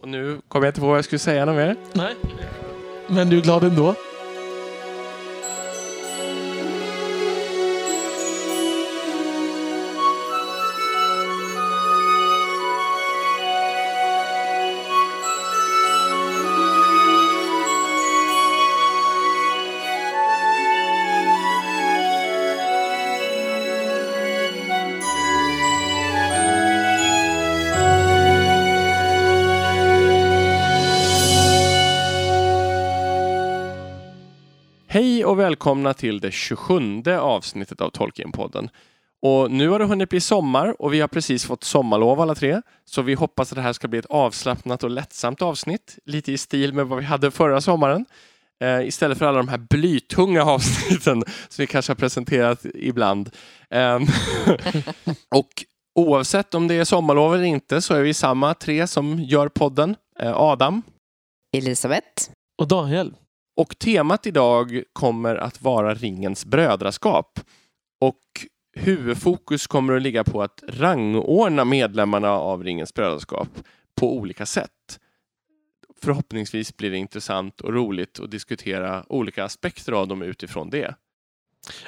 Och 0.00 0.08
nu 0.08 0.40
kommer 0.48 0.66
jag 0.66 0.70
inte 0.70 0.80
på 0.80 0.86
vad 0.86 0.96
jag 0.98 1.04
skulle 1.04 1.18
säga 1.18 1.44
något 1.44 1.56
mer. 1.56 1.76
Nej. 1.92 2.14
Men 3.06 3.30
du 3.30 3.38
är 3.38 3.42
glad 3.42 3.64
ändå? 3.64 3.94
Välkomna 35.60 35.94
till 35.94 36.20
det 36.20 36.30
27 36.30 37.02
avsnittet 37.20 37.80
av 37.80 37.90
Tolkienpodden. 37.90 38.68
Och 39.22 39.50
nu 39.50 39.68
har 39.68 39.78
det 39.78 39.84
hunnit 39.84 40.08
bli 40.08 40.20
sommar 40.20 40.82
och 40.82 40.92
vi 40.92 41.00
har 41.00 41.08
precis 41.08 41.44
fått 41.44 41.64
sommarlov 41.64 42.20
alla 42.20 42.34
tre. 42.34 42.62
Så 42.84 43.02
vi 43.02 43.14
hoppas 43.14 43.52
att 43.52 43.56
det 43.56 43.62
här 43.62 43.72
ska 43.72 43.88
bli 43.88 43.98
ett 43.98 44.06
avslappnat 44.06 44.84
och 44.84 44.90
lättsamt 44.90 45.42
avsnitt. 45.42 45.98
Lite 46.04 46.32
i 46.32 46.38
stil 46.38 46.72
med 46.72 46.86
vad 46.86 46.98
vi 46.98 47.04
hade 47.04 47.30
förra 47.30 47.60
sommaren. 47.60 48.04
Eh, 48.62 48.86
istället 48.86 49.18
för 49.18 49.26
alla 49.26 49.38
de 49.38 49.48
här 49.48 49.58
blytunga 49.58 50.44
avsnitten 50.54 51.22
som 51.48 51.62
vi 51.62 51.66
kanske 51.66 51.90
har 51.90 51.96
presenterat 51.96 52.66
ibland. 52.74 53.30
Eh, 53.70 53.98
och 55.34 55.64
oavsett 55.94 56.54
om 56.54 56.68
det 56.68 56.74
är 56.74 56.84
sommarlov 56.84 57.34
eller 57.34 57.44
inte 57.44 57.80
så 57.80 57.94
är 57.94 58.02
vi 58.02 58.14
samma 58.14 58.54
tre 58.54 58.86
som 58.86 59.22
gör 59.22 59.48
podden. 59.48 59.96
Eh, 60.20 60.36
Adam. 60.36 60.82
Elisabeth. 61.56 62.30
Och 62.58 62.68
Daniel. 62.68 63.14
Och 63.56 63.78
temat 63.78 64.26
idag 64.26 64.82
kommer 64.92 65.36
att 65.36 65.62
vara 65.62 65.94
ringens 65.94 66.44
brödraskap. 66.44 67.40
Och 68.00 68.20
huvudfokus 68.76 69.66
kommer 69.66 69.96
att 69.96 70.02
ligga 70.02 70.24
på 70.24 70.42
att 70.42 70.62
rangordna 70.68 71.64
medlemmarna 71.64 72.30
av 72.30 72.64
ringens 72.64 72.94
brödraskap 72.94 73.48
på 73.94 74.16
olika 74.16 74.46
sätt. 74.46 75.00
Förhoppningsvis 76.02 76.76
blir 76.76 76.90
det 76.90 76.96
intressant 76.96 77.60
och 77.60 77.74
roligt 77.74 78.20
att 78.20 78.30
diskutera 78.30 79.04
olika 79.08 79.44
aspekter 79.44 79.92
av 79.92 80.08
dem 80.08 80.22
utifrån 80.22 80.70
det. 80.70 80.94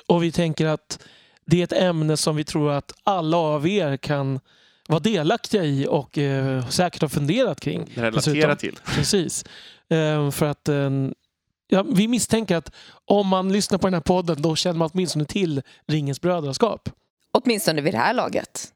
Och 0.06 0.22
vi 0.22 0.32
tänker 0.32 0.66
att 0.66 1.06
det 1.44 1.60
är 1.60 1.64
ett 1.64 1.72
ämne 1.72 2.16
som 2.16 2.36
vi 2.36 2.44
tror 2.44 2.72
att 2.72 2.92
alla 3.02 3.36
av 3.36 3.68
er 3.68 3.96
kan 3.96 4.40
vara 4.88 5.00
delaktiga 5.00 5.64
i 5.64 5.86
och 5.86 6.18
eh, 6.18 6.68
säkert 6.68 7.02
har 7.02 7.08
funderat 7.08 7.60
kring. 7.60 7.92
Relatera 7.94 8.56
till. 8.56 8.78
Precis. 8.84 9.44
Eh, 9.88 10.30
för 10.30 10.46
att 10.46 10.68
eh, 10.68 10.90
ja, 11.72 11.82
vi 11.82 12.08
misstänker 12.08 12.56
att 12.56 12.74
om 13.04 13.28
man 13.28 13.52
lyssnar 13.52 13.78
på 13.78 13.86
den 13.86 13.94
här 13.94 14.00
podden 14.00 14.42
då 14.42 14.56
känner 14.56 14.78
man 14.78 14.90
åtminstone 14.92 15.24
till 15.24 15.62
Ringens 15.88 16.20
brödraskap. 16.20 16.88
Åtminstone 17.32 17.80
vid 17.80 17.94
det 17.94 17.98
här 17.98 18.14
laget. 18.14 18.72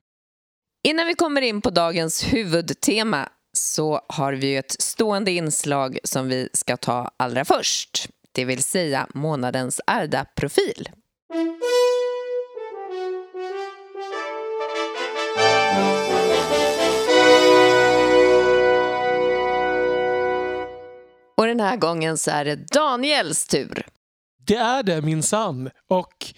Innan 0.88 1.06
vi 1.06 1.14
kommer 1.14 1.42
in 1.42 1.60
på 1.60 1.70
dagens 1.70 2.32
huvudtema 2.32 3.28
så 3.52 4.00
har 4.08 4.32
vi 4.32 4.56
ett 4.56 4.82
stående 4.82 5.30
inslag 5.30 5.98
som 6.04 6.28
vi 6.28 6.48
ska 6.52 6.76
ta 6.76 7.10
allra 7.16 7.44
först. 7.44 8.08
Det 8.32 8.44
vill 8.44 8.62
säga 8.62 9.06
månadens 9.14 9.80
Arda-profil. 9.86 10.88
Och 21.36 21.46
den 21.46 21.60
här 21.60 21.76
gången 21.76 22.18
så 22.18 22.30
är 22.30 22.44
det 22.44 22.56
Daniels 22.56 23.46
tur. 23.46 23.86
Det 24.46 24.56
är 24.56 24.82
det 24.82 25.02
minsann. 25.02 25.70
Och 25.88 26.34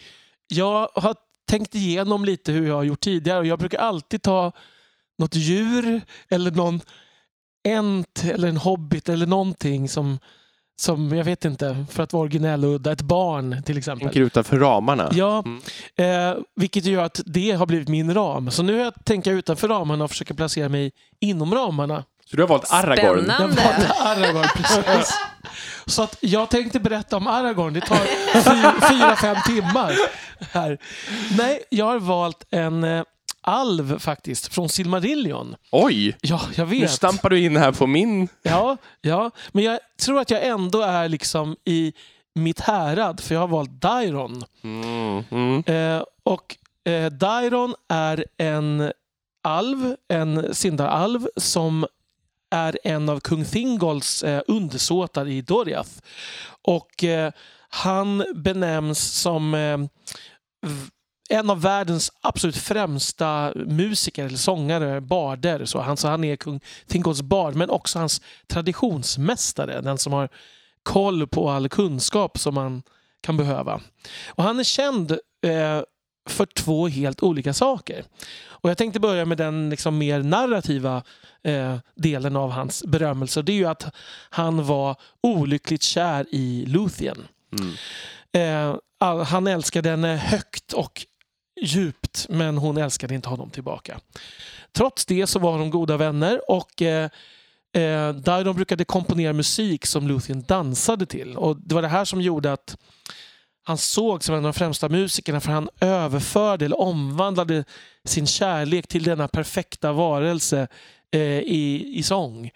jag 0.48 0.88
har 0.94 1.14
tänkt 1.50 1.74
igenom 1.74 2.24
lite 2.24 2.52
hur 2.52 2.68
jag 2.68 2.74
har 2.74 2.82
gjort 2.82 3.00
tidigare 3.00 3.38
och 3.38 3.46
jag 3.46 3.58
brukar 3.58 3.78
alltid 3.78 4.22
ta 4.22 4.52
något 5.18 5.34
djur 5.34 6.00
eller 6.28 6.50
någon 6.50 6.80
ent 7.68 8.24
eller 8.24 8.48
en 8.48 8.56
hobbit 8.56 9.08
eller 9.08 9.26
någonting 9.26 9.88
som, 9.88 10.18
som 10.80 11.16
jag 11.16 11.24
vet 11.24 11.44
inte, 11.44 11.86
för 11.90 12.02
att 12.02 12.12
vara 12.12 12.22
originell 12.22 12.64
och 12.64 12.74
udda. 12.74 12.92
Ett 12.92 13.02
barn 13.02 13.62
till 13.62 13.78
exempel. 13.78 14.06
Tänker 14.08 14.20
utanför 14.20 14.58
ramarna. 14.58 15.10
Ja, 15.12 15.44
Mm. 15.46 16.32
eh, 16.36 16.42
vilket 16.54 16.84
gör 16.84 17.04
att 17.04 17.20
det 17.26 17.50
har 17.50 17.66
blivit 17.66 17.88
min 17.88 18.14
ram. 18.14 18.50
Så 18.50 18.62
nu 18.62 18.72
har 18.72 18.84
jag 18.84 19.04
tänkt 19.04 19.26
utanför 19.26 19.68
ramarna 19.68 20.04
och 20.04 20.10
försöka 20.10 20.34
placera 20.34 20.68
mig 20.68 20.92
inom 21.20 21.54
ramarna. 21.54 22.04
Så 22.30 22.36
du 22.36 22.42
har 22.42 22.48
valt 22.48 22.72
Aragorn. 22.72 23.24
Spännande. 23.24 23.62
Jag 23.62 23.72
valde 23.72 23.92
Aragorn, 23.92 24.48
precis. 24.54 25.14
Så 25.86 26.02
att 26.02 26.16
jag 26.20 26.50
tänkte 26.50 26.80
berätta 26.80 27.16
om 27.16 27.26
Aragorn. 27.26 27.72
Det 27.72 27.80
tar 27.80 27.96
fy, 28.34 28.86
fyra, 28.88 29.16
fem 29.16 29.36
timmar. 29.46 29.92
Här. 30.52 30.78
Nej, 31.38 31.62
jag 31.70 31.84
har 31.84 31.98
valt 31.98 32.44
en 32.50 32.84
eh, 32.84 33.02
alv 33.40 33.98
faktiskt, 33.98 34.54
från 34.54 34.68
Silmarillion. 34.68 35.56
Oj! 35.72 36.16
Ja, 36.20 36.40
jag 36.54 36.68
Nu 36.68 36.80
vet. 36.80 36.90
stampar 36.90 37.30
du 37.30 37.40
in 37.40 37.56
här 37.56 37.72
på 37.72 37.86
min... 37.86 38.28
Ja, 38.42 38.76
ja, 39.00 39.30
men 39.52 39.64
jag 39.64 39.78
tror 40.02 40.20
att 40.20 40.30
jag 40.30 40.46
ändå 40.46 40.82
är 40.82 41.08
liksom 41.08 41.56
i 41.64 41.92
mitt 42.34 42.60
härad, 42.60 43.20
för 43.20 43.34
jag 43.34 43.40
har 43.40 43.48
valt 43.48 43.70
Dairon. 43.70 44.44
Mm, 44.64 45.24
mm. 45.30 45.62
Eh, 45.66 46.02
och 46.22 46.56
eh, 46.92 47.06
Dairon 47.12 47.74
är 47.88 48.24
en 48.38 48.92
alv, 49.44 49.94
en 50.08 50.54
Sindar-alv 50.54 51.28
som 51.36 51.86
är 52.50 52.78
en 52.84 53.08
av 53.08 53.20
kung 53.20 53.44
Thingolls 53.44 54.22
eh, 54.22 54.42
undersåtar 54.46 55.28
i 55.28 55.40
Doriath. 55.40 55.90
Och 56.62 57.04
eh, 57.04 57.32
han 57.68 58.24
benämns 58.34 59.20
som 59.20 59.54
eh, 59.54 59.78
en 61.30 61.50
av 61.50 61.62
världens 61.62 62.12
absolut 62.20 62.56
främsta 62.56 63.52
musiker 63.54 64.24
eller 64.24 64.36
sångare, 64.36 65.00
barder. 65.00 65.64
Så 65.64 65.80
han, 65.80 65.96
så 65.96 66.08
han 66.08 66.24
är 66.24 66.36
kung 66.36 66.60
Thingolls 66.86 67.22
bard, 67.22 67.54
men 67.54 67.70
också 67.70 67.98
hans 67.98 68.22
traditionsmästare. 68.46 69.80
Den 69.80 69.98
som 69.98 70.12
har 70.12 70.28
koll 70.82 71.26
på 71.26 71.50
all 71.50 71.68
kunskap 71.68 72.38
som 72.38 72.54
man 72.54 72.82
kan 73.20 73.36
behöva. 73.36 73.80
Och 74.28 74.44
han 74.44 74.58
är 74.60 74.64
känd 74.64 75.10
eh, 75.42 75.82
för 76.30 76.46
två 76.46 76.88
helt 76.88 77.22
olika 77.22 77.52
saker. 77.52 78.04
Och 78.60 78.70
Jag 78.70 78.78
tänkte 78.78 79.00
börja 79.00 79.24
med 79.24 79.38
den 79.38 79.70
liksom 79.70 79.98
mer 79.98 80.22
narrativa 80.22 81.02
eh, 81.44 81.76
delen 81.94 82.36
av 82.36 82.50
hans 82.50 82.84
berömmelse. 82.86 83.42
Det 83.42 83.52
är 83.52 83.56
ju 83.56 83.64
att 83.66 83.94
han 84.30 84.66
var 84.66 84.96
olyckligt 85.22 85.82
kär 85.82 86.26
i 86.30 86.64
Luthien. 86.66 87.26
Mm. 87.60 87.74
Eh, 88.72 88.76
all- 89.00 89.20
han 89.24 89.46
älskade 89.46 89.90
henne 89.90 90.16
högt 90.16 90.72
och 90.72 91.06
djupt, 91.62 92.26
men 92.28 92.58
hon 92.58 92.76
älskade 92.76 93.14
inte 93.14 93.28
honom 93.28 93.50
tillbaka. 93.50 94.00
Trots 94.72 95.06
det 95.06 95.26
så 95.26 95.38
var 95.38 95.58
de 95.58 95.70
goda 95.70 95.96
vänner 95.96 96.50
och 96.50 96.82
eh, 96.82 97.04
eh, 97.72 98.12
där 98.14 98.44
de 98.44 98.56
brukade 98.56 98.84
komponera 98.84 99.32
musik 99.32 99.86
som 99.86 100.08
Luthien 100.08 100.42
dansade 100.48 101.06
till. 101.06 101.36
Och 101.36 101.56
Det 101.56 101.74
var 101.74 101.82
det 101.82 101.88
här 101.88 102.04
som 102.04 102.20
gjorde 102.20 102.52
att 102.52 102.76
han 103.68 103.78
såg 103.78 104.24
som 104.24 104.34
en 104.34 104.38
av 104.44 104.52
de 104.52 104.58
främsta 104.58 104.88
musikerna 104.88 105.40
för 105.40 105.52
han 105.52 105.68
överförde 105.80 106.64
eller 106.64 106.80
omvandlade 106.80 107.64
sin 108.04 108.26
kärlek 108.26 108.86
till 108.86 109.02
denna 109.02 109.28
perfekta 109.28 109.92
varelse 109.92 110.68
eh, 111.10 111.20
i, 111.38 111.92
i 111.94 112.02
sång. 112.02 112.50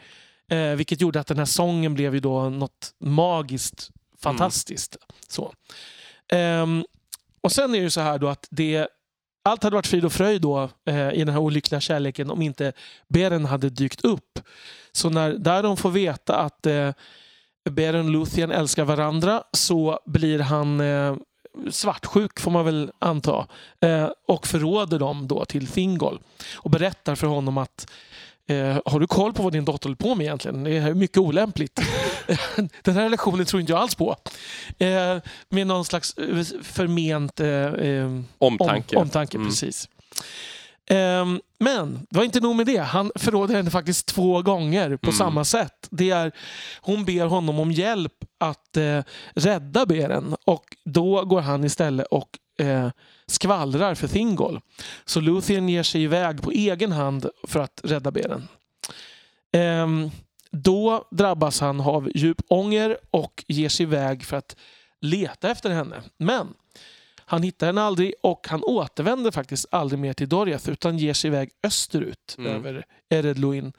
Eh, 0.50 0.70
vilket 0.70 1.00
gjorde 1.00 1.20
att 1.20 1.26
den 1.26 1.38
här 1.38 1.44
sången 1.44 1.94
blev 1.94 2.14
ju 2.14 2.20
då 2.20 2.48
något 2.48 2.94
magiskt 3.00 3.90
fantastiskt. 4.18 4.96
Så. 5.28 5.52
Ehm, 6.28 6.84
och 7.40 7.52
sen 7.52 7.74
är 7.74 7.78
det 7.78 7.84
ju 7.84 7.90
så 7.90 8.00
här 8.00 8.18
då 8.18 8.28
att 8.28 8.46
det 8.50 8.88
allt 9.42 9.62
hade 9.62 9.76
varit 9.76 9.86
frid 9.86 10.04
och 10.04 10.12
fröjd 10.12 10.42
då 10.42 10.70
eh, 10.86 11.12
i 11.12 11.18
den 11.18 11.28
här 11.28 11.40
olyckliga 11.40 11.80
kärleken 11.80 12.30
om 12.30 12.42
inte 12.42 12.72
Beren 13.08 13.44
hade 13.44 13.70
dykt 13.70 14.04
upp. 14.04 14.38
Så 14.92 15.10
när 15.10 15.32
där 15.32 15.62
de 15.62 15.76
får 15.76 15.90
veta 15.90 16.36
att 16.36 16.66
eh, 16.66 16.90
Beren 17.70 18.04
och 18.06 18.10
Luthien 18.10 18.50
älskar 18.50 18.84
varandra 18.84 19.42
så 19.52 19.98
blir 20.06 20.38
han 20.38 20.80
eh, 20.80 21.16
svartsjuk 21.70 22.40
får 22.40 22.50
man 22.50 22.64
väl 22.64 22.92
anta 22.98 23.46
eh, 23.80 24.08
och 24.28 24.46
förråder 24.46 24.98
dem 24.98 25.28
då 25.28 25.44
till 25.44 25.66
Thingol 25.66 26.20
och 26.54 26.70
berättar 26.70 27.14
för 27.14 27.26
honom 27.26 27.58
att 27.58 27.90
Eh, 28.46 28.78
har 28.84 29.00
du 29.00 29.06
koll 29.06 29.32
på 29.32 29.42
vad 29.42 29.52
din 29.52 29.64
dotter 29.64 29.88
håller 29.88 29.96
på 29.96 30.14
med 30.14 30.24
egentligen? 30.24 30.64
Det 30.64 30.76
är 30.76 30.94
mycket 30.94 31.18
olämpligt. 31.18 31.80
Den 32.82 32.94
här 32.94 33.02
relationen 33.02 33.46
tror 33.46 33.60
inte 33.60 33.72
jag 33.72 33.80
alls 33.80 33.94
på. 33.94 34.16
Eh, 34.78 35.18
med 35.48 35.66
någon 35.66 35.84
slags 35.84 36.18
eh, 36.18 36.44
förment 36.62 37.40
eh, 37.40 38.20
Omtanke. 38.38 38.96
om, 38.96 39.02
omtanke. 39.02 39.36
Mm. 39.36 39.48
Precis. 39.48 39.88
Ehm, 40.90 41.40
men 41.58 42.06
det 42.10 42.16
var 42.18 42.24
inte 42.24 42.40
nog 42.40 42.56
med 42.56 42.66
det. 42.66 42.76
Han 42.78 43.12
förråder 43.14 43.54
henne 43.54 43.70
faktiskt 43.70 44.06
två 44.06 44.42
gånger 44.42 44.96
på 44.96 45.06
Mm. 45.10 45.16
samma 45.18 45.44
sätt. 45.44 45.88
Det 45.90 46.10
är, 46.10 46.32
hon 46.80 47.04
ber 47.04 47.26
honom 47.26 47.58
om 47.58 47.72
hjälp 47.72 48.12
att 48.40 48.76
eh, 48.76 49.00
rädda 49.34 49.86
Beren 49.86 50.36
och 50.44 50.64
då 50.84 51.24
går 51.24 51.40
han 51.40 51.64
istället 51.64 52.06
och 52.06 52.28
eh, 52.66 52.90
skvallrar 53.26 53.94
för 53.94 54.08
Thingol. 54.08 54.60
Så 55.04 55.20
Luthien 55.20 55.68
ger 55.68 55.82
sig 55.82 56.02
iväg 56.02 56.42
på 56.42 56.50
egen 56.50 56.92
hand 56.92 57.26
för 57.44 57.60
att 57.60 57.80
rädda 57.84 58.10
Beren. 58.10 58.48
Ehm, 59.52 60.10
då 60.50 61.08
drabbas 61.10 61.60
han 61.60 61.80
av 61.80 62.10
djup 62.14 62.40
ånger 62.48 62.96
och 63.10 63.44
ger 63.48 63.68
sig 63.68 63.84
iväg 63.84 64.24
för 64.24 64.36
att 64.36 64.56
leta 65.00 65.50
efter 65.50 65.70
henne. 65.70 66.02
Men 66.18 66.48
han 67.26 67.42
hittar 67.42 67.66
henne 67.66 67.82
aldrig 67.82 68.14
och 68.22 68.46
han 68.48 68.62
återvänder 68.64 69.30
faktiskt 69.30 69.66
aldrig 69.70 69.98
mer 69.98 70.12
till 70.12 70.28
Doriath 70.28 70.70
utan 70.70 70.98
ger 70.98 71.14
sig 71.14 71.28
iväg 71.28 71.50
österut 71.62 72.34
Mm. 72.38 72.52
över 72.52 72.84
Eredluin. 73.10 73.72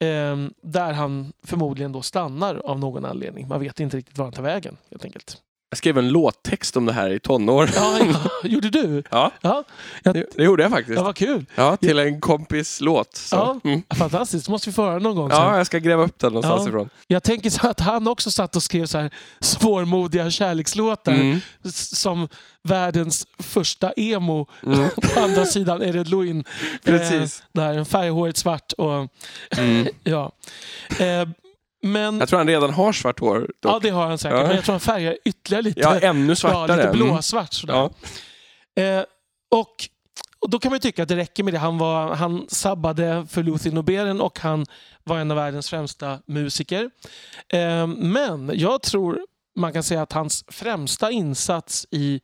Ehm, 0.00 0.52
där 0.62 0.92
han 0.92 1.32
förmodligen 1.42 1.92
då 1.92 2.02
stannar 2.02 2.54
av 2.54 2.78
någon 2.78 3.04
anledning. 3.04 3.48
Man 3.48 3.60
vet 3.60 3.80
inte 3.80 3.96
riktigt 3.96 4.18
var 4.18 4.24
han 4.24 4.32
tar 4.32 4.42
vägen 4.42 4.76
helt 4.90 5.04
enkelt. 5.04 5.42
Jag 5.70 5.78
skrev 5.78 5.98
en 5.98 6.08
låttext 6.08 6.76
om 6.76 6.86
det 6.86 6.92
här 6.92 7.10
i 7.10 7.20
tonår. 7.20 7.70
Ja, 7.74 7.98
ja, 7.98 8.30
gjorde 8.48 8.70
du? 8.70 9.02
Ja, 9.10 9.30
Ja, 9.40 9.64
jag, 10.02 10.14
det, 10.14 10.42
gjorde 10.44 10.62
jag 10.62 10.72
faktiskt. 10.72 10.96
ja 10.96 11.02
vad 11.04 11.16
kul. 11.16 11.46
Ja, 11.54 11.76
till 11.76 11.98
en 11.98 12.20
kompis 12.20 12.80
låt. 12.80 13.16
Så. 13.16 13.36
Ja. 13.36 13.60
Mm. 13.64 13.82
Fantastiskt, 13.98 14.48
måste 14.48 14.68
vi 14.70 14.74
få 14.74 14.82
höra 14.82 14.98
någon 14.98 15.16
gång 15.16 15.30
sen. 15.30 15.38
ja, 15.38 15.56
jag 15.56 15.66
ska 15.66 15.78
gräva 15.78 16.02
upp 16.04 16.18
den 16.18 16.32
någonstans 16.32 16.62
Ja. 16.64 16.68
ifrån. 16.68 16.88
Jag 17.06 17.22
tänker 17.22 17.50
så 17.50 17.68
att 17.68 17.80
han 17.80 18.08
också 18.08 18.30
satt 18.30 18.56
och 18.56 18.62
skrev 18.62 18.86
så 18.86 18.98
här 18.98 19.10
svårmodiga 19.40 20.30
kärlekslåtar 20.30 21.12
Mm. 21.12 21.40
som 21.72 22.28
världens 22.62 23.26
första 23.38 23.92
emo. 23.96 24.46
Mm. 24.66 24.88
På 25.14 25.20
andra 25.20 25.46
sidan 25.46 25.82
är 25.82 25.92
det 25.92 26.04
Louin. 26.04 26.44
Precis. 26.84 27.40
Eh, 27.40 27.46
där, 27.52 27.84
färghåret 27.84 28.36
svart 28.36 28.72
och 28.72 29.08
Mm. 29.58 29.86
ja. 30.04 30.32
Eh, 30.98 31.28
men 31.86 32.18
Jag 32.18 32.28
tror 32.28 32.38
han 32.38 32.48
redan 32.48 32.70
har 32.74 32.92
svart 32.92 33.20
hår. 33.20 33.38
Dock. 33.60 33.72
ja, 33.72 33.78
det 33.82 33.90
har 33.90 34.06
han 34.06 34.18
säkert. 34.18 34.38
Ja. 34.38 34.46
Men 34.46 34.56
jag 34.56 34.64
tror 34.64 34.72
han 34.72 34.80
färgar 34.80 35.16
ytterligare 35.24 35.62
lite. 35.62 35.80
Ja, 35.80 36.00
ännu 36.00 36.28
ja, 36.28 36.36
svartare. 36.36 36.76
lite 36.76 36.88
Mm. 36.88 37.08
blåsvart 37.08 37.52
sådär. 37.52 37.74
Ja. 37.74 38.82
Eh, 38.82 39.04
och, 39.50 39.74
och 40.38 40.50
då 40.50 40.58
kan 40.58 40.70
man 40.70 40.80
tycka 40.80 41.02
att 41.02 41.08
det 41.08 41.16
räcker 41.16 41.42
med 41.44 41.54
det. 41.54 41.58
Han, 41.58 41.78
var, 41.78 42.14
han 42.14 42.46
sabbade 42.48 43.26
för 43.30 43.42
Luthien 43.42 43.74
Noberen 43.74 44.20
och 44.20 44.38
han 44.38 44.66
var 45.04 45.18
en 45.18 45.30
av 45.30 45.36
världens 45.36 45.70
främsta 45.70 46.18
musiker. 46.26 46.90
Eh, 47.48 47.86
men 47.86 48.50
jag 48.54 48.82
tror 48.82 49.18
man 49.56 49.72
kan 49.72 49.82
säga 49.82 50.02
att 50.02 50.12
hans 50.12 50.44
främsta 50.48 51.10
insats 51.10 51.86
i 51.90 52.20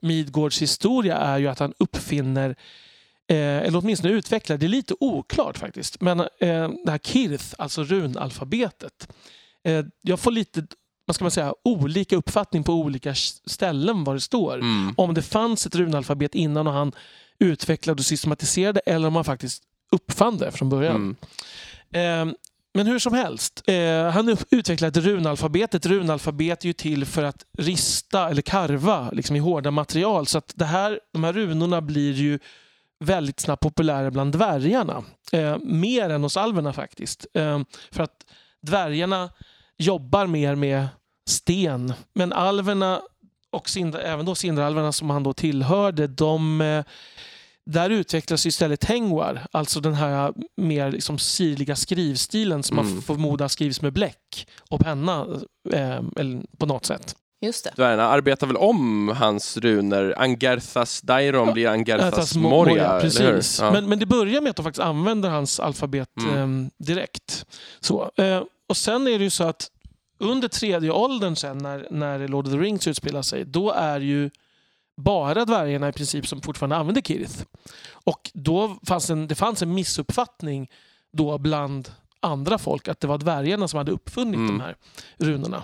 Midgårds 0.00 0.62
historia 0.62 1.16
är 1.16 1.38
ju 1.38 1.48
att 1.48 1.58
han 1.58 1.72
uppfinner 1.78 2.56
eller 3.28 3.78
åtminstone 3.78 4.12
utvecklar, 4.12 4.56
det 4.56 4.66
är 4.66 4.68
lite 4.68 4.94
oklart 5.00 5.58
faktiskt, 5.58 6.00
men 6.00 6.20
eh, 6.20 6.26
det 6.84 6.90
här 6.90 6.98
Kirth, 6.98 7.44
alltså 7.58 7.84
runalfabetet. 7.84 9.08
Eh, 9.64 9.84
jag 10.02 10.20
får 10.20 10.30
lite, 10.30 10.66
vad 11.06 11.14
ska 11.14 11.24
man 11.24 11.30
säga, 11.30 11.54
olika 11.64 12.16
uppfattning 12.16 12.62
på 12.64 12.72
olika 12.72 13.14
ställen 13.46 14.04
var 14.04 14.14
det 14.14 14.20
står 14.20 14.54
Mm. 14.54 14.94
om 14.96 15.14
det 15.14 15.22
fanns 15.22 15.66
ett 15.66 15.74
runalfabet 15.74 16.34
innan 16.34 16.66
och 16.66 16.72
han 16.72 16.92
utvecklade 17.38 18.00
och 18.00 18.04
systematiserade 18.06 18.80
eller 18.80 19.08
om 19.08 19.14
han 19.14 19.24
faktiskt 19.24 19.62
uppfann 19.92 20.38
det 20.38 20.50
från 20.52 20.68
början. 20.68 21.16
Mm. 21.92 22.28
Eh, 22.30 22.34
men 22.74 22.86
hur 22.86 22.98
som 22.98 23.14
helst, 23.14 23.62
eh, 23.66 24.10
han 24.10 24.36
utvecklade 24.50 25.00
ett 25.00 25.06
runalfabet. 25.06 25.74
Ett 25.74 25.86
runalfabet 25.86 26.62
är 26.64 26.66
ju 26.66 26.72
till 26.72 27.04
för 27.04 27.22
att 27.22 27.44
rista 27.58 28.30
eller 28.30 28.42
karva 28.42 29.10
liksom, 29.10 29.36
i 29.36 29.38
hårda 29.38 29.70
material. 29.70 30.26
Så 30.26 30.38
att 30.38 30.52
det 30.56 30.64
här, 30.64 31.00
de 31.12 31.24
här 31.24 31.32
runorna 31.32 31.80
blir 31.80 32.12
ju 32.12 32.38
väldigt 33.02 33.40
snabbt 33.40 33.62
populära 33.62 34.10
bland 34.10 34.32
dvärgarna. 34.32 35.04
Eh, 35.32 35.56
mer 35.64 36.10
än 36.10 36.22
hos 36.22 36.36
alverna 36.36 36.72
faktiskt. 36.72 37.26
Eh, 37.34 37.60
för 37.90 38.02
att 38.02 38.26
dvärgarna 38.62 39.30
jobbar 39.78 40.26
mer 40.26 40.54
med 40.54 40.88
sten. 41.28 41.92
Men 42.12 42.32
alverna 42.32 43.00
och 43.50 43.68
Sindra, 43.68 44.00
även 44.02 44.26
då 44.26 44.34
Sindralverna 44.34 44.92
som 44.92 45.10
han 45.10 45.22
då 45.22 45.32
tillhörde, 45.32 46.06
de, 46.06 46.60
eh, 46.60 46.84
där 47.66 47.90
utvecklas 47.90 48.46
istället 48.46 48.80
Tengwar, 48.80 49.46
alltså 49.52 49.80
den 49.80 49.94
här 49.94 50.32
mer 50.56 50.92
liksom 50.92 51.18
sirliga 51.18 51.76
skrivstilen 51.76 52.62
som 52.62 52.78
Mm. 52.78 52.92
man 52.94 53.02
förmodar 53.02 53.48
skrivs 53.48 53.82
med 53.82 53.92
bläck 53.92 54.46
och 54.70 54.80
penna 54.80 55.26
eh, 55.72 56.00
eller 56.16 56.56
på 56.58 56.66
något 56.66 56.86
sätt. 56.86 57.16
Just 57.42 57.64
det. 57.64 57.70
Dvärgarna 57.76 58.04
arbetar 58.08 58.46
väl 58.46 58.56
om 58.56 59.08
hans 59.08 59.56
runor. 59.56 60.14
Angerthas 60.18 61.00
Dairon 61.00 61.52
blir 61.52 61.68
Angerthas 61.68 62.36
Moria, 62.36 63.00
precis. 63.00 63.58
Ja. 63.60 63.70
Men, 63.72 63.88
men 63.88 63.98
det 63.98 64.06
börjar 64.06 64.40
med 64.40 64.50
att 64.50 64.56
de 64.56 64.62
faktiskt 64.62 64.82
använder 64.82 65.28
hans 65.28 65.60
alfabet 65.60 66.08
Mm. 66.18 66.64
eh, 66.64 66.70
direkt. 66.86 67.46
Så. 67.80 68.10
Eh, 68.16 68.42
och 68.68 68.76
sen 68.76 69.06
är 69.06 69.18
det 69.18 69.24
ju 69.24 69.30
så 69.30 69.44
att 69.44 69.68
under 70.18 70.48
tredje 70.48 70.90
åldern 70.90 71.36
sen 71.36 71.58
när, 71.58 71.86
när 71.90 72.28
Lord 72.28 72.46
of 72.46 72.52
the 72.52 72.58
Rings 72.58 72.86
utspelar 72.86 73.22
sig, 73.22 73.44
då 73.44 73.70
är 73.70 74.00
ju 74.00 74.30
bara 74.96 75.44
dvärgarna 75.44 75.88
i 75.88 75.92
princip 75.92 76.26
som 76.26 76.42
fortfarande 76.42 76.76
använder 76.76 77.02
Kirith. 77.02 77.42
Och 78.04 78.30
då 78.34 78.76
fanns 78.86 79.10
en, 79.10 79.28
det 79.28 79.34
fanns 79.34 79.62
en 79.62 79.74
missuppfattning 79.74 80.70
då 81.12 81.38
bland 81.38 81.88
andra 82.20 82.58
folk 82.58 82.88
att 82.88 83.00
det 83.00 83.06
var 83.06 83.18
dvärgarna 83.18 83.68
som 83.68 83.78
hade 83.78 83.92
uppfunnit 83.92 84.34
Mm. 84.34 84.46
de 84.48 84.60
här 84.60 84.76
runorna. 85.18 85.62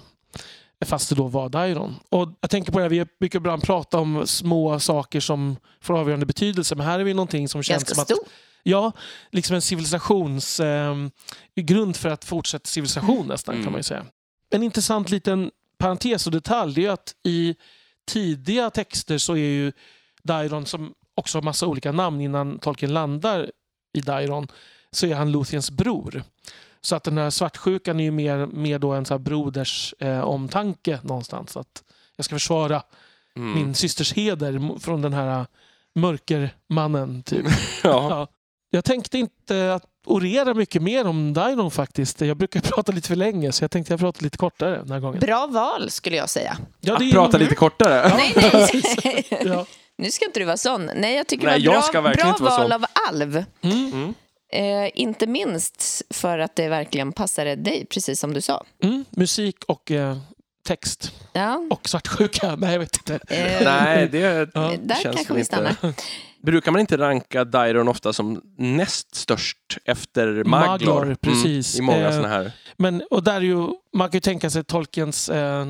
Fast 0.87 1.09
det 1.09 1.15
då 1.15 1.27
var 1.27 1.49
Dairon. 1.49 1.95
Och 2.09 2.29
jag 2.41 2.51
tänker 2.51 2.73
på 2.73 2.79
det, 2.79 2.85
här, 2.85 2.91
vi 2.91 3.07
brukar 3.21 3.39
ibland 3.39 3.63
prata 3.63 3.99
om 3.99 4.27
små 4.27 4.81
saker 4.81 5.21
som 5.21 5.57
får 5.81 5.99
avgörande 5.99 6.27
betydelse. 6.27 6.75
Men 6.75 6.87
här 6.87 7.01
är 7.01 7.05
vi 7.05 7.15
någonting 7.15 7.49
som 7.49 7.63
känns 7.63 7.83
Ganska 7.85 7.95
som 7.95 8.03
att 8.03 8.09
stor. 8.09 8.29
Ja, 8.63 8.93
liksom 9.31 9.55
en 9.55 9.63
civilisations... 9.63 10.61
Eh, 10.61 10.97
grund 11.57 11.97
för 11.97 12.09
att 12.09 12.25
fortsätta 12.25 12.67
civilisation 12.67 13.27
nästan 13.27 13.55
Mm. 13.55 13.65
kan 13.65 13.73
man 13.73 13.79
ju 13.79 13.83
säga. 13.83 14.07
En 14.51 14.63
intressant 14.63 15.11
liten 15.11 15.51
parentes 15.79 16.27
och 16.27 16.33
detalj 16.33 16.75
det 16.75 16.87
är 16.87 16.91
att 16.91 17.15
i 17.25 17.55
tidiga 18.09 18.71
texter 18.71 19.19
så 19.19 19.33
är 19.33 19.37
ju 19.37 19.73
Dairon, 20.23 20.67
som 20.67 20.95
också 21.15 21.39
har 21.39 21.43
massa 21.43 21.67
olika 21.67 21.93
namn 21.93 22.21
innan 22.21 22.59
Tolkien 22.59 22.93
landar 22.93 23.51
i 23.93 24.01
Dairon, 24.01 24.49
så 24.91 25.07
är 25.07 25.15
han 25.15 25.33
Luthiens 25.33 25.71
bror. 25.71 26.23
Så 26.81 26.97
att 26.97 27.05
den 27.05 27.19
här 27.19 27.31
svartsjukan 27.31 28.01
är 28.01 28.05
ju 28.05 28.11
mer, 28.11 28.47
mer 28.47 28.79
då 28.79 28.93
en 28.93 29.05
så 29.05 29.15
här 29.15 29.19
broders 29.19 29.95
eh, 29.99 30.21
omtanke 30.21 30.99
någonstans. 31.03 31.57
Att 31.57 31.83
jag 32.17 32.25
ska 32.25 32.35
försvara 32.35 32.83
Mm. 33.37 33.55
min 33.55 33.75
systers 33.75 34.13
heder 34.13 34.79
från 34.81 35.03
den 35.03 35.13
här 35.13 35.47
mörkermannen. 35.95 37.23
Typ. 37.23 37.47
ja. 37.83 38.07
Ja. 38.11 38.27
Jag 38.71 38.85
tänkte 38.85 39.19
inte 39.19 39.75
att 39.75 39.85
orera 40.07 40.55
mycket 40.55 40.83
mer 40.83 41.07
om 41.07 41.33
Dairon 41.35 41.71
faktiskt. 41.71 42.21
Jag 42.21 42.37
brukar 42.37 42.61
prata 42.75 42.93
lite 42.93 43.09
för 43.09 43.17
länge 43.17 43.53
så 43.53 43.65
jag 43.65 43.71
tänkte 43.71 43.93
jag 43.93 44.01
prata 44.01 44.19
lite 44.23 44.39
kortare 44.39 44.77
den 44.79 44.91
här 44.91 45.01
gången. 45.01 45.21
Bra 45.21 45.47
val 45.47 45.91
skulle 45.91 46.17
jag 46.17 46.31
säga. 46.31 46.57
Ja, 46.81 46.97
Att 46.97 47.13
prata 47.13 47.39
lite 47.39 47.55
kortare. 47.55 48.09
Nej, 48.17 48.35
nej. 49.05 49.27
Ja. 49.45 49.67
nu 49.99 50.11
ska 50.11 50.25
inte 50.25 50.41
du 50.41 50.45
vara 50.47 50.57
sån. 50.57 50.91
Nej, 50.97 51.17
jag 51.17 51.27
tycker 51.27 51.47
Nej, 51.47 51.61
det 51.63 51.69
var 51.69 51.85
jag 51.93 52.03
bra, 52.03 52.13
bra 52.13 52.37
val 52.59 52.73
av 52.73 52.85
alv. 53.11 53.45
Mm. 53.61 53.93
Mm. 53.93 54.15
Eh, 54.53 54.91
inte 54.95 55.27
minst 55.27 56.03
för 56.11 56.39
att 56.39 56.57
det 56.57 56.69
verkligen 56.69 57.13
passade 57.13 57.57
dig, 57.57 57.87
precis 57.87 58.21
som 58.21 58.35
du 58.35 58.41
sa. 58.41 58.65
Mm. 58.83 59.05
Musik 59.11 59.57
och 59.69 59.91
eh, 59.91 60.17
text. 60.67 61.13
Ja. 61.33 61.67
Och 61.71 61.89
svartsjuka. 61.89 62.57
Nej, 62.59 62.73
jag 62.73 62.79
vet 62.79 62.97
inte. 62.97 63.15
Eh, 63.15 63.65
Nej, 63.65 64.09
det 64.09 64.19
Ja. 64.55 64.73
Där 64.83 64.95
känns 64.95 65.17
kanske 65.17 65.33
vi 65.35 65.41
inte... 65.41 65.45
stannar. 65.45 65.77
Brukar 66.43 66.73
man 66.73 66.81
inte 66.81 66.99
ranka 66.99 67.45
Dairon 67.45 67.89
ofta 67.89 68.13
som 68.13 68.43
näst 68.59 69.15
störst 69.15 69.79
efter 69.85 70.45
Maglor? 70.45 70.69
Maglor, 70.69 71.15
precis. 71.21 71.79
Mm, 71.79 71.91
I 71.91 71.95
många 71.95 72.09
Eh, 72.09 72.15
såna 72.17 72.29
här. 72.29 72.53
Men, 72.77 73.03
och 73.11 73.23
där 73.23 73.35
är 73.37 73.41
ju, 73.41 73.67
man 73.93 74.09
kan 74.09 74.17
ju 74.17 74.21
tänka 74.21 74.51
sig 74.51 74.65
Tolkiens 74.65 75.29
eh, 75.29 75.67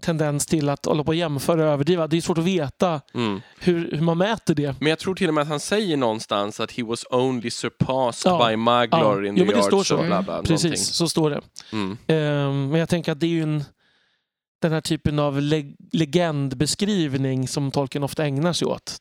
tendens 0.00 0.46
till 0.46 0.68
att 0.68 0.84
hålla 0.86 1.04
på 1.04 1.08
och 1.08 1.14
jämföra 1.14 1.64
och 1.66 1.72
överdriva. 1.72 2.06
Det 2.06 2.16
är 2.16 2.20
svårt 2.20 2.38
att 2.38 2.44
veta 2.44 3.00
Mm. 3.14 3.40
hur, 3.60 3.90
hur 3.92 4.00
man 4.00 4.18
mäter 4.18 4.54
det. 4.54 4.74
Men 4.80 4.90
jag 4.90 4.98
tror 4.98 5.14
till 5.14 5.28
och 5.28 5.34
med 5.34 5.42
att 5.42 5.48
han 5.48 5.60
säger 5.60 5.96
någonstans 5.96 6.60
att 6.60 6.72
he 6.72 6.82
was 6.82 7.04
only 7.10 7.50
surpassed 7.50 8.32
Ja. 8.32 8.48
by 8.48 8.56
Maglor 8.56 9.24
Ja. 9.24 9.28
in 9.28 9.36
Jo, 9.36 9.44
the 9.44 9.46
men 9.50 9.56
det 9.56 9.62
står 9.62 9.84
så. 9.84 10.02
bla 10.02 10.22
bla. 10.22 10.42
Precis, 10.42 10.64
någonting. 10.64 10.76
så 10.84 11.08
står 11.08 11.30
det. 11.30 11.40
Mm. 11.72 11.90
Eh, 12.06 12.52
men 12.70 12.74
jag 12.80 12.88
tänker 12.88 13.12
att 13.12 13.20
det 13.20 13.26
är 13.26 13.28
ju 13.28 13.42
en, 13.42 13.64
den 14.62 14.72
här 14.72 14.80
typen 14.80 15.18
av 15.18 15.40
leg- 15.40 15.76
legendbeskrivning 15.92 17.48
som 17.48 17.70
Tolkien 17.70 18.04
ofta 18.04 18.24
ägnar 18.26 18.52
sig 18.52 18.66
åt. 18.68 19.00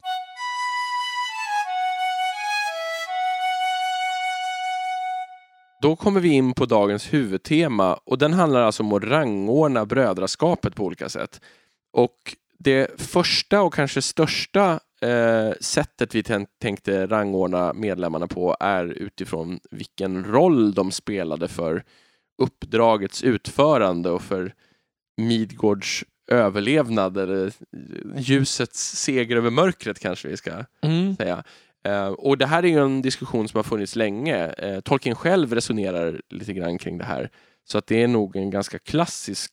Då 5.81 5.95
kommer 5.95 6.19
vi 6.19 6.29
in 6.29 6.53
på 6.53 6.65
dagens 6.65 7.13
huvudtema 7.13 7.93
och 7.93 8.17
den 8.17 8.33
handlar 8.33 8.61
alltså 8.61 8.83
om 8.83 8.93
att 8.93 9.03
rangordna 9.03 9.85
brödraskapet 9.85 10.75
på 10.75 10.83
olika 10.85 11.09
sätt. 11.09 11.41
Och 11.93 12.35
det 12.59 13.01
första 13.01 13.61
och 13.61 13.73
kanske 13.73 14.01
största 14.01 14.79
eh, 15.01 15.51
sättet 15.61 16.15
vi 16.15 16.21
tän- 16.21 16.47
tänkte 16.61 17.07
rangordna 17.07 17.73
medlemmarna 17.73 18.27
på 18.27 18.55
är 18.59 18.85
utifrån 18.85 19.59
vilken 19.71 20.23
roll 20.25 20.73
de 20.73 20.91
spelade 20.91 21.47
för 21.47 21.83
uppdragets 22.41 23.23
utförande 23.23 24.09
och 24.09 24.21
för 24.21 24.53
Midgårds 25.17 26.03
överlevnad 26.31 27.17
eller 27.17 27.51
ljusets 28.17 28.95
seger 28.95 29.35
över 29.35 29.49
mörkret 29.49 29.99
kanske 29.99 30.27
vi 30.27 30.37
ska 30.37 30.51
Mm. 30.81 31.15
säga. 31.15 31.43
Eh, 31.83 32.07
och 32.07 32.37
det 32.37 32.45
här 32.45 32.63
är 32.63 32.67
ju 32.67 32.79
en 32.79 33.01
diskussion 33.01 33.47
som 33.47 33.57
har 33.57 33.63
funnits 33.63 33.95
länge. 33.95 34.47
Eh, 34.47 34.79
Tolkien 34.79 35.15
själv 35.15 35.53
resonerar 35.53 36.21
lite 36.29 36.53
grann 36.53 36.77
kring 36.77 36.97
det 36.97 37.05
här. 37.05 37.29
Så 37.63 37.77
att 37.77 37.87
det 37.87 38.03
är 38.03 38.07
nog 38.07 38.35
en 38.35 38.49
ganska 38.49 38.79
klassisk 38.79 39.51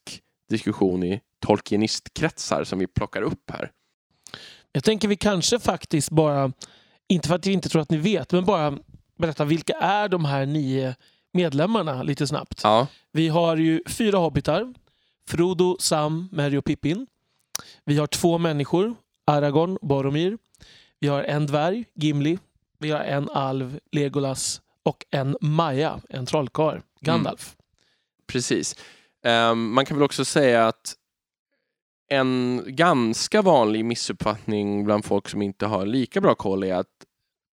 diskussion 0.51 1.05
i 1.05 1.21
Tolkienistkretsar 1.47 2.65
som 2.65 2.79
vi 2.79 2.87
plockar 2.87 3.23
upp 3.23 3.51
här. 3.51 3.71
Jag 4.73 4.85
tänker 4.85 5.09
vi 5.09 5.17
kanske 5.17 5.59
faktiskt 5.59 6.11
bara, 6.11 6.53
inte 7.09 7.29
för 7.29 7.35
att 7.35 7.47
jag 7.47 7.53
inte 7.53 7.69
tror 7.69 7.83
att 7.83 7.91
ni 7.91 7.97
vet, 7.97 8.33
men 8.33 8.45
bara 8.45 8.79
berätta 9.19 9.45
vilka 9.45 9.73
är 9.73 10.09
de 10.09 10.25
här 10.25 10.47
nio 10.47 10.95
medlemmarna 11.33 12.03
lite 12.03 12.27
snabbt. 12.27 12.61
Ja. 12.63 12.87
Vi 13.13 13.29
har 13.29 13.57
ju 13.57 13.81
fyra 13.87 14.19
hobbitar. 14.19 14.75
Frodo, 15.29 15.77
Sam, 15.81 16.29
Merry 16.33 16.57
och 16.57 16.65
Pippin. 16.65 17.07
Vi 17.85 17.99
har 17.99 18.07
två 18.07 18.39
människor. 18.39 18.95
Aragorn, 19.27 19.79
Boromir. 19.83 20.39
Vi 21.07 21.11
har 21.11 21.25
en 21.25 21.47
dvärg, 21.47 21.85
Gimli. 21.95 22.39
Vi 22.79 22.91
har 22.91 23.01
en 23.01 23.29
alv, 23.31 23.79
Legolas. 23.93 24.63
Och 24.83 25.05
en 25.11 25.37
Maja, 25.41 26.01
en 26.09 26.27
trollkarl, 26.27 26.81
Gandalf. 27.01 27.57
Precis. 28.27 28.77
Ehm, 29.25 29.73
man 29.73 29.87
kan 29.87 29.97
väl 29.97 30.05
också 30.05 30.25
säga 30.25 30.67
att 30.67 30.95
en 32.09 32.63
ganska 32.67 33.43
vanlig 33.43 33.85
missuppfattning 33.85 34.85
bland 34.85 35.05
folk 35.05 35.29
som 35.29 35.43
inte 35.43 35.67
har 35.67 35.87
lika 35.87 36.21
bra 36.21 36.35
koll 36.35 36.65
är 36.65 36.75
att 36.75 37.05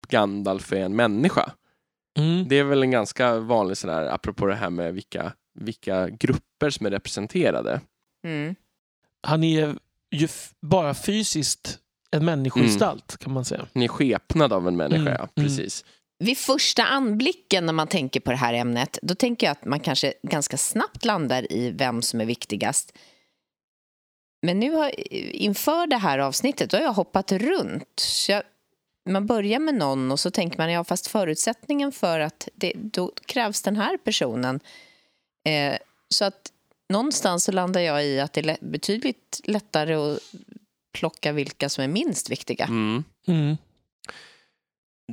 Gandalf 0.08 0.74
är 0.74 0.82
en 0.86 0.96
människa. 0.96 1.52
Mm. 2.18 2.48
Det 2.48 2.60
är 2.60 2.64
väl 2.64 2.84
en 2.84 2.92
ganska 2.92 3.40
vanlig 3.40 3.78
sån 3.78 3.90
där, 3.90 4.08
apropå 4.08 4.46
det 4.46 4.56
här 4.56 4.70
med 4.70 4.94
vilka, 4.94 5.34
vilka 5.54 6.10
grupper 6.10 6.70
som 6.70 6.86
är 6.86 6.92
representerade. 6.92 7.82
Mm. 8.24 8.56
Han 9.22 9.44
är 9.44 9.76
ju 10.12 10.28
bara 10.62 10.94
fysiskt 10.94 11.80
en 12.12 12.26
människogestalt 12.26 13.18
kan 13.18 13.34
man 13.34 13.46
säga. 13.46 13.66
Ni 13.74 13.86
är 13.86 13.90
skepnad 13.90 14.54
av 14.54 14.68
en 14.68 14.78
människa, 14.78 15.02
Mm, 15.02 15.16
ja. 15.20 15.28
Precis. 15.36 15.86
Vid 16.20 16.38
första 16.38 16.84
anblicken 16.84 17.66
när 17.66 17.74
man 17.74 17.88
tänker 17.88 18.20
på 18.20 18.32
det 18.32 18.38
här 18.38 18.54
ämnet 18.54 19.00
då 19.02 19.16
tänker 19.16 19.48
jag 19.48 19.52
att 19.52 19.66
man 19.66 19.80
kanske 19.80 20.14
ganska 20.24 20.58
snabbt 20.58 21.06
landar 21.06 21.52
i 21.54 21.72
vem 21.72 22.02
som 22.02 22.22
är 22.22 22.26
viktigast. 22.26 22.98
Men 24.42 24.60
nu 24.60 24.72
har, 24.72 25.14
inför 25.36 25.88
det 25.88 25.98
här 25.98 26.20
avsnittet 26.20 26.70
då 26.70 26.78
har 26.78 26.84
jag 26.84 26.94
hoppat 26.94 27.32
runt. 27.32 28.00
Så 28.00 28.32
jag, 28.32 28.44
man 29.10 29.28
börjar 29.28 29.60
med 29.60 29.76
någon 29.76 30.12
och 30.12 30.20
så 30.20 30.32
tänker 30.32 30.58
man 30.58 30.72
ja 30.72 30.84
fast 30.84 31.08
förutsättningen 31.08 31.92
för 31.92 32.20
att 32.20 32.48
det, 32.56 32.74
då 32.76 33.12
krävs 33.26 33.62
den 33.62 33.76
här 33.76 33.98
personen. 33.98 34.60
Eh, 35.48 35.78
så 36.10 36.26
att 36.26 36.52
någonstans 36.90 37.44
så 37.44 37.52
landar 37.52 37.82
jag 37.82 38.06
i 38.06 38.20
att 38.20 38.34
det 38.34 38.50
är 38.50 38.58
betydligt 38.62 39.42
lättare 39.44 39.94
att 39.94 40.20
plocka 41.00 41.32
vilka 41.32 41.70
som 41.70 41.84
är 41.84 41.88
minst 41.88 42.30
viktiga. 42.30 42.66
Mm. 42.66 43.04
Mm. 43.28 43.58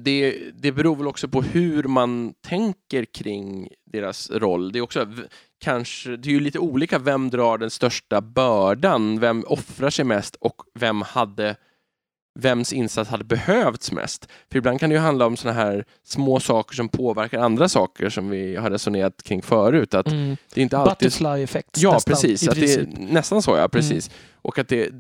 det, 0.05 0.39
det 0.55 0.73
beror 0.73 0.97
väl 0.97 1.07
också 1.07 1.29
på 1.29 1.43
hur 1.43 1.83
man 1.85 2.35
tänker 2.41 3.05
kring 3.05 3.69
deras 3.93 4.31
roll. 4.31 4.73
Det 4.73 4.79
är 4.79 4.81
också 4.81 5.07
kanske, 5.61 6.17
det 6.17 6.29
är 6.29 6.33
ju 6.33 6.41
lite 6.41 6.59
olika 6.59 6.99
vem 6.99 7.31
drar 7.31 7.59
den 7.59 7.71
största 7.71 8.21
bördan, 8.21 9.21
vem 9.21 9.45
offrar 9.47 9.91
sig 9.91 10.05
mest 10.05 10.37
och 10.41 10.63
vem 10.75 11.03
hade 11.03 11.57
vems 12.39 12.73
insats 12.73 13.11
hade 13.11 13.25
behövts 13.25 13.93
mest. 13.93 14.29
För 14.51 14.59
ibland 14.59 14.81
kan 14.81 14.91
det 14.91 14.95
ju 14.95 15.01
handla 15.01 15.27
om 15.27 15.37
såna 15.37 15.55
här 15.55 15.85
små 16.05 16.41
saker 16.41 16.77
som 16.77 16.89
påverkar 16.89 17.39
andra 17.39 17.69
saker 17.69 18.09
som 18.09 18.31
vi 18.31 18.57
har 18.57 18.71
resonerat 18.71 19.23
kring 19.23 19.43
förut. 19.43 19.95
Att 19.95 20.07
Mm. 20.07 20.37
det 20.55 20.61
är 20.61 20.63
inte 20.63 20.79
alltid 20.79 21.09
Butterfly 21.09 21.43
effect. 21.43 21.79
Ja, 21.79 21.93
nästan, 21.93 22.13
precis. 22.13 22.49
Att 22.49 22.55
det 22.55 22.75
är. 22.75 22.79
Mm. 22.79 23.05
nästan 23.05 23.43
så, 23.43 23.57
ja. 23.57 23.69
Precis. 23.69 24.11
Och 24.35 24.59
att 24.59 24.69
det, 24.69 24.91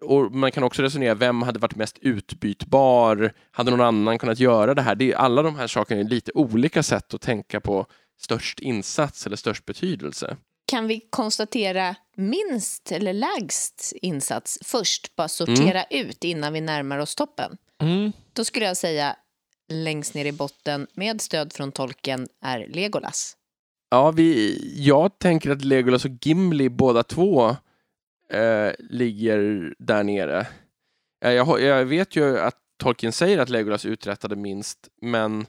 och 0.00 0.32
man 0.32 0.52
kan 0.52 0.62
också 0.64 0.82
resonera, 0.82 1.14
vem 1.14 1.42
hade 1.42 1.58
varit 1.58 1.76
mest 1.76 1.98
utbytbar? 2.00 3.32
Hade 3.50 3.70
någon 3.70 3.80
annan 3.80 4.18
kunnat 4.18 4.38
göra 4.38 4.74
det 4.74 4.82
här? 4.82 4.94
Det 4.94 5.12
är, 5.12 5.16
alla 5.16 5.42
de 5.42 5.56
här 5.56 5.66
sakerna 5.66 6.00
är 6.00 6.04
lite 6.04 6.32
olika 6.34 6.82
sätt 6.82 7.14
att 7.14 7.20
tänka 7.20 7.60
på 7.60 7.86
störst 8.20 8.60
insats 8.60 9.26
eller 9.26 9.36
störst 9.36 9.64
betydelse. 9.64 10.36
Kan 10.66 10.86
vi 10.86 11.00
konstatera 11.10 11.96
minst 12.16 12.92
eller 12.92 13.12
lägst 13.12 13.92
insats 14.02 14.58
först? 14.64 15.16
Bara 15.16 15.28
sortera 15.28 15.84
ut 15.90 16.24
innan 16.24 16.52
vi 16.52 16.60
närmar 16.60 16.98
oss 16.98 17.14
toppen. 17.14 17.56
Mm. 17.82 18.12
Då 18.32 18.44
skulle 18.44 18.64
jag 18.64 18.76
säga 18.76 19.16
längst 19.68 20.14
ner 20.14 20.24
i 20.24 20.32
botten 20.32 20.86
med 20.94 21.20
stöd 21.20 21.52
från 21.52 21.72
tolken 21.72 22.28
är 22.44 22.66
Legolas. 22.68 23.36
Ja, 23.90 24.10
vi, 24.10 24.58
jag 24.76 25.18
tänker 25.18 25.50
att 25.50 25.64
Legolas 25.64 26.04
och 26.04 26.10
Gimli 26.20 26.68
båda 26.68 27.02
två 27.02 27.56
eh, 28.32 28.72
ligger 28.78 29.74
där 29.78 30.02
nere. 30.04 30.46
Eh, 31.24 31.32
jag, 31.32 31.60
jag 31.62 31.84
vet 31.84 32.16
ju 32.16 32.38
att 32.38 32.54
Tolkien 32.78 33.12
säger 33.12 33.38
att 33.38 33.48
Legolas 33.48 33.84
uträttade 33.84 34.36
minst, 34.36 34.78
men 35.02 35.46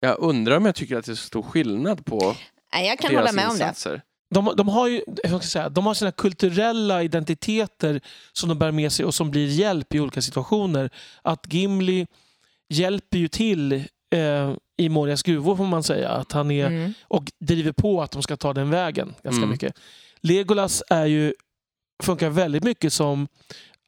jag 0.00 0.18
undrar 0.18 0.56
om 0.56 0.66
jag 0.66 0.74
tycker 0.74 0.96
att 0.96 1.04
det 1.04 1.12
är 1.12 1.16
så 1.16 1.26
stor 1.26 1.42
skillnad 1.42 2.04
på 2.06 2.36
Nej, 2.72 2.86
jag 2.88 2.98
kan 2.98 3.10
deras 3.12 3.20
hålla 3.20 3.32
med 3.32 3.44
om 3.50 3.58
det. 3.58 3.64
insatser. 3.64 4.02
De, 4.34 4.52
de 4.56 4.68
har 4.68 4.88
ju 4.88 5.02
jag 5.24 5.30
ska 5.30 5.40
säga, 5.50 5.68
de 5.68 5.86
har 5.86 5.94
sina 5.94 6.12
kulturella 6.12 7.02
identiteter 7.02 8.00
som 8.32 8.48
de 8.48 8.58
bär 8.58 8.70
med 8.72 8.92
sig 8.92 9.04
och 9.04 9.14
som 9.14 9.30
blir 9.30 9.46
hjälp 9.48 9.94
i 9.94 10.00
olika 10.00 10.22
situationer. 10.22 10.90
Att 11.22 11.52
Gimli 11.52 12.06
hjälper 12.68 13.18
ju 13.18 13.28
till 13.28 13.72
eh, 14.14 14.54
i 14.76 14.88
Morias 14.88 15.22
gruvor 15.22 15.56
får 15.56 15.64
man 15.66 15.82
säga. 15.82 16.08
Att 16.08 16.32
han 16.32 16.50
är, 16.50 16.66
Mm. 16.66 16.92
och 17.02 17.32
driver 17.40 17.72
på 17.72 18.02
att 18.02 18.10
de 18.10 18.22
ska 18.22 18.36
ta 18.36 18.52
den 18.52 18.70
vägen 18.70 19.14
ganska 19.22 19.38
Mm. 19.38 19.50
mycket. 19.50 19.74
Legolas 20.20 20.82
är 20.90 21.06
ju, 21.06 21.34
funkar 22.02 22.30
väldigt 22.30 22.64
mycket 22.64 22.92
som 22.92 23.28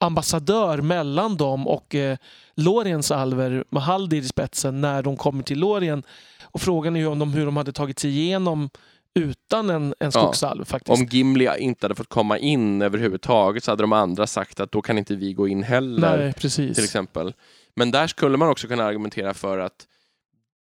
ambassadör 0.01 0.79
mellan 0.79 1.37
dem 1.37 1.69
och 1.69 1.95
eh, 1.95 2.17
Loriens 2.55 3.11
alver 3.11 3.65
med 3.71 3.83
Haldir 3.83 4.23
i 4.23 4.25
spetsen 4.25 4.81
när 4.81 5.03
de 5.03 5.17
kommer 5.17 5.43
till 5.43 5.59
Lorien. 5.59 6.03
Och 6.43 6.61
frågan 6.61 6.97
är 6.97 7.01
ju 7.01 7.07
om 7.07 7.19
de, 7.19 7.33
hur 7.33 7.47
de 7.47 7.57
hade 7.57 7.73
tagit 7.73 7.99
sig 7.99 8.11
igenom 8.11 8.71
utan 9.15 9.71
en, 9.71 9.95
en 10.01 10.13
skogsalv 10.13 10.65
faktiskt. 10.65 11.01
Om 11.01 11.07
Gimli 11.07 11.49
inte 11.59 11.85
hade 11.85 11.95
fått 11.95 12.09
komma 12.09 12.39
in 12.39 12.83
överhuvudtaget 12.83 13.65
så 13.65 13.71
hade 13.71 13.83
de 13.83 13.93
andra 13.93 14.27
sagt 14.27 14.61
att 14.61 14.73
då 14.73 14.83
kan 14.83 14.99
inte 14.99 15.17
vi 15.17 15.33
gå 15.33 15.49
in 15.49 15.63
heller. 15.63 16.17
Nej, 16.19 16.33
precis. 16.33 16.75
till 16.75 16.85
exempel. 16.85 17.35
Men 17.77 17.91
där 17.91 18.07
skulle 18.07 18.37
man 18.37 18.49
också 18.49 18.69
kunna 18.69 18.85
argumentera 18.85 19.35
för 19.35 19.59
att 19.59 19.87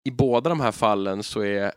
i 0.04 0.10
båda 0.10 0.48
de 0.48 0.60
här 0.60 0.72
fallen 0.72 1.22
så 1.22 1.40
är 1.40 1.72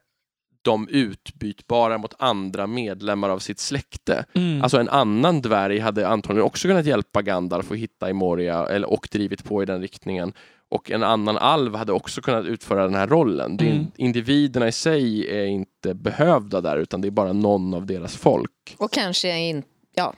de 0.62 0.88
utbytbara 0.88 1.98
mot 1.98 2.14
andra 2.20 2.68
medlemmar 2.68 3.30
av 3.30 3.40
sitt 3.40 3.60
släkte. 3.60 4.26
Mm. 4.34 4.62
Alltså 4.62 4.80
en 4.80 4.90
annan 4.90 5.42
dvärg 5.42 5.80
hade 5.80 6.08
antagligen 6.08 6.46
också 6.46 6.68
kunnat 6.68 6.86
hjälpa 6.86 7.22
Gandalf 7.22 7.72
att 7.72 7.78
hitta 7.78 8.10
i 8.10 8.14
Moria 8.14 8.68
eller, 8.68 8.90
och 8.90 9.08
drivit 9.12 9.44
på 9.44 9.64
i 9.64 9.66
den 9.66 9.82
riktningen. 9.82 10.34
Och 10.70 10.92
en 10.92 11.04
annan 11.04 11.38
alv 11.38 11.76
hade 11.76 11.92
också 11.92 12.22
kunnat 12.22 12.46
utföra 12.46 12.84
den 12.84 12.96
här 12.96 13.08
rollen. 13.08 13.60
Mm. 13.60 13.88
Individerna 13.98 14.68
i 14.68 14.72
sig 14.72 15.28
är 15.30 15.46
inte 15.46 15.94
behövda 15.94 16.62
där 16.62 16.78
utan 16.78 17.02
det 17.02 17.08
är 17.08 17.12
bara 17.12 17.34
någon 17.34 17.74
av 17.74 17.86
deras 17.86 18.18
folk. 18.18 18.76
Och 18.78 18.92
kanske 18.92 19.40
in, 19.40 19.64
ja, 19.96 20.14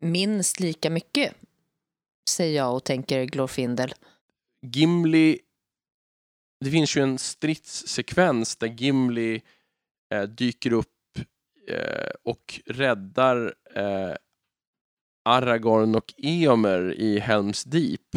minst 0.00 0.60
lika 0.60 0.90
mycket, 0.90 1.34
säger 2.28 2.56
jag 2.56 2.74
och 2.74 2.84
tänker 2.84 3.24
Glorfindel. 3.24 3.94
Gimli... 4.62 5.38
Det 6.64 6.70
finns 6.70 6.96
ju 6.96 7.02
en 7.02 7.18
stridssekvens 7.18 8.56
där 8.56 8.66
Gimli 8.66 9.42
eh, 10.14 10.22
dyker 10.22 10.72
upp 10.72 10.86
eh, 11.68 12.10
och 12.24 12.60
räddar 12.66 13.54
eh, 13.74 14.14
Aragorn 15.24 15.94
och 15.94 16.14
Eomer 16.16 16.94
i 16.94 17.18
Helms 17.18 17.64
Deep. 17.64 18.16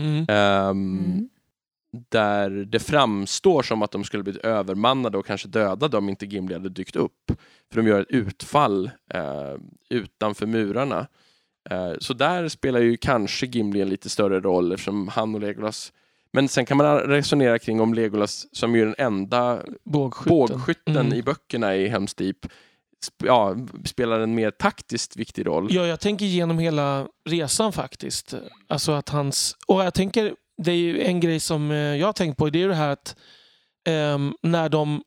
Mm. 0.00 0.26
Ehm, 0.28 1.28
Mm. 1.94 2.04
Där 2.08 2.50
det 2.50 2.78
framstår 2.78 3.62
som 3.62 3.82
att 3.82 3.90
de 3.90 4.04
skulle 4.04 4.22
blivit 4.22 4.44
övermannade 4.44 5.18
och 5.18 5.26
kanske 5.26 5.48
dödade 5.48 5.96
om 5.96 6.08
inte 6.08 6.26
Gimli 6.26 6.54
hade 6.54 6.68
dykt 6.68 6.96
upp. 6.96 7.32
För 7.72 7.82
de 7.82 7.88
gör 7.88 8.00
ett 8.00 8.10
utfall 8.10 8.90
eh, 9.14 9.54
utanför 9.90 10.46
murarna. 10.46 11.06
Eh, 11.70 11.92
så 11.98 12.14
där 12.14 12.48
spelar 12.48 12.80
ju 12.80 12.96
kanske 12.96 13.46
Gimli 13.46 13.80
en 13.80 13.88
lite 13.88 14.08
större 14.08 14.40
roll 14.40 14.72
eftersom 14.72 15.08
han 15.08 15.34
och 15.34 15.40
Legolas 15.40 15.92
men 16.32 16.48
sen 16.48 16.66
kan 16.66 16.76
man 16.76 16.98
resonera 17.00 17.58
kring 17.58 17.80
om 17.80 17.94
Legolas, 17.94 18.46
som 18.56 18.74
ju 18.76 18.82
är 18.82 18.86
den 18.86 18.94
enda 18.98 19.62
Bågskytten. 19.84 20.30
bågskytten 20.38 20.96
Mm. 20.96 21.12
i 21.18 21.22
böckerna 21.22 21.76
i 21.76 21.88
Helm's 21.88 22.14
Deep, 22.18 22.36
sp- 23.06 23.26
ja, 23.26 23.56
spelar 23.84 24.20
en 24.20 24.34
mer 24.34 24.50
taktiskt 24.50 25.16
viktig 25.16 25.46
roll. 25.46 25.68
Ja, 25.70 25.86
jag 25.86 26.00
tänker 26.00 26.26
genom 26.26 26.58
hela 26.58 27.06
resan 27.28 27.72
faktiskt. 27.72 28.34
Alltså 28.68 28.92
att 28.92 29.08
hans... 29.08 29.56
Och 29.66 29.84
jag 29.84 29.94
tänker, 29.94 30.34
det 30.62 30.70
är 30.72 30.76
ju 30.76 31.02
en 31.02 31.20
grej 31.20 31.40
som 31.40 31.70
eh, 31.70 31.76
jag 31.76 32.06
har 32.06 32.12
tänkt 32.12 32.36
på, 32.36 32.50
det 32.50 32.58
är 32.58 32.62
ju 32.62 32.68
det 32.68 32.74
här 32.74 32.88
att 32.90 33.16
ehm, 33.88 34.34
när 34.42 34.68
de 34.68 35.02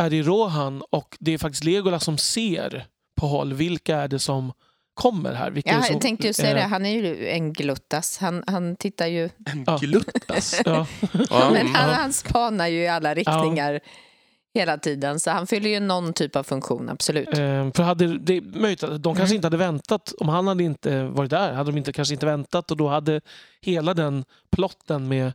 är 0.00 0.12
i 0.14 0.22
Rohan 0.22 0.82
och 0.90 1.16
det 1.20 1.32
är 1.32 1.38
faktiskt 1.38 1.64
Legolas 1.64 2.04
som 2.04 2.18
ser 2.18 2.86
på 3.20 3.26
håll, 3.26 3.52
vilka 3.54 3.96
är 3.96 4.08
det 4.08 4.18
som 4.18 4.52
kommer 5.00 5.34
här? 5.34 5.50
Vilka 5.50 5.82
som, 5.82 5.92
Jag 5.94 6.02
tänkte 6.02 6.26
ju 6.26 6.32
säga 6.32 6.48
eh, 6.50 6.54
det, 6.54 6.62
han 6.62 6.86
är 6.86 6.90
ju 6.90 7.28
en 7.28 7.52
gluttas. 7.52 8.18
Han, 8.18 8.44
han 8.46 8.76
tittar 8.76 9.06
ju, 9.06 9.24
En 9.24 9.64
Ja. 9.66 9.78
gluttas. 9.80 10.60
Ja, 10.64 10.86
Ja, 11.30 11.50
men 11.52 11.60
mm. 11.60 11.74
han, 11.74 11.90
han 11.94 12.12
spanar 12.12 12.66
ju 12.68 12.78
i 12.82 12.88
alla 12.88 13.14
riktningar 13.14 13.80
hela 14.54 14.78
tiden. 14.78 15.20
Så 15.20 15.30
han 15.30 15.46
fyller 15.46 15.70
ju 15.70 15.80
någon 15.80 16.12
typ 16.12 16.36
av 16.36 16.42
funktion, 16.42 16.88
absolut. 16.88 17.28
Eh, 17.28 17.72
för 17.72 17.82
hade 17.82 18.18
det 18.18 18.40
möjligt 18.40 18.84
de 18.98 19.14
kanske 19.16 19.34
inte 19.34 19.46
hade 19.46 19.56
väntat, 19.56 20.14
om 20.20 20.28
han 20.28 20.46
hade 20.46 20.64
inte 20.64 21.04
varit 21.04 21.30
där, 21.30 21.52
hade 21.52 21.70
de 21.70 21.78
inte, 21.78 21.92
kanske 21.92 22.14
inte 22.14 22.26
väntat 22.26 22.70
och 22.70 22.76
då 22.76 22.88
hade 22.88 23.20
hela 23.60 23.94
den 23.94 24.24
plotten 24.52 25.08
med 25.08 25.32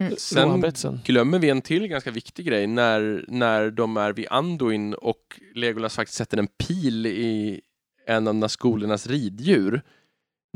Mm. 0.00 0.14
Sen 0.18 0.44
Rohan-berättelsen. 0.44 1.00
glömmer 1.04 1.38
vi 1.38 1.50
en 1.50 1.62
till 1.62 1.86
ganska 1.86 2.10
viktig 2.10 2.46
grej. 2.46 2.66
När, 2.66 3.24
när 3.28 3.70
de 3.70 3.96
är 3.96 4.12
vid 4.12 4.26
Anduin 4.30 4.94
och 4.94 5.40
Legolas 5.54 5.96
faktiskt 5.96 6.18
sätter 6.18 6.38
en 6.38 6.46
pil 6.46 7.06
i 7.06 7.60
en 8.06 8.42
av 8.44 8.48
skolornas 8.48 9.06
riddjur. 9.06 9.82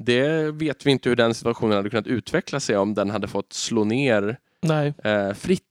Det 0.02 0.50
vet 0.52 0.86
vi 0.86 0.90
inte 0.90 1.08
hur 1.08 1.16
den 1.16 1.34
situationen 1.34 1.76
hade 1.76 1.90
kunnat 1.90 2.06
utveckla 2.06 2.60
sig 2.60 2.76
om 2.76 2.94
den 2.94 3.10
hade 3.10 3.28
fått 3.28 3.52
slå 3.52 3.84
ner 3.84 4.38
Nej. 4.62 4.94
eh, 5.04 5.32
fritt. 5.32 5.62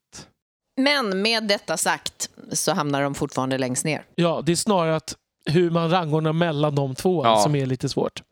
Men 0.81 1.21
med 1.21 1.47
detta 1.47 1.77
sagt 1.77 2.29
så 2.51 2.73
hamnar 2.73 3.01
de 3.01 3.15
fortfarande 3.15 3.57
längst 3.57 3.85
ner. 3.85 4.05
Ja, 4.15 4.41
det 4.45 4.51
är 4.51 4.55
snarare 4.55 4.95
att 4.95 5.15
hur 5.45 5.69
man 5.69 5.89
rangordnar 5.89 6.33
mellan 6.33 6.75
de 6.75 6.95
två 6.95 7.23
Ja. 7.25 7.39
som 7.43 7.55
är 7.55 7.65
lite 7.65 7.89
svårt. 7.89 8.23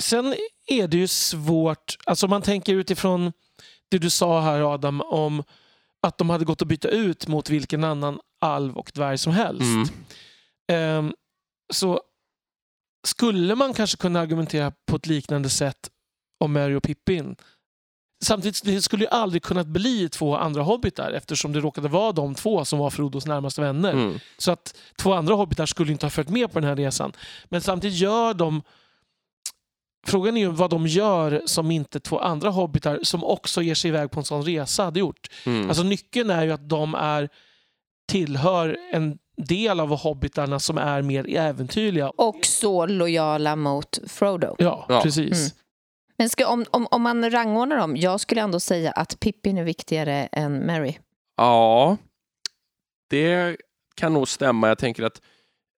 Sen 0.00 0.34
är 0.66 0.88
det 0.88 0.96
ju 0.96 1.06
svårt, 1.08 1.96
alltså 2.04 2.26
om 2.26 2.30
man 2.30 2.42
tänker 2.42 2.74
utifrån 2.74 3.32
det 3.88 3.98
du 3.98 4.10
sa 4.10 4.40
här 4.40 4.74
Adam 4.74 5.00
om 5.00 5.42
att 6.02 6.18
de 6.18 6.30
hade 6.30 6.44
gått 6.44 6.62
att 6.62 6.68
byta 6.68 6.88
ut 6.88 7.26
mot 7.28 7.50
vilken 7.50 7.84
annan 7.84 8.18
alv 8.40 8.76
och 8.76 8.90
dvärg 8.94 9.18
som 9.18 9.32
helst. 9.32 9.62
Mm. 9.62 9.88
Ehm, 10.72 11.14
så 11.72 12.00
skulle 13.06 13.54
man 13.54 13.74
kanske 13.74 13.96
kunna 13.96 14.20
argumentera 14.20 14.72
på 14.86 14.96
ett 14.96 15.06
liknande 15.06 15.48
sätt 15.48 15.90
om 16.40 16.52
Mary 16.52 16.74
och 16.74 16.82
Pippin. 16.82 17.36
Samtidigt 18.24 18.64
det 18.64 18.82
skulle 18.82 19.04
ju 19.04 19.10
aldrig 19.10 19.42
kunnat 19.42 19.66
bli 19.66 20.08
två 20.08 20.36
andra 20.36 20.62
hobbitar 20.62 21.12
eftersom 21.12 21.52
det 21.52 21.60
råkade 21.60 21.88
vara 21.88 22.12
de 22.12 22.34
två 22.34 22.64
som 22.64 22.78
var 22.78 22.90
Frodos 22.90 23.26
närmaste 23.26 23.60
vänner. 23.60 23.92
Mm. 23.92 24.18
Så 24.38 24.52
att 24.52 24.76
två 24.98 25.12
andra 25.12 25.34
hobbitar 25.34 25.66
skulle 25.66 25.92
inte 25.92 26.06
ha 26.06 26.10
följt 26.10 26.28
med 26.28 26.52
på 26.52 26.60
den 26.60 26.68
här 26.68 26.76
resan. 26.76 27.12
Men 27.44 27.60
samtidigt 27.60 27.98
gör 27.98 28.34
de... 28.34 28.62
Frågan 30.06 30.36
är 30.36 30.40
ju 30.40 30.48
vad 30.48 30.70
de 30.70 30.86
gör 30.86 31.42
som 31.46 31.70
inte 31.70 32.00
två 32.00 32.18
andra 32.18 32.50
hobbitar 32.50 33.00
som 33.02 33.24
också 33.24 33.62
ger 33.62 33.74
sig 33.74 33.88
iväg 33.88 34.10
på 34.10 34.20
en 34.20 34.24
sån 34.24 34.44
resa 34.44 34.84
hade 34.84 35.00
gjort. 35.00 35.30
Mm. 35.46 35.68
Alltså 35.68 35.82
nyckeln 35.82 36.30
är 36.30 36.44
ju 36.44 36.52
att 36.52 36.68
de 36.68 36.94
är 36.94 37.28
tillhör 38.08 38.76
en 38.92 39.18
del 39.36 39.80
av 39.80 39.88
hobbitarna 39.98 40.58
som 40.60 40.78
är 40.78 41.02
mer 41.02 41.36
äventyrliga. 41.36 42.10
Och 42.10 42.44
så 42.44 42.86
lojala 42.86 43.56
mot 43.56 43.98
Frodo. 44.06 44.56
Ja, 44.58 44.86
Ja. 44.88 45.00
precis. 45.02 45.32
Mm. 45.40 45.50
Men 46.18 46.28
ska, 46.28 46.48
om, 46.48 46.64
om, 46.70 46.86
om 46.90 47.02
man 47.02 47.30
rangordnar 47.30 47.76
dem, 47.76 47.96
jag 47.96 48.20
skulle 48.20 48.40
ändå 48.40 48.60
säga 48.60 48.90
att 48.92 49.20
Pippin 49.20 49.58
är 49.58 49.64
viktigare 49.64 50.28
än 50.32 50.66
Mary. 50.66 50.94
Ja, 51.36 51.96
det 53.10 53.56
kan 53.94 54.12
nog 54.14 54.28
stämma. 54.28 54.68
Jag 54.68 54.78
tänker 54.78 55.02
att 55.02 55.22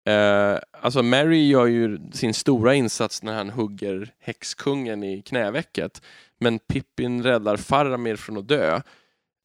eh, 0.09 0.59
alltså 0.83 1.03
Mary 1.03 1.49
gör 1.49 1.67
ju 1.67 1.99
sin 2.13 2.35
stora 2.35 2.75
insats 2.75 3.23
när 3.23 3.35
han 3.35 3.51
hugger 3.51 4.13
häxkungen 4.21 5.03
i 5.05 5.23
knävecket. 5.23 6.03
Men 6.41 6.59
Pippin 6.59 7.23
räddar 7.23 7.57
Faramir 7.57 8.17
från 8.17 8.39
att 8.39 8.49
dö. 8.49 8.81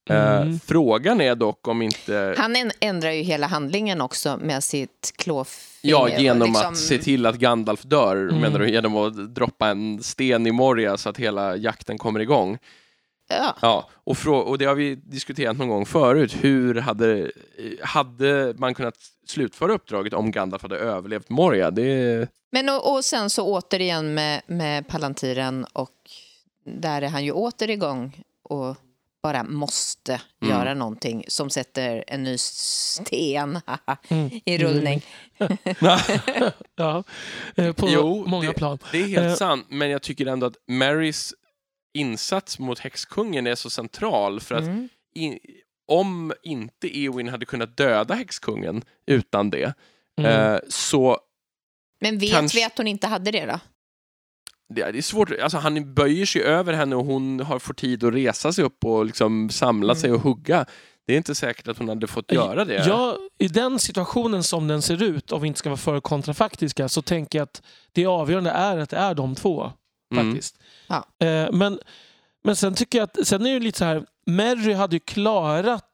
Eh, 0.10 0.41
Mm. 0.41 0.60
Frågan 0.60 1.22
är 1.22 1.36
dock 1.36 1.67
om 1.67 1.81
inte... 1.81 2.36
Han 2.38 2.55
ändrar 2.79 3.12
ju 3.12 3.22
hela 3.22 3.48
handlingen 3.48 4.01
också 4.01 4.38
med 4.41 4.63
sitt 4.63 5.13
klåfinger. 5.15 5.67
Ja, 5.81 6.10
genom 6.20 6.48
liksom- 6.48 6.72
att 6.72 6.77
se 6.77 6.98
till 6.98 7.25
att 7.25 7.36
Gandalf 7.36 7.81
dör, 7.84 8.15
Mm. 8.15 8.38
menar 8.41 8.60
du? 8.60 8.70
Genom 8.72 8.98
att 8.98 9.36
droppa 9.36 9.67
en 9.67 10.03
sten 10.03 10.48
i 10.48 10.51
Moria 10.51 10.98
så 10.98 11.10
att 11.10 11.17
hela 11.17 11.55
jakten 11.55 11.98
kommer 11.98 12.20
igång. 12.20 12.58
Ja. 13.29 13.55
Ja, 13.62 13.89
och, 14.03 14.15
frå- 14.15 14.41
och 14.41 14.58
det 14.58 14.65
har 14.65 14.75
vi 14.75 14.96
diskuterat 14.96 15.58
någon 15.58 15.67
gång 15.70 15.86
förut. 15.86 16.36
Hur 16.41 16.75
hade, 16.75 17.31
hade 17.81 18.53
man 18.58 18.74
kunnat 18.74 18.96
slutföra 19.27 19.74
uppdraget 19.74 20.13
om 20.13 20.31
Gandalf 20.31 20.62
hade 20.62 20.77
överlevt 20.77 21.29
Moria? 21.29 21.72
Det, 21.72 22.27
Men 22.51 22.70
och, 22.70 22.93
och 22.96 23.05
sen 23.05 23.29
så 23.29 23.46
återigen 23.46 24.13
med, 24.13 24.41
med 24.48 24.88
Palantiren 24.88 25.65
och 25.74 25.91
där 26.65 27.01
är 27.01 27.08
han 27.10 27.25
ju 27.25 27.31
åter 27.31 27.70
igång 27.70 28.22
och 28.43 28.75
bara 29.24 29.44
måste 29.44 30.22
Mm. 30.42 30.56
göra 30.58 30.74
någonting 30.74 31.24
som 31.28 31.50
sätter 31.50 32.04
en 32.08 32.24
ny 32.24 32.38
sten 32.38 33.60
Mm. 34.10 34.30
i 34.46 34.58
rullning. 34.58 35.01
Ja, 36.75 37.04
eh, 37.56 37.74
på 37.74 37.90
Jo, 37.90 38.25
många 38.28 38.48
det- 38.48 38.58
plan. 38.58 38.78
det 38.92 38.98
är 39.01 39.08
helt 39.08 39.25
Eh. 39.28 39.34
sant, 39.36 39.66
men 39.70 39.90
jag 39.90 40.01
tycker 40.01 40.25
ändå 40.25 40.46
att 40.48 40.56
Marys 40.68 41.34
insats 41.94 42.60
mot 42.60 42.80
häxkungen 42.80 43.48
är 43.48 43.56
så 43.56 43.70
central 43.70 44.40
för 44.40 44.56
att 44.56 44.63
Mm. 44.63 44.90
i, 45.16 45.40
om 45.88 46.34
inte 46.44 46.98
Eowyn 47.00 47.30
hade 47.30 47.46
kunnat 47.46 47.78
döda 47.78 48.13
häxkungen 48.13 48.84
utan 49.08 49.50
det, 49.50 49.74
Mm. 50.20 50.32
eh, 50.54 50.60
så 50.70 51.18
Men 52.00 52.18
vet 52.18 52.32
Kanske- 52.32 52.58
vi 52.58 52.63
att 52.63 52.78
hon 52.78 52.88
inte 52.88 53.08
hade 53.08 53.32
det 53.32 53.46
då? 53.46 53.60
Det, 54.75 54.91
det 54.91 54.97
är 54.97 55.01
svårt. 55.01 55.31
Alltså, 55.41 55.57
han 55.57 55.93
böjer 55.93 56.25
sig 56.25 56.43
över 56.43 56.73
henne 56.73 56.95
och 56.95 57.05
hon 57.05 57.39
har 57.39 57.60
får 57.60 57.73
tid 57.73 58.03
att 58.03 58.13
resa 58.13 58.53
sig 58.53 58.63
upp 58.63 58.86
och 58.86 59.05
liksom 59.05 59.49
samla 59.49 59.95
sig 59.95 60.12
och 60.12 60.21
hugga. 60.21 60.65
Det 61.07 61.13
är 61.13 61.17
inte 61.17 61.36
säkert 61.36 61.67
att 61.67 61.77
hon 61.77 61.89
hade 61.89 62.07
fått 62.07 62.31
göra 62.31 62.65
det. 62.65 62.86
Ja, 62.88 63.17
I 63.38 63.47
den 63.47 63.79
situationen 63.79 64.43
som 64.43 64.67
den 64.67 64.81
ser 64.81 65.03
ut, 65.03 65.31
om 65.31 65.41
vi 65.41 65.47
inte 65.47 65.60
ska 65.60 65.69
vara 65.69 65.77
för 65.77 65.99
kontrafaktiska, 65.99 66.89
så 66.89 67.01
tänker 67.01 67.39
jag 67.39 67.43
att 67.43 67.62
det 67.91 68.05
avgörande 68.05 68.49
är 68.49 68.77
att 68.77 68.89
det 68.89 68.97
är 68.97 69.15
de 69.15 69.36
två. 69.36 69.71
Mm. 70.13 70.25
faktiskt. 70.25 70.60
Ja. 70.88 71.25
Eh, 71.27 71.51
men, 71.51 71.79
men 72.43 72.55
sen 72.55 72.75
tycker 72.75 72.97
jag 72.97 73.03
att, 73.03 73.27
sen 73.27 73.45
är 73.45 73.53
det 73.53 73.60
lite 73.60 73.77
så 73.77 73.86
här, 73.86 74.05
Merry 74.25 74.73
hade 74.73 74.95
ju 74.95 74.99
klarat 74.99 75.88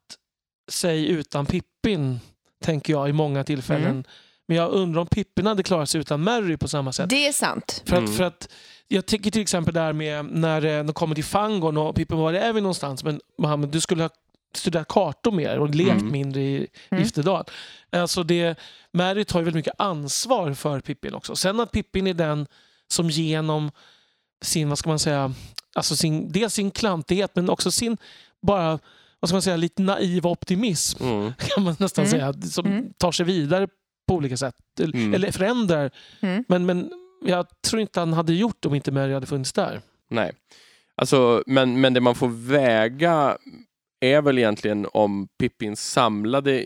sig 0.72 1.08
utan 1.08 1.46
Pippin, 1.46 2.20
tänker 2.64 2.94
jag, 2.94 3.10
i 3.10 3.14
många 3.14 3.44
tillfällen. 3.44 3.88
Mm. 3.88 4.04
Men 4.48 4.58
jag 4.58 4.72
undrar 4.72 5.02
om 5.02 5.08
Pippin 5.08 5.46
hade 5.46 5.64
klarat 5.64 5.90
sig 5.90 6.02
utan 6.02 6.24
Merry 6.24 6.58
på 6.58 6.68
samma 6.68 6.94
sätt. 6.94 7.10
Det 7.10 7.28
är 7.28 7.32
sant. 7.34 7.84
För 7.86 7.96
att, 7.96 8.04
Mm. 8.04 8.14
för 8.14 8.24
att 8.24 8.50
jag 8.88 9.06
tycker 9.06 9.32
till 9.32 9.42
exempel 9.42 9.74
där 9.74 9.94
med 9.94 10.26
när 10.26 10.66
eh, 10.66 10.84
de 10.84 10.94
kommer 10.94 11.16
till 11.16 11.24
Fangon 11.24 11.78
och 11.78 11.96
Pippin 11.96 12.18
var 12.18 12.34
är 12.34 12.54
vi 12.54 12.62
någonstans? 12.62 13.04
Men 13.04 13.22
Mohammed, 13.38 13.70
du 13.70 13.82
skulle 13.82 14.04
ha 14.04 14.10
studerat 14.56 14.88
kartor 14.88 15.32
mer 15.32 15.60
och 15.60 15.76
lekt 15.76 15.92
Mm. 15.92 16.12
mindre 16.12 16.42
i 16.42 16.68
Mm. 16.90 17.04
Giftedal. 17.04 17.44
Alltså 17.90 18.24
det, 18.24 18.60
Mary 18.94 19.26
tar 19.26 19.40
ju 19.40 19.46
väldigt 19.46 19.60
mycket 19.66 19.82
ansvar 19.82 20.54
för 20.54 20.80
Pippin 20.80 21.14
också. 21.14 21.36
Sen 21.36 21.60
att 21.60 21.72
Pippin 21.72 22.08
är 22.08 22.14
den 22.14 22.48
som 22.88 23.10
genom 23.10 23.72
sin, 24.42 24.70
vad 24.70 24.78
ska 24.78 24.90
man 24.90 25.00
säga, 25.00 25.34
alltså 25.76 25.96
sin, 25.96 26.32
dels 26.32 26.54
sin 26.54 26.72
klantighet 26.72 27.32
men 27.36 27.50
också 27.50 27.72
sin 27.72 27.98
bara 28.42 28.80
vad 29.20 29.30
ska 29.30 29.36
man 29.36 29.42
säga, 29.42 29.56
lite 29.58 29.82
naiv 29.82 30.28
optimism 30.28 31.04
Mm. 31.04 31.34
kan 31.38 31.64
man 31.64 31.76
nästan 31.80 32.06
Mm. 32.06 32.12
säga, 32.20 32.50
som 32.50 32.66
Mm. 32.66 32.94
tar 32.98 33.12
sig 33.12 33.26
vidare 33.26 33.68
på 34.08 34.16
olika 34.16 34.38
sätt. 34.38 34.56
Mm. 34.80 35.14
Eller 35.14 35.32
förändrar. 35.32 35.92
Mm. 36.20 36.44
Men, 36.48 36.66
men 36.66 36.92
jag 37.26 37.62
tror 37.62 37.82
inte 37.82 38.00
han 38.00 38.14
hade 38.14 38.34
gjort 38.34 38.66
om 38.66 38.76
inte 38.76 38.92
Mary 38.92 39.14
hade 39.14 39.26
funnits 39.26 39.54
där. 39.54 39.82
Nej. 40.10 40.32
Alltså, 40.96 41.44
men, 41.48 41.82
men 41.82 41.94
det 41.94 42.02
man 42.02 42.16
får 42.16 42.50
väga 42.50 43.38
är 44.00 44.22
väl 44.22 44.38
egentligen 44.38 44.88
om 44.94 45.28
Pippins 45.40 45.92
samlade 45.92 46.66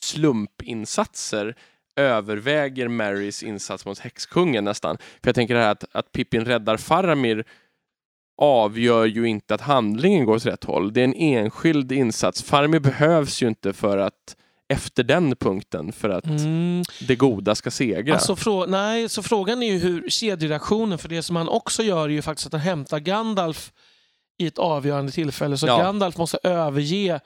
slumpinsatser 0.00 1.56
överväger 1.96 2.88
Marys 2.88 3.42
insats 3.42 3.86
mot 3.86 3.98
häxkungen 3.98 4.64
nästan. 4.64 4.96
För 4.98 5.28
jag 5.28 5.34
tänker 5.34 5.54
här 5.54 5.70
att, 5.70 5.84
att 5.92 6.12
Pippin 6.12 6.44
räddar 6.44 6.76
Faramir 6.76 7.44
avgör 8.38 9.04
ju 9.04 9.28
inte 9.28 9.54
att 9.54 9.60
handlingen 9.60 10.24
går 10.24 10.34
åt 10.34 10.46
rätt 10.46 10.64
håll. 10.64 10.92
Det 10.92 11.00
är 11.00 11.04
en 11.04 11.14
enskild 11.14 11.92
insats. 11.92 12.42
Faramir 12.42 12.80
behövs 12.80 13.42
ju 13.42 13.48
inte 13.48 13.72
för 13.72 13.98
att 13.98 14.36
efter 14.68 15.02
den 15.04 15.36
punkten 15.36 15.92
för 15.92 16.08
att 16.10 16.24
Mm. 16.26 16.82
det 17.00 17.16
goda 17.16 17.54
ska 17.54 17.70
segra. 17.70 18.14
Alltså, 18.14 18.34
frå- 18.34 18.66
nej, 18.66 19.08
så 19.08 19.22
frågan 19.22 19.62
är 19.62 19.72
ju 19.72 19.78
hur 19.78 20.10
kedjereaktionen, 20.10 20.98
för 20.98 21.08
det 21.08 21.22
som 21.22 21.36
han 21.36 21.48
också 21.48 21.82
gör 21.82 22.04
är 22.04 22.08
ju 22.12 22.22
faktiskt 22.22 22.46
att 22.46 22.52
han 22.52 22.60
hämtar 22.62 22.98
Gandalf 22.98 23.72
i 24.38 24.46
ett 24.46 24.58
avgörande 24.58 25.12
tillfälle. 25.12 25.58
Så 25.58 25.66
Ja. 25.66 25.78
Gandalf 25.78 26.16
måste 26.16 26.38
överge 26.42 27.20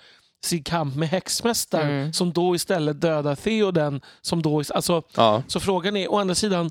sin 0.44 0.62
kamp 0.64 0.96
med 0.96 1.08
häxmästaren 1.08 1.88
Mm. 1.90 2.12
som 2.12 2.32
då 2.32 2.54
istället 2.54 3.00
dödar 3.00 3.34
Theoden. 3.34 4.00
Som 4.20 4.42
då, 4.42 4.62
alltså, 4.74 5.02
ja. 5.16 5.42
så 5.46 5.60
frågan 5.60 5.96
är, 5.96 6.12
å 6.12 6.18
andra 6.18 6.34
sidan, 6.34 6.70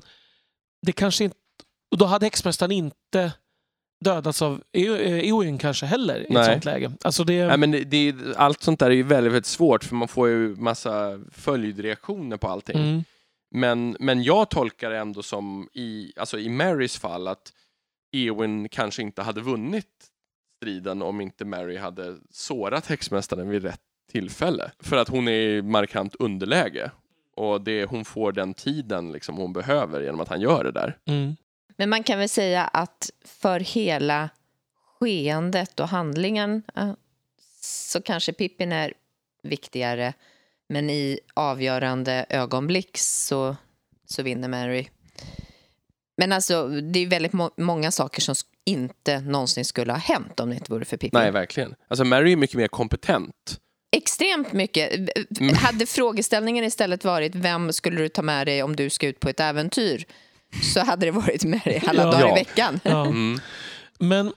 det 0.86 0.92
kanske 0.92 1.24
inte, 1.24 1.36
och 1.90 1.98
då 1.98 2.04
hade 2.04 2.26
häxmästaren 2.26 2.72
inte 2.72 3.32
dödats 4.00 4.42
av 4.42 4.62
E- 4.72 4.86
eh, 4.86 5.28
Eowyn 5.28 5.58
kanske 5.58 5.86
heller 5.86 6.20
i 6.20 6.24
ett 6.24 6.46
sånt 6.46 6.64
läge. 6.64 6.92
Alltså 7.02 7.24
det, 7.24 7.46
Nej, 7.46 7.56
men 7.58 7.70
det, 7.70 7.84
det, 7.84 8.14
allt 8.36 8.62
sånt 8.62 8.80
där 8.80 8.86
är 8.90 8.94
ju 8.94 9.02
väldigt, 9.02 9.32
väldigt 9.32 9.46
svårt 9.46 9.84
för 9.84 9.94
man 9.96 10.08
får 10.08 10.28
ju 10.28 10.56
massa 10.56 11.20
följdreaktioner 11.30 12.36
på 12.36 12.48
allting. 12.48 12.76
mm, 12.78 13.04
Men, 13.50 13.96
men 14.00 14.22
jag 14.22 14.50
tolkar 14.50 14.90
det 14.90 14.98
ändå 14.98 15.22
som 15.22 15.68
i, 15.72 16.12
alltså 16.16 16.38
i 16.38 16.48
Marys 16.48 16.96
fall 16.98 17.28
att 17.28 17.52
Eowyn 18.12 18.68
kanske 18.68 19.02
inte 19.02 19.22
hade 19.22 19.40
vunnit 19.40 19.86
striden 20.56 21.02
om 21.02 21.20
inte 21.20 21.44
Mary 21.44 21.76
hade 21.76 22.16
sårat 22.30 22.86
häxmästaren 22.86 23.48
vid 23.48 23.62
rätt 23.62 23.80
tillfälle. 24.12 24.70
För 24.78 24.96
att 24.96 25.08
hon 25.08 25.28
är 25.28 25.32
i 25.32 25.62
markant 25.62 26.14
underläge. 26.14 26.90
Och 27.36 27.60
det, 27.60 27.84
hon 27.84 28.04
får 28.04 28.32
den 28.32 28.54
tiden 28.54 29.12
liksom 29.12 29.36
hon 29.36 29.52
behöver 29.52 30.00
genom 30.02 30.20
att 30.20 30.28
han 30.28 30.40
gör 30.40 30.64
det 30.64 30.72
där. 30.72 30.98
mm. 31.06 31.36
Men 31.80 31.90
man 31.90 32.02
kan 32.02 32.18
väl 32.18 32.28
säga 32.28 32.64
att 32.64 33.10
för 33.24 33.60
hela 33.60 34.30
skeendet 35.00 35.80
och 35.80 35.88
handlingen 35.88 36.62
eh, 36.76 36.92
så 37.60 38.02
kanske 38.02 38.32
Pippin 38.32 38.72
är 38.72 38.92
viktigare. 39.42 40.12
Men 40.68 40.90
i 40.90 41.20
avgörande 41.34 42.26
ögonblick 42.28 42.98
så, 42.98 43.56
så 44.06 44.22
vinner 44.22 44.48
Mary. 44.48 44.88
Men 46.16 46.32
alltså, 46.32 46.68
det 46.68 46.98
är 46.98 47.06
väldigt 47.06 47.32
må- 47.32 47.50
många 47.56 47.90
saker 47.90 48.20
som 48.20 48.34
inte 48.64 49.20
någonsin 49.20 49.64
skulle 49.64 49.92
ha 49.92 49.98
hänt 49.98 50.40
om 50.40 50.50
det 50.50 50.56
inte 50.56 50.72
vore 50.72 50.84
för 50.84 50.96
Pippin. 50.96 51.20
Nej, 51.20 51.30
verkligen. 51.30 51.74
Alltså 51.88 52.04
Mary 52.04 52.32
är 52.32 52.36
mycket 52.36 52.56
mer 52.56 52.68
kompetent. 52.68 53.60
Extremt 53.96 54.52
mycket. 54.52 54.92
Mm. 55.40 55.54
Hade 55.54 55.86
frågeställningen 55.86 56.64
istället 56.64 57.04
varit 57.04 57.34
vem 57.34 57.72
skulle 57.72 58.00
du 58.00 58.08
ta 58.08 58.22
med 58.22 58.46
dig 58.46 58.62
om 58.62 58.76
du 58.76 58.90
ska 58.90 59.06
ut 59.06 59.20
på 59.20 59.28
ett 59.28 59.40
äventyr 59.40 60.06
så 60.74 60.80
hade 60.80 61.06
det 61.06 61.10
varit 61.10 61.44
Mary 61.44 61.80
alla 61.86 62.02
Ja. 62.02 62.10
dagar 62.10 62.20
Ja. 62.26 62.30
i 62.30 62.44
veckan. 62.44 62.80
Ja. 62.82 63.06
Mm. 63.06 63.38
Men 63.98 64.32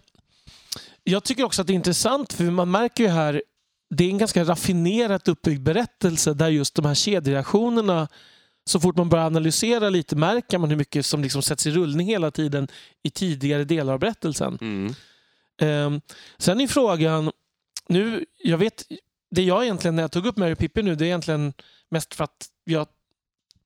jag 1.03 1.23
tycker 1.23 1.43
också 1.43 1.61
att 1.61 1.67
det 1.67 1.73
är 1.73 1.75
intressant 1.75 2.33
för 2.33 2.43
man 2.43 2.71
märker 2.71 3.03
ju 3.03 3.09
här 3.09 3.43
det 3.95 4.03
är 4.03 4.09
en 4.09 4.17
ganska 4.17 4.43
raffinerat 4.43 5.27
uppbyggd 5.27 5.61
berättelse 5.63 6.33
där 6.33 6.49
just 6.49 6.75
de 6.75 6.85
här 6.85 6.93
kedjereaktionerna 6.93 8.07
så 8.65 8.79
fort 8.79 8.97
man 8.97 9.09
börjar 9.09 9.25
analysera 9.25 9.89
lite 9.89 10.15
märker 10.15 10.57
man 10.57 10.69
hur 10.69 10.77
mycket 10.77 11.05
som 11.05 11.21
liksom 11.21 11.41
sätts 11.41 11.67
i 11.67 11.71
rullning 11.71 12.07
hela 12.07 12.31
tiden 12.31 12.67
i 13.03 13.09
tidigare 13.09 13.63
delar 13.63 13.93
av 13.93 13.99
berättelsen. 13.99 14.57
Mm. 14.61 14.95
Um, 15.61 16.01
sen 16.37 16.61
är 16.61 16.67
frågan, 16.67 17.31
nu, 17.87 18.25
jag 18.43 18.57
vet, 18.57 18.83
det 19.31 19.43
jag 19.43 19.63
egentligen 19.63 19.95
när 19.95 20.03
jag 20.03 20.11
tog 20.11 20.25
upp 20.25 20.37
Mary 20.37 20.55
Pippi 20.55 20.81
nu, 20.83 20.95
det 20.95 21.03
är 21.05 21.07
egentligen 21.07 21.53
mest 21.91 22.13
för 22.13 22.23
att 22.23 22.47
jag 22.63 22.87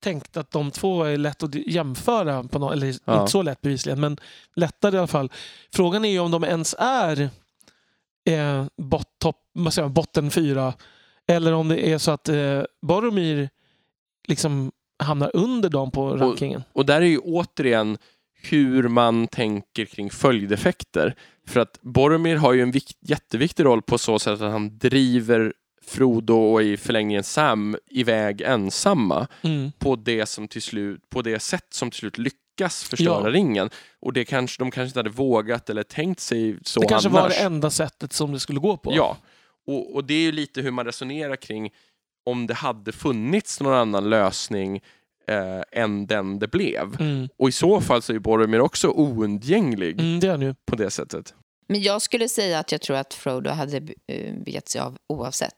tänkte 0.08 0.40
att 0.40 0.52
de 0.52 0.72
två 0.72 1.04
är 1.04 1.18
lätt 1.18 1.44
att 1.44 1.56
jämföra, 1.56 2.44
på 2.44 2.60
något, 2.60 2.74
eller 2.74 2.96
Ja. 3.06 3.20
inte 3.20 3.32
så 3.32 3.42
lätt 3.42 3.62
bevisligen, 3.62 4.00
men 4.00 4.18
lättare 4.56 4.96
i 4.96 4.98
alla 4.98 5.08
fall. 5.08 5.32
Frågan 5.74 6.06
är 6.06 6.10
ju 6.10 6.20
om 6.20 6.32
de 6.32 6.44
ens 6.44 6.76
är 6.80 7.30
eh, 8.26 8.66
bot, 8.78 9.08
säger 9.72 9.82
man, 9.82 9.94
botten 9.94 10.32
fyra 10.32 10.74
eller 11.28 11.54
om 11.54 11.68
det 11.68 11.88
är 11.92 11.98
så 11.98 12.12
att 12.12 12.30
eh, 12.30 12.62
Boromir 12.82 13.50
liksom 14.28 14.72
hamnar 15.04 15.32
under 15.34 15.70
dem 15.70 15.92
på 15.92 16.10
rankingen. 16.18 16.64
Och 16.74 16.86
där 16.86 17.02
är 17.02 17.06
ju 17.06 17.18
återigen 17.20 17.98
hur 18.42 18.88
man 18.88 19.28
tänker 19.28 19.86
kring 19.86 20.10
följdeffekter. 20.10 21.16
För 21.48 21.60
att 21.60 21.80
Boromir 21.82 22.36
har 22.36 22.54
ju 22.54 22.62
en 22.62 22.72
vikt, 22.72 22.98
jätteviktig 23.02 23.66
roll 23.66 23.82
på 23.82 23.98
så 23.98 24.20
sätt 24.20 24.42
att 24.42 24.52
han 24.52 24.78
driver 24.78 25.54
Frodo 25.88 26.34
och 26.36 26.62
i 26.64 26.78
förlängningen 26.78 27.24
Sam 27.24 27.78
iväg 27.92 28.42
ensamma 28.42 29.28
Mm. 29.44 29.72
på 29.80 29.96
det, 29.96 30.26
som 30.26 30.48
till 30.48 30.62
slut, 30.62 31.10
på 31.10 31.22
det 31.22 31.40
sätt 31.40 31.66
som 31.70 31.92
till 31.92 32.00
slut 32.00 32.18
lyckas 32.18 32.84
förstöra 32.84 33.30
Ja. 33.30 33.34
ringen. 33.36 33.70
Och 34.00 34.14
det 34.14 34.26
kanske, 34.26 34.62
de 34.62 34.72
kanske 34.72 34.88
inte 34.90 35.00
hade 35.00 35.10
vågat 35.10 35.70
eller 35.70 35.84
tänkt 35.84 36.20
sig 36.20 36.58
så 36.64 36.80
Det 36.80 36.88
kanske 36.88 37.10
annars. 37.10 37.22
var 37.22 37.30
det 37.30 37.36
enda 37.36 37.70
sättet 37.70 38.14
som 38.14 38.32
det 38.34 38.40
skulle 38.40 38.60
gå 38.60 38.78
på. 38.78 38.94
Ja, 38.96 39.18
och, 39.68 39.96
och 39.96 40.04
det 40.04 40.14
är 40.14 40.22
ju 40.22 40.32
lite 40.32 40.62
hur 40.62 40.72
man 40.72 40.86
resonerar 40.86 41.36
kring 41.36 41.70
om 42.26 42.48
det 42.48 42.54
hade 42.54 42.92
funnits 42.92 43.60
någon 43.62 43.74
annan 43.74 44.10
lösning 44.10 44.82
eh, 45.28 45.82
än 45.84 46.08
den 46.08 46.40
det 46.40 46.48
blev. 46.48 47.02
Mm. 47.02 47.30
Och 47.38 47.50
i 47.50 47.52
så 47.52 47.82
fall 47.82 48.02
så 48.02 48.12
är 48.12 48.14
ju 48.14 48.20
Boromir 48.20 48.60
också 48.62 48.88
oundgänglig 48.90 50.00
Mm, 50.00 50.20
det 50.20 50.56
på 50.66 50.76
det 50.76 50.90
sättet. 50.90 51.34
Men 51.70 51.82
jag 51.82 52.02
skulle 52.02 52.30
säga 52.30 52.60
att 52.60 52.72
jag 52.72 52.82
tror 52.82 52.98
att 52.98 53.14
Frodo 53.14 53.50
hade 53.50 53.78
eh, 54.08 54.34
begett 54.46 54.70
sig 54.70 54.82
av 54.82 54.98
oavsett. 55.10 55.54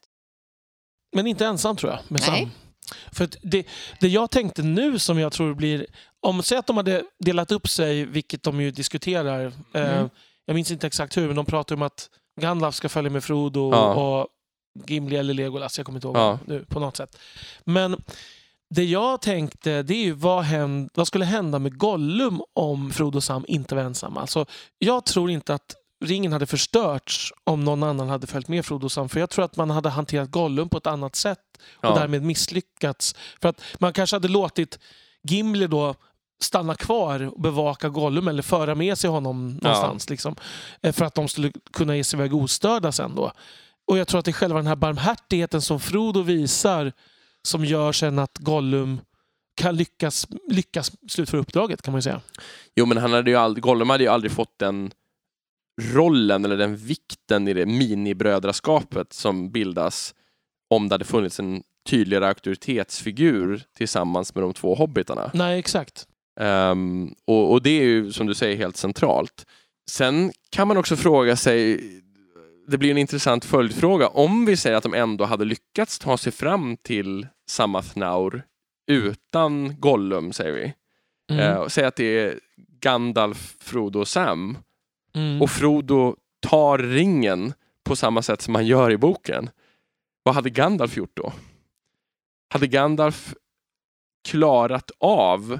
Men 1.11 1.27
inte 1.27 1.45
ensam 1.45 1.75
tror 1.75 1.91
jag. 1.91 1.99
Med 2.07 2.21
Nej. 2.29 2.41
Sam. 2.41 2.51
För 3.11 3.23
att 3.23 3.35
det, 3.41 3.67
det 3.99 4.07
jag 4.07 4.31
tänkte 4.31 4.61
nu 4.63 4.99
som 4.99 5.19
jag 5.19 5.31
tror 5.31 5.53
blir... 5.53 5.85
Om 6.21 6.43
säg 6.43 6.57
att 6.57 6.67
de 6.67 6.77
hade 6.77 7.03
delat 7.23 7.51
upp 7.51 7.67
sig, 7.69 8.05
vilket 8.05 8.43
de 8.43 8.61
ju 8.61 8.71
diskuterar. 8.71 9.45
Eh, 9.73 9.93
Mm. 9.97 10.09
jag 10.45 10.53
minns 10.55 10.71
inte 10.71 10.87
exakt 10.87 11.17
hur, 11.17 11.27
men 11.27 11.35
de 11.35 11.45
pratar 11.45 11.75
om 11.75 11.81
att 11.81 12.09
Gandalf 12.41 12.75
ska 12.75 12.89
följa 12.89 13.09
med 13.11 13.23
Frodo 13.23 13.71
Ja. 13.73 13.93
och 13.93 14.27
Gimli 14.87 15.15
eller 15.17 15.33
Legolas. 15.33 15.77
Jag 15.77 15.85
kommer 15.85 15.97
inte 15.97 16.07
ihåg 16.07 16.17
Ja. 16.17 16.39
nu 16.45 16.65
på 16.65 16.79
något 16.79 16.97
sätt. 16.97 17.17
Men 17.63 18.01
det 18.75 18.83
jag 18.83 19.21
tänkte, 19.21 19.83
det 19.83 19.93
är 19.93 20.03
ju 20.03 20.11
vad, 20.11 20.43
händ, 20.43 20.89
vad 20.93 21.07
skulle 21.07 21.25
hända 21.25 21.59
med 21.59 21.77
Gollum 21.77 22.41
om 22.53 22.91
Frodo 22.91 23.17
och 23.17 23.23
Sam 23.23 23.45
inte 23.47 23.75
var 23.75 23.81
ensamma? 23.83 24.21
Alltså, 24.21 24.45
jag 24.77 25.05
tror 25.05 25.31
inte 25.31 25.53
att 25.53 25.75
ringen 26.05 26.31
hade 26.33 26.45
förstörts 26.45 27.33
om 27.43 27.63
någon 27.63 27.83
annan 27.83 28.09
hade 28.09 28.27
följt 28.27 28.47
med 28.47 28.65
Frodo 28.65 28.85
och 28.85 28.91
Sam. 28.91 29.09
För 29.09 29.19
jag 29.19 29.29
tror 29.29 29.45
att 29.45 29.55
man 29.57 29.69
hade 29.69 29.89
hanterat 29.89 30.31
Gollum 30.31 30.69
på 30.69 30.77
ett 30.77 30.87
annat 30.87 31.15
sätt 31.15 31.39
och 31.77 31.85
Ja. 31.85 31.95
därmed 31.95 32.23
misslyckats. 32.23 33.15
För 33.41 33.49
att 33.49 33.61
man 33.79 33.93
kanske 33.93 34.15
hade 34.15 34.27
låtit 34.27 34.79
Gimli 35.23 35.67
då 35.67 35.95
stanna 36.41 36.75
kvar 36.75 37.33
och 37.35 37.41
bevaka 37.41 37.89
Gollum 37.89 38.27
eller 38.27 38.43
föra 38.43 38.75
med 38.75 38.97
sig 38.97 39.09
honom 39.09 39.47
någonstans. 39.61 40.09
Liksom, 40.09 40.35
eh, 40.81 40.93
för 40.93 41.05
att 41.05 41.15
de 41.15 41.27
skulle 41.27 41.51
kunna 41.73 41.95
ge 41.95 42.03
sig 42.03 42.17
iväg 42.19 42.33
ostörda 42.33 42.91
sen 42.91 43.15
då. 43.15 43.31
Och 43.87 43.97
jag 43.97 44.07
tror 44.07 44.19
att 44.19 44.25
det 44.25 44.31
är 44.31 44.33
själva 44.33 44.57
den 44.59 44.67
här 44.67 44.75
barmhärtigheten 44.75 45.61
som 45.61 45.79
Frodo 45.79 46.21
visar 46.21 46.93
som 47.43 47.65
gör 47.65 47.91
sen 47.91 48.19
att 48.19 48.37
Gollum 48.37 49.01
kan 49.55 49.75
lyckas, 49.75 50.27
lyckas 50.49 50.91
slutföra 51.09 51.41
uppdraget 51.41 51.81
kan 51.81 51.91
man 51.91 51.97
ju 51.97 52.01
säga. 52.03 52.21
Jo, 52.75 52.85
men 52.85 52.97
han 52.97 53.13
hade 53.13 53.31
ju 53.31 53.37
aldrig, 53.37 53.63
Gollum 53.63 53.89
hade 53.89 54.03
ju 54.03 54.09
aldrig 54.09 54.31
fått 54.31 54.59
den 54.59 54.91
rollen 55.79 56.45
eller 56.45 56.57
den 56.57 56.75
vikten 56.75 57.47
i 57.47 57.53
det 57.53 57.65
minibrödraskapet 57.65 59.13
som 59.13 59.51
bildas 59.51 60.15
om 60.69 60.89
det 60.89 60.93
hade 60.93 61.05
funnits 61.05 61.39
en 61.39 61.63
tydligare 61.89 62.27
auktoritetsfigur 62.27 63.63
tillsammans 63.77 64.35
med 64.35 64.43
de 64.43 64.53
två 64.53 64.75
hobbitarna. 64.75 65.31
Nej, 65.33 65.59
exakt. 65.59 66.07
Ehm, 66.39 67.13
och, 67.25 67.51
och 67.51 67.61
det 67.61 67.69
är 67.69 67.83
ju 67.83 68.11
som 68.11 68.27
du 68.27 68.33
säger 68.33 68.57
helt 68.57 68.77
centralt. 68.77 69.45
Sen 69.89 70.31
kan 70.49 70.67
man 70.67 70.77
också 70.77 70.95
fråga 70.95 71.35
sig, 71.35 71.83
det 72.67 72.77
blir 72.77 72.91
en 72.91 72.97
intressant 72.97 73.45
följdfråga, 73.45 74.07
om 74.07 74.45
vi 74.45 74.57
säger 74.57 74.77
att 74.77 74.83
de 74.83 74.93
ändå 74.93 75.25
hade 75.25 75.45
lyckats 75.45 75.99
ta 75.99 76.17
sig 76.17 76.31
fram 76.31 76.77
till 76.77 77.27
Samathnaur 77.49 78.43
utan 78.91 79.79
Gollum, 79.79 80.33
säger 80.33 80.53
vi. 80.53 80.73
Mm. 81.31 81.51
Eh, 81.51 81.57
och 81.57 81.71
säg 81.71 81.85
att 81.85 81.95
det 81.95 82.19
är 82.19 82.39
Gandalf, 82.79 83.55
Frodo 83.59 83.99
och 83.99 84.07
Sam. 84.07 84.57
Mm. 85.19 85.41
Och 85.41 85.49
Frodo 85.49 86.15
tar 86.39 86.77
ringen 86.77 87.53
på 87.83 87.95
samma 87.95 88.21
sätt 88.21 88.41
som 88.41 88.55
han 88.55 88.65
gör 88.67 88.91
i 88.91 88.97
boken. 88.97 89.49
Vad 90.23 90.35
hade 90.35 90.49
Gandalf 90.49 90.97
gjort 90.97 91.17
då? 91.17 91.33
Hade 92.53 92.67
Gandalf 92.67 93.33
klarat 94.27 94.91
av 94.99 95.59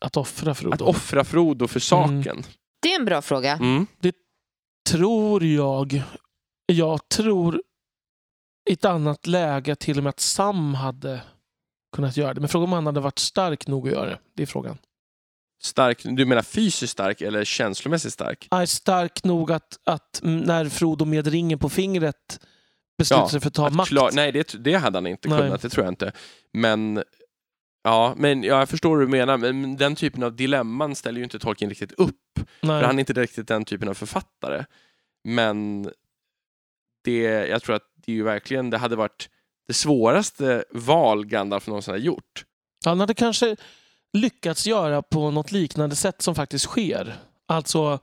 Att 0.00 0.16
offra 0.16 0.54
Frodo. 0.54 0.74
att 0.74 0.82
offra 0.82 1.24
Frodo 1.24 1.68
för 1.68 1.80
saken? 1.80 2.42
Det 2.82 2.92
är 2.92 2.98
en 2.98 3.04
bra 3.04 3.22
fråga. 3.22 3.52
Mm. 3.52 3.86
tror 4.90 5.44
jag. 5.44 6.02
Jag 6.66 7.08
tror 7.08 7.62
i 8.70 8.72
ett 8.72 8.84
annat 8.84 9.26
läge 9.26 9.76
till 9.76 9.98
och 9.98 10.04
med 10.04 10.10
att 10.10 10.20
Sam 10.20 10.74
hade 10.74 11.22
kunnat 11.96 12.16
göra 12.16 12.34
det. 12.34 12.40
Men 12.40 12.48
frågan 12.48 12.64
om 12.64 12.72
han 12.72 12.86
hade 12.86 13.00
varit 13.00 13.18
stark 13.18 13.66
nog 13.66 13.88
att 13.88 13.94
göra 13.94 14.10
det. 14.10 14.18
Det 14.34 14.42
är 14.42 14.46
frågan. 14.46 14.78
Stark, 15.62 16.02
du 16.04 16.26
menar 16.26 16.42
fysiskt 16.42 16.92
stark 16.92 17.20
eller 17.20 17.44
känslomässigt 17.44 18.12
stark? 18.12 18.48
Är 18.50 18.66
stark 18.66 19.24
nog 19.24 19.52
att, 19.52 19.78
att 19.84 20.20
när 20.22 20.68
Frodo 20.68 21.04
med 21.04 21.26
ringen 21.26 21.58
på 21.58 21.68
fingret 21.68 22.40
beslutar 22.98 23.22
Ja, 23.22 23.28
sig 23.28 23.40
för 23.40 23.48
att 23.48 23.54
ta 23.54 23.66
Att 23.66 23.72
makt. 23.74 23.88
klar- 23.88 24.10
nej, 24.12 24.32
det, 24.32 24.64
det 24.64 24.74
hade 24.74 24.96
han 24.96 25.06
inte 25.06 25.28
Nej. 25.28 25.38
kunnat, 25.38 25.62
det 25.62 25.68
tror 25.68 25.84
jag 25.84 25.92
inte. 25.92 26.12
Men 26.52 27.02
Ja, 27.84 28.14
men 28.16 28.42
ja, 28.42 28.58
jag 28.58 28.68
förstår 28.68 28.96
hur 28.96 29.00
du 29.06 29.08
menar, 29.10 29.36
men 29.36 29.76
den 29.76 29.96
typen 29.96 30.22
av 30.22 30.36
dilemman 30.36 30.94
ställer 30.94 31.18
ju 31.18 31.24
inte 31.24 31.38
Tolkien 31.38 31.68
riktigt 31.70 31.92
upp. 31.92 32.14
Nej. 32.60 32.80
För 32.80 32.86
han 32.86 32.94
är 32.96 33.00
inte 33.00 33.12
riktigt 33.12 33.48
den 33.48 33.64
typen 33.64 33.88
av 33.88 33.94
författare. 33.94 34.64
Men 35.24 35.82
det, 37.04 37.20
jag 37.22 37.62
tror 37.62 37.76
att 37.76 37.82
det 38.06 38.12
är 38.12 38.16
ju 38.16 38.22
verkligen, 38.22 38.70
det 38.70 38.78
hade 38.78 38.96
varit 38.96 39.28
det 39.68 39.74
svåraste 39.74 40.64
val 40.70 41.26
Gandalf 41.26 41.66
någonsin 41.66 41.92
har 41.94 41.98
gjort. 41.98 42.44
Han 42.84 43.00
hade 43.00 43.14
kanske 43.14 43.56
lyckats 44.16 44.66
göra 44.66 45.02
på 45.02 45.30
något 45.30 45.52
liknande 45.52 45.96
sätt 45.96 46.22
som 46.22 46.34
faktiskt 46.34 46.64
sker. 46.64 47.16
Alltså 47.48 47.98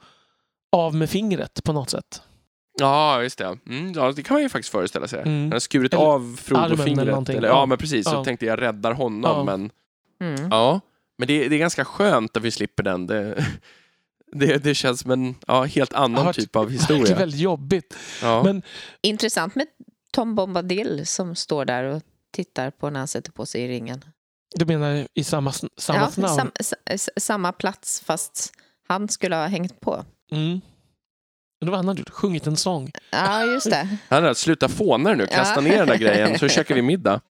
av 0.71 0.95
med 0.95 1.09
fingret 1.09 1.63
på 1.63 1.73
något 1.73 1.89
sätt. 1.89 2.21
Ja, 2.79 3.23
just 3.23 3.37
det. 3.37 3.57
Mm, 3.67 3.93
ja, 3.95 4.11
det 4.11 4.23
kan 4.23 4.33
man 4.35 4.41
ju 4.43 4.49
faktiskt 4.49 4.71
föreställa 4.71 5.07
sig. 5.07 5.19
Mm. 5.21 5.41
Han 5.41 5.51
har 5.51 5.59
skurit 5.59 5.93
Eller 5.93 6.03
av 6.05 6.21
armen 6.21 6.37
Frodo 6.37 6.63
eller 6.65 6.75
fingret. 6.83 7.07
någonting. 7.07 7.37
Eller, 7.37 7.47
ja, 7.47 7.65
men 7.65 7.77
precis. 7.77 8.05
Så 8.05 8.15
Ja. 8.15 8.23
tänkte 8.23 8.45
jag 8.45 8.61
räddar 8.61 8.91
honom. 8.93 9.31
Ja. 9.37 9.43
Men, 9.43 9.71
Mm. 10.21 10.47
ja. 10.51 10.79
men 11.17 11.27
det, 11.27 11.47
det 11.49 11.55
är 11.55 11.59
ganska 11.59 11.85
skönt 11.85 12.37
att 12.37 12.43
vi 12.43 12.51
slipper 12.51 12.83
den. 12.83 13.07
Det, 13.07 13.45
det, 14.31 14.63
det 14.63 14.75
känns 14.75 14.99
som 14.99 15.11
en 15.11 15.35
ja, 15.47 15.63
helt 15.63 15.93
annan 15.93 16.25
varit 16.25 16.35
typ 16.35 16.55
av 16.55 16.65
Det 16.67 16.71
är 16.71 16.73
historia. 16.73 17.15
väldigt 17.17 17.39
jobbigt. 17.39 17.95
Ja. 18.21 18.43
Men 18.43 18.61
Intressant 19.01 19.55
med 19.55 19.67
Tom 20.11 20.35
Bombadil 20.35 21.01
som 21.07 21.35
står 21.35 21.65
där 21.65 21.83
och 21.83 22.01
tittar 22.31 22.71
på 22.71 22.89
när 22.89 22.99
han 22.99 23.07
sätter 23.07 23.31
på 23.31 23.45
sig 23.45 23.67
ringen. 23.67 24.05
Du 24.55 24.65
menar 24.65 25.07
i 25.13 25.23
samma, 25.23 25.51
samma 25.77 25.99
ja, 25.99 26.07
fnaur? 26.07 26.27
sam, 26.27 26.51
samma 27.17 27.51
plats 27.51 28.01
fast 28.01 28.53
han 28.87 29.09
skulle 29.09 29.35
ha 29.35 29.47
hängt 29.47 29.79
på. 29.79 30.05
Mm. 30.31 30.61
Det 31.61 31.69
var 31.69 31.77
han 31.77 31.87
hade. 31.87 32.03
Sjungit 32.11 32.47
en 32.47 32.57
sång. 32.57 32.91
Ja, 33.11 33.43
just 33.45 33.69
det. 33.69 33.97
Han 34.09 34.23
har 34.23 34.33
sluta 34.33 34.69
fåna 34.69 35.13
nu, 35.13 35.27
kasta 35.27 35.55
Ja. 35.55 35.61
ner 35.61 35.77
den 35.77 35.87
där 35.87 35.97
grejen 35.97 36.39
så 36.39 36.47
käkar 36.49 36.75
vi 36.75 36.81
middag. 36.81 37.21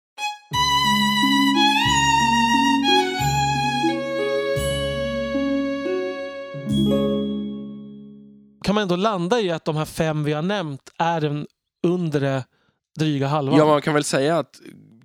Kan 8.64 8.76
man 8.76 8.82
ändå 8.82 8.96
landa 8.96 9.40
i 9.42 9.52
att 9.52 9.66
de 9.66 9.76
här 9.76 9.86
fem 9.86 10.24
vi 10.24 10.34
har 10.34 10.42
nämnt 10.42 10.82
är 10.98 11.22
den 11.22 11.48
undre 11.88 12.44
dryga 13.00 13.28
halvan? 13.28 13.58
Ja, 13.60 13.66
man 13.66 13.82
kan 13.82 13.94
väl 13.94 14.04
säga 14.04 14.38
att 14.40 14.60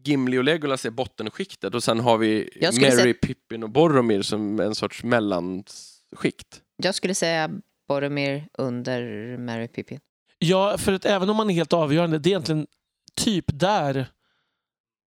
Gimli 0.05 0.39
och 0.39 0.45
Legolas 0.45 0.85
är 0.85 0.91
bottenskiktet 0.91 1.75
och 1.75 1.85
sen 1.85 2.01
har 2.01 2.19
vi 2.19 2.51
Merry, 2.61 2.73
säga- 2.73 3.15
Pippin 3.15 3.63
och 3.63 3.71
Boromir 3.71 4.23
som 4.23 4.61
en 4.61 4.75
sorts 4.75 5.05
mellanskikt. 5.05 6.63
Jag 6.77 6.95
skulle 6.95 7.15
säga 7.15 7.51
Boromir 7.89 8.49
under 8.59 9.37
Mary 9.39 9.69
Pippin. 9.69 10.01
Ja, 10.39 10.79
för 10.79 10.93
att 10.93 11.05
även 11.05 11.31
om 11.31 11.37
man 11.37 11.51
är 11.51 11.55
helt 11.55 11.73
avgörande, 11.73 12.19
det 12.19 12.29
är 12.29 12.31
egentligen 12.31 12.67
typ 13.17 13.45
där. 13.49 14.07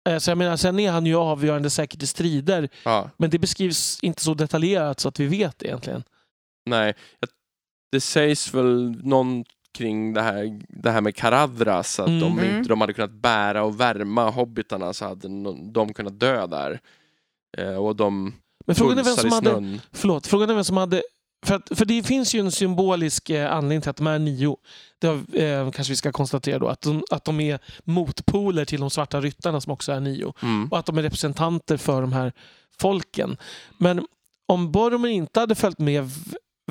Eh, 0.09 0.19
Så 0.19 0.31
jag 0.31 0.39
menar, 0.39 0.57
sen 0.57 0.79
är 0.79 0.91
han 0.91 1.07
ju 1.07 1.15
avgörande 1.17 1.71
säkert 1.71 2.03
i 2.03 2.07
strider, 2.07 2.69
Ja, 2.85 3.11
men 3.17 3.31
det 3.31 3.39
beskrivs 3.39 3.99
inte 4.03 4.23
så 4.23 4.35
detaljerat 4.35 5.01
så 5.01 5.09
att 5.09 5.21
vi 5.21 5.27
vet 5.27 5.63
egentligen. 5.63 6.03
nej. 6.67 6.95
Det 7.93 8.01
sägs 8.01 8.55
väl 8.55 8.91
någon 9.07 9.45
kring 9.79 10.15
det 10.15 10.23
här, 10.23 10.61
det 10.69 10.91
här 10.91 11.01
med 11.01 11.17
Karadras, 11.17 12.01
att 12.01 12.09
Mm. 12.09 12.23
om 12.23 12.39
Mm. 12.39 12.57
inte 12.57 12.69
de 12.69 12.81
hade 12.81 12.93
kunnat 12.93 13.11
bära 13.13 13.63
och 13.65 13.81
värma 13.81 14.31
hobbitarna 14.31 14.93
så 14.93 15.05
hade 15.05 15.29
de 15.73 15.95
kunnat 15.95 16.21
dö 16.21 16.47
där. 16.47 16.81
Eh, 17.59 17.75
och 17.77 17.97
de 17.97 18.35
Men 18.67 18.77
frågan 18.77 18.99
är 18.99 19.03
vem 19.03 19.17
som 19.17 19.33
hade... 19.33 19.79
Förlåt, 19.93 20.27
frågan 20.27 20.51
är 20.51 20.55
vem 20.55 20.65
som 20.65 20.77
hade... 20.77 21.03
För, 21.47 21.55
att, 21.55 21.69
för 21.79 21.85
det 21.85 22.03
finns 22.03 22.35
ju 22.35 22.41
en 22.41 22.53
symbolisk 22.53 23.31
eh, 23.31 23.53
anledning 23.53 23.81
till 23.81 23.91
att 23.91 23.97
de 23.97 24.07
är 24.07 24.19
nio. 24.19 24.57
Det 24.99 25.07
har, 25.07 25.15
eh, 25.41 25.71
kanske 25.71 25.93
vi 25.93 25.97
ska 25.97 26.13
konstatera 26.13 26.59
då. 26.59 26.69
Att 26.69 26.81
de, 26.81 27.05
att 27.11 27.25
de 27.25 27.41
är 27.41 27.59
motpoler 27.85 28.65
till 28.65 28.81
de 28.81 28.91
svarta 28.91 29.21
ryttarna 29.21 29.61
som 29.61 29.73
också 29.73 29.93
är 29.93 30.01
nio. 30.01 30.33
Mm. 30.43 30.69
Och 30.71 30.79
att 30.79 30.87
de 30.87 30.99
är 30.99 31.03
representanter 31.03 31.77
för 31.77 32.01
de 32.01 32.13
här 32.13 32.33
folken. 32.81 33.37
Men 33.79 34.07
om 34.47 34.73
Boromir 34.73 35.11
inte 35.11 35.41
hade 35.41 35.55
följt 35.55 35.79
med, 35.79 36.11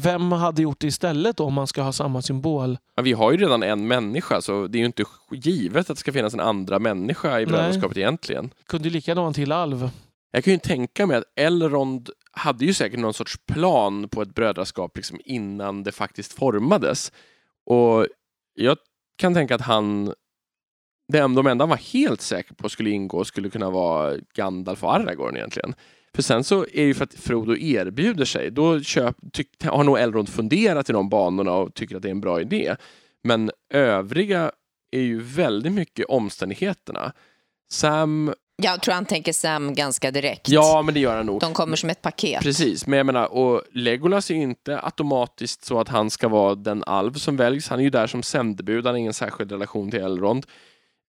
vem 0.01 0.31
hade 0.31 0.61
gjort 0.61 0.79
det 0.79 0.87
istället 0.87 1.37
då, 1.37 1.43
om 1.43 1.53
man 1.53 1.67
ska 1.67 1.81
ha 1.81 1.91
samma 1.91 2.21
symbol? 2.21 2.77
Ja, 2.95 3.03
vi 3.03 3.13
har 3.13 3.31
ju 3.31 3.37
redan 3.37 3.63
en 3.63 3.87
människa 3.87 4.41
så 4.41 4.67
det 4.67 4.77
är 4.77 4.79
ju 4.79 4.85
inte 4.85 5.03
givet 5.31 5.89
att 5.89 5.97
det 5.97 5.99
ska 5.99 6.11
finnas 6.11 6.33
en 6.33 6.39
andra 6.39 6.79
människa 6.79 7.39
i 7.39 7.45
brödraskapet 7.45 7.97
egentligen. 7.97 8.53
Kunde 8.67 8.89
lika 8.89 9.11
gärna 9.11 9.21
vara 9.21 9.27
en 9.27 9.33
till 9.33 9.51
alv. 9.51 9.89
Jag 10.31 10.43
kan 10.43 10.53
ju 10.53 10.59
tänka 10.59 11.05
mig 11.05 11.17
att 11.17 11.23
Elrond 11.35 12.09
hade 12.31 12.65
ju 12.65 12.73
säkert 12.73 12.99
någon 12.99 13.13
sorts 13.13 13.37
plan 13.45 14.09
på 14.09 14.21
ett 14.21 14.35
brödraskap 14.35 14.97
liksom 14.97 15.19
innan 15.25 15.83
det 15.83 15.91
faktiskt 15.91 16.33
formades. 16.33 17.11
Och 17.65 18.07
jag 18.53 18.77
kan 19.17 19.33
tänka 19.33 19.55
att 19.55 19.61
han, 19.61 20.13
det 21.07 21.19
de 21.19 21.47
enda 21.47 21.63
han 21.63 21.69
var 21.69 21.77
helt 21.77 22.21
säker 22.21 22.53
på 22.53 22.69
skulle 22.69 22.89
ingå 22.89 23.23
skulle 23.23 23.49
kunna 23.49 23.69
vara 23.69 24.15
Gandalf 24.33 24.83
och 24.83 24.95
Aragorn 24.95 25.37
egentligen. 25.37 25.75
För 26.15 26.21
sen 26.21 26.43
så 26.43 26.61
är 26.61 26.67
det 26.73 26.81
ju 26.81 26.93
för 26.93 27.03
att 27.03 27.13
Frodo 27.13 27.57
erbjuder 27.57 28.25
sig. 28.25 28.51
Då 28.51 28.81
köp, 28.81 29.15
tyck, 29.33 29.63
har 29.63 29.83
nog 29.83 29.99
Elrond 29.99 30.29
funderat 30.29 30.89
i 30.89 30.93
de 30.93 31.09
banorna 31.09 31.51
och 31.51 31.73
tycker 31.73 31.95
att 31.95 32.01
det 32.01 32.07
är 32.07 32.11
en 32.11 32.21
bra 32.21 32.41
idé. 32.41 32.75
Men 33.23 33.51
övriga 33.73 34.51
är 34.91 35.01
ju 35.01 35.21
väldigt 35.21 35.71
mycket 35.71 36.05
omständigheterna. 36.05 37.13
Sam 37.71 38.33
Jag 38.55 38.81
tror 38.81 38.93
han 38.93 39.05
tänker 39.05 39.33
Sam 39.33 39.73
ganska 39.73 40.11
direkt. 40.11 40.49
Ja, 40.49 40.81
men 40.81 40.93
det 40.93 40.99
gör 40.99 41.17
han 41.17 41.25
nog. 41.25 41.39
De 41.39 41.53
kommer 41.53 41.75
som 41.75 41.89
ett 41.89 42.01
paket. 42.01 42.41
Precis, 42.41 42.87
men 42.87 42.97
jag 42.97 43.05
menar, 43.05 43.33
och 43.33 43.61
Legolas 43.71 44.29
är 44.31 44.35
ju 44.35 44.41
inte 44.41 44.79
automatiskt 44.83 45.65
så 45.65 45.79
att 45.79 45.87
han 45.87 46.09
ska 46.09 46.27
vara 46.27 46.55
den 46.55 46.83
alv 46.83 47.13
som 47.13 47.37
väljs. 47.37 47.69
Han 47.69 47.79
är 47.79 47.83
ju 47.83 47.89
där 47.89 48.07
som 48.07 48.23
sändebud, 48.23 48.85
han 48.85 48.93
har 48.93 48.99
ingen 48.99 49.13
särskild 49.13 49.51
relation 49.51 49.91
till 49.91 50.01
Elrond. 50.01 50.45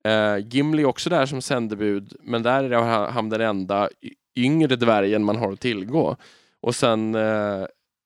Uh, 0.07 0.47
Gimli 0.47 0.81
är 0.81 0.85
också 0.85 1.09
där 1.09 1.25
som 1.25 1.41
sändebud, 1.41 2.13
men 2.23 2.43
där 2.43 2.63
är 2.63 2.75
han- 2.77 3.13
han 3.13 3.29
den 3.29 3.41
enda 3.41 3.89
yngre 4.35 4.75
dvärgen 4.75 5.23
man 5.23 5.35
har 5.35 5.51
att 5.53 5.59
tillgå. 5.59 6.15
Och 6.61 6.75
sen 6.75 7.15
uh, 7.15 7.65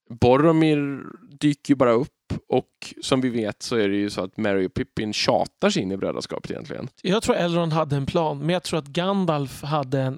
Boromir 0.09 1.03
dyker 1.39 1.71
ju 1.73 1.75
bara 1.75 1.91
upp 1.91 2.09
och 2.47 2.67
som 3.01 3.21
vi 3.21 3.29
vet 3.29 3.61
så 3.61 3.75
är 3.75 3.89
det 3.89 3.95
ju 3.95 4.09
så 4.09 4.21
att 4.23 4.37
Mary 4.37 4.67
och 4.67 4.73
Pippin 4.73 5.13
tjatar 5.13 5.69
sig 5.69 5.81
in 5.81 5.91
i 5.91 5.97
brödraskapet 5.97 6.51
egentligen. 6.51 6.87
Jag 7.01 7.23
tror 7.23 7.35
Elrond 7.35 7.73
hade 7.73 7.95
en 7.95 8.05
plan, 8.05 8.39
men 8.39 8.49
jag 8.49 8.63
tror 8.63 8.79
att 8.79 8.87
Gandalf 8.87 9.63
hade 9.63 9.99
en, 9.99 10.17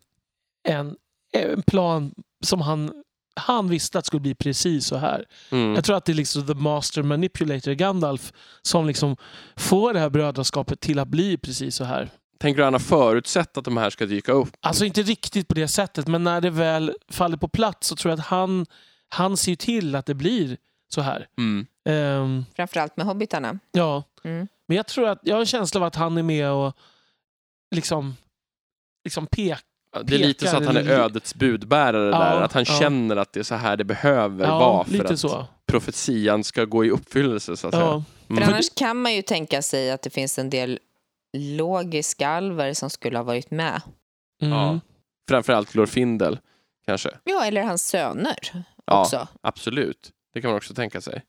en, 0.70 0.96
en 1.34 1.62
plan 1.62 2.14
som 2.44 2.62
han, 2.62 3.04
han 3.36 3.70
visste 3.70 4.00
att 4.00 4.06
skulle 4.06 4.20
bli 4.20 4.36
precis 4.36 4.86
så 4.86 4.96
här. 4.98 5.26
Mm. 5.52 5.76
Jag 5.76 5.84
tror 5.84 5.96
att 5.98 6.06
det 6.06 6.12
är 6.12 6.16
liksom 6.16 6.48
the 6.48 6.54
master 6.54 7.04
manipulator 7.04 7.72
Gandalf 7.72 8.34
som 8.62 8.88
liksom 8.88 9.18
får 9.56 9.94
det 9.94 10.00
här 10.00 10.10
brödraskapet 10.10 10.80
till 10.80 11.00
att 11.00 11.08
bli 11.08 11.38
precis 11.38 11.76
så 11.76 11.84
här. 11.84 12.10
Tänker 12.40 12.58
du 12.58 12.64
att 12.64 12.68
han 12.68 12.74
har 12.74 12.80
förutsett 12.80 13.58
att 13.58 13.66
de 13.66 13.78
här 13.78 13.90
ska 13.90 14.06
dyka 14.06 14.32
upp? 14.32 14.50
Alltså 14.60 14.86
inte 14.86 15.02
riktigt 15.02 15.48
på 15.48 15.54
det 15.54 15.68
sättet, 15.68 16.08
men 16.08 16.24
när 16.24 16.42
det 16.42 16.50
väl 16.50 16.94
faller 17.10 17.38
på 17.38 17.48
plats 17.48 17.88
så 17.88 17.96
tror 17.96 18.12
jag 18.12 18.20
att 18.20 18.26
han, 18.26 18.66
han 19.10 19.38
ser 19.38 19.56
till 19.56 19.96
att 19.96 20.06
det 20.06 20.14
blir 20.14 20.58
så 20.94 21.02
här. 21.02 21.28
Mm. 21.38 21.66
Ehm, 21.90 22.46
Framförallt 22.56 22.98
med 22.98 23.06
hobbitarna. 23.06 23.60
ja, 23.72 24.04
Mm. 24.26 24.48
men 24.68 24.78
jag 24.78 24.88
tror 24.88 25.08
att 25.10 25.20
jag 25.24 25.36
har 25.36 25.40
en 25.40 25.46
känsla 25.46 25.80
av 25.80 25.84
att 25.88 25.96
han 25.96 26.18
är 26.18 26.24
med 26.24 26.52
och 26.52 26.74
liksom, 27.76 28.16
liksom 29.04 29.28
pekar. 29.28 29.60
Det 30.04 30.16
är 30.16 30.20
lite 30.20 30.48
så 30.48 30.58
att 30.58 30.66
han 30.66 30.78
är 30.78 30.90
ödets 30.90 31.36
budbärare 31.36 32.10
Ja, 32.10 32.20
där, 32.20 32.42
att 32.42 32.54
han 32.54 32.66
ja. 32.68 32.80
känner 32.80 33.16
att 33.16 33.34
det 33.34 33.40
är 33.40 33.44
så 33.44 33.56
här 33.56 33.78
det 33.78 33.84
behöver 33.84 34.46
Ja, 34.48 34.60
vara 34.60 34.84
för 34.84 34.92
lite 34.92 35.14
att 35.14 35.20
så. 35.20 35.46
profetian 35.66 36.44
ska 36.44 36.66
gå 36.66 36.86
i 36.86 36.90
uppfyllelse 36.90 37.58
så 37.58 37.68
att 37.68 37.74
säga. 37.74 37.86
Ja. 37.86 38.04
För 38.28 38.34
Mm. 38.34 38.50
annars 38.50 38.70
kan 38.76 38.98
man 39.02 39.14
ju 39.16 39.22
tänka 39.22 39.62
sig 39.62 39.92
att 39.92 40.02
det 40.02 40.10
finns 40.10 40.40
en 40.40 40.50
del 40.50 40.80
logiska 41.38 42.30
alver 42.30 42.74
som 42.74 42.90
skulle 42.90 43.18
ha 43.18 43.24
varit 43.24 43.52
med. 43.52 43.82
Mm. 44.42 44.54
Ja. 44.58 44.80
Framförallt 45.30 45.72
Glorfindel, 45.74 46.40
kanske. 46.86 47.10
Ja, 47.24 47.46
eller 47.46 47.64
hans 47.64 47.88
söner 47.88 48.36
Ja. 48.86 49.02
också. 49.02 49.28
Absolut. 49.42 50.12
Det 50.34 50.42
kan 50.42 50.50
man 50.52 50.58
också 50.58 50.74
tänka 50.74 51.02
sig. 51.02 51.22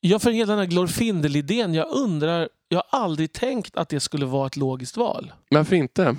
Ja, 0.00 0.18
för 0.18 0.30
hela 0.30 0.52
den 0.52 0.58
här 0.58 0.66
Glorfindel-idén, 0.66 1.74
jag 1.74 1.88
undrar, 1.90 2.48
jag 2.68 2.82
har 2.90 3.00
aldrig 3.00 3.32
tänkt 3.32 3.76
att 3.76 3.88
det 3.88 4.00
skulle 4.00 4.26
vara 4.26 4.46
ett 4.46 4.56
logiskt 4.56 4.96
val. 4.96 5.32
Varför 5.50 5.76
inte? 5.76 6.16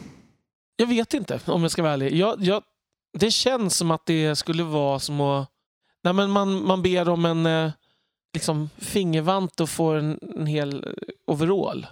Jag 0.76 0.88
vet 0.88 1.14
inte 1.14 1.40
om 1.46 1.62
jag 1.62 1.72
ska 1.72 1.82
vara 1.84 1.94
ärlig. 1.94 2.14
Jag, 2.14 2.44
jag, 2.44 2.64
det 3.18 3.32
känns 3.32 3.78
som 3.78 3.92
att 3.92 4.06
det 4.06 4.36
skulle 4.36 4.64
vara 4.64 5.00
som 5.00 5.22
att... 5.22 5.50
Nej, 6.04 6.14
men 6.14 6.32
man, 6.32 6.66
man 6.66 6.82
ber 6.82 7.10
om 7.10 7.26
en 7.26 7.46
eh, 7.46 7.72
liksom, 8.34 8.70
fingervant 8.78 9.60
och 9.60 9.70
får 9.70 9.96
en, 9.96 10.20
en 10.36 10.48
hel 10.48 10.84
eh, 10.84 10.92
overall. 11.28 11.88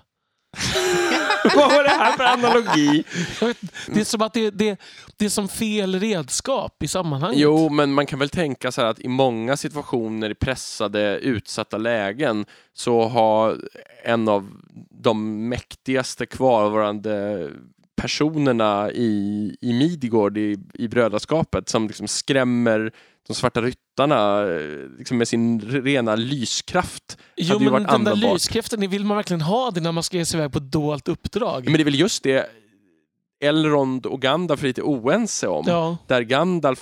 Vad 1.55 1.71
var 1.71 1.83
det 1.83 1.89
här 1.89 2.11
för 2.11 2.23
analogi? 2.23 3.03
Vet, 3.41 3.57
det 3.87 3.99
är 3.99 4.05
som 4.05 4.21
att 4.21 4.33
det, 4.33 4.49
det, 4.49 4.79
det 5.17 5.25
är 5.25 5.29
som 5.29 5.47
fel 5.47 5.99
redskap 5.99 6.83
i 6.83 6.87
sammanhanget. 6.87 7.39
Jo, 7.39 7.69
men 7.69 7.93
man 7.93 8.05
kan 8.05 8.19
väl 8.19 8.29
tänka 8.29 8.71
så 8.71 8.81
här 8.81 8.87
att 8.87 8.99
i 8.99 9.07
många 9.07 9.57
situationer 9.57 10.29
i 10.29 10.35
pressade, 10.35 11.19
utsatta 11.19 11.77
lägen 11.77 12.45
så 12.73 13.07
har 13.07 13.57
en 14.03 14.27
av 14.27 14.49
de 14.89 15.47
mäktigaste 15.49 16.25
kvarvarande 16.25 17.49
personerna 17.95 18.91
i, 18.91 19.55
i 19.61 19.73
Midgård, 19.73 20.37
i, 20.37 20.57
i 20.73 20.87
brödraskapet, 20.87 21.69
som 21.69 21.87
liksom 21.87 22.07
skrämmer 22.07 22.91
de 23.27 23.33
svarta 23.33 23.61
ryttarna 23.61 24.41
eh, 24.41 24.89
liksom 24.97 25.17
med 25.17 25.27
sin 25.27 25.61
rena 25.61 26.15
lyskraft. 26.15 27.17
jo, 27.35 27.59
men 27.59 27.73
den 27.73 27.83
där 27.83 27.89
användbart. 27.93 28.33
lyskraften, 28.33 28.89
vill 28.89 29.05
man 29.05 29.17
verkligen 29.17 29.41
ha 29.41 29.71
det 29.71 29.81
när 29.81 29.91
man 29.91 30.03
ska 30.03 30.17
ge 30.17 30.25
sig 30.25 30.39
iväg 30.39 30.51
på 30.51 30.57
ett 30.57 30.71
dolt 30.71 31.07
uppdrag? 31.07 31.63
Men 31.65 31.73
det 31.73 31.81
är 31.81 31.85
väl 31.85 31.99
just 31.99 32.23
det 32.23 32.49
Elrond 33.43 34.05
och 34.05 34.21
Gandalf 34.21 34.63
är 34.63 34.67
lite 34.67 34.81
oense 34.81 35.47
om. 35.47 35.65
Ja, 35.67 35.97
Där 36.07 36.21
Gandalf 36.21 36.79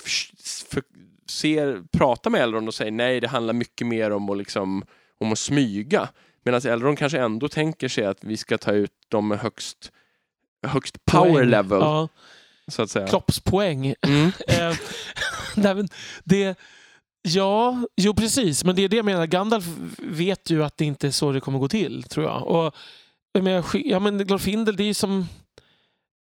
ser, 1.30 1.84
pratar 1.91 2.30
med 2.30 2.41
Elrond 2.41 2.67
och 2.67 2.74
säger 2.74 2.91
nej, 2.91 3.19
det 3.19 3.28
handlar 3.28 3.54
mycket 3.54 3.88
mer 3.88 4.12
om 4.12 4.30
att, 4.30 4.38
liksom, 4.38 4.84
om 5.19 5.32
att 5.32 5.39
smyga. 5.39 6.10
Medan 6.45 6.62
Elrond 6.65 6.97
kanske 6.97 7.19
ändå 7.19 7.50
tänker 7.50 7.88
sig 7.88 8.06
att 8.06 8.24
vi 8.24 8.38
ska 8.38 8.58
ta 8.58 8.71
ut 8.71 8.91
dem 9.08 9.28
med 9.28 9.39
högst, 9.39 9.91
högst 10.67 11.06
power 11.06 11.32
poäng. 11.34 11.50
level, 11.50 11.80
Ja, 11.82 12.08
så 12.67 12.82
att 12.82 12.89
säga. 12.89 13.08
kroppspoäng. 13.08 13.95
Mm. 14.02 14.32
Eh, 14.47 14.76
nej, 15.56 15.76
men 15.76 15.88
det, 16.24 16.60
ja, 17.21 17.78
jo 17.97 18.13
precis. 18.13 18.63
Men 18.63 18.76
det 18.76 18.82
är 18.82 18.89
det 18.89 18.95
jag 18.95 19.06
menar. 19.06 19.26
Gandalf 19.26 19.65
vet 19.97 20.50
ju 20.50 20.63
att 20.63 20.78
det 20.78 20.86
inte 20.86 21.08
är 21.08 21.12
så 21.12 21.32
det 21.32 21.39
kommer 21.39 21.60
gå 21.60 21.67
till, 21.67 22.04
tror 22.04 22.26
jag. 22.26 22.47
Och, 22.47 22.76
sk- 23.34 23.82
ja, 23.86 24.00
men 24.00 24.17
Glorfindel, 24.17 24.76
det 24.76 24.84
är 24.84 24.86
ju 24.86 24.93
som 24.93 25.28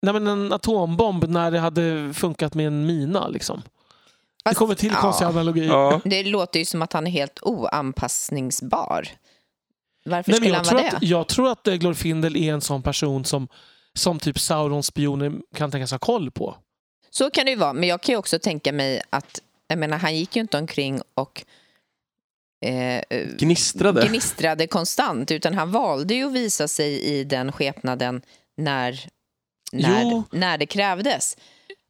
nej, 0.02 0.12
men 0.14 0.26
en 0.26 0.52
atombomb 0.52 1.24
när 1.28 1.50
det 1.50 1.58
hade 1.58 2.14
funkat 2.14 2.54
med 2.54 2.66
en 2.66 2.86
mina. 2.86 3.28
Liksom. 3.28 3.62
Det 4.44 4.50
Fast- 4.50 4.58
kommer 4.58 4.74
till 4.74 4.92
ja. 4.94 5.00
konstiga 5.00 5.28
analogier. 5.28 5.66
Ja. 5.66 6.00
Det 6.04 6.24
låter 6.24 6.58
ju 6.58 6.64
som 6.64 6.82
att 6.82 6.92
han 6.92 7.06
är 7.06 7.10
helt 7.10 7.38
oanpassningsbar. 7.42 9.08
Varför 10.04 10.10
Nej, 10.10 10.22
men 10.26 10.34
skulle 10.34 10.48
jag, 10.48 10.54
han 10.56 10.64
tror 10.64 10.78
vara 10.78 10.88
att, 10.88 11.00
det? 11.00 11.06
jag 11.06 11.26
tror 11.28 11.50
att 11.52 11.66
eh, 11.68 11.74
Glorfindel 11.74 12.36
är 12.36 12.52
en 12.52 12.60
sån 12.60 12.82
person 12.82 13.24
som, 13.24 13.48
som 13.98 14.18
typ 14.18 14.38
Saurons 14.38 14.86
spioner 14.86 15.32
kan 15.54 15.70
tänkas 15.70 15.90
ha 15.90 15.98
koll 15.98 16.30
på. 16.30 16.56
Så 17.10 17.30
kan 17.30 17.44
det 17.44 17.50
ju 17.50 17.56
vara, 17.56 17.72
men 17.72 17.88
jag 17.88 18.00
kan 18.00 18.12
ju 18.12 18.16
också 18.16 18.38
tänka 18.38 18.72
mig 18.72 19.02
att 19.10 19.40
jag 19.68 19.78
menar, 19.78 19.98
han 19.98 20.16
gick 20.16 20.36
ju 20.36 20.42
inte 20.42 20.58
omkring 20.58 21.00
och 21.14 21.44
eh, 22.64 23.02
Gnistrade. 23.38 24.06
gnistrade 24.08 24.66
konstant, 24.66 25.30
utan 25.30 25.54
han 25.54 25.70
valde 25.72 26.14
ju 26.14 26.24
att 26.26 26.32
visa 26.32 26.68
sig 26.68 27.00
i 27.04 27.24
den 27.24 27.52
skepnaden 27.52 28.22
när, 28.56 29.06
när, 29.72 30.02
Jo. 30.02 30.22
när 30.32 30.58
det 30.58 30.66
krävdes. 30.66 31.36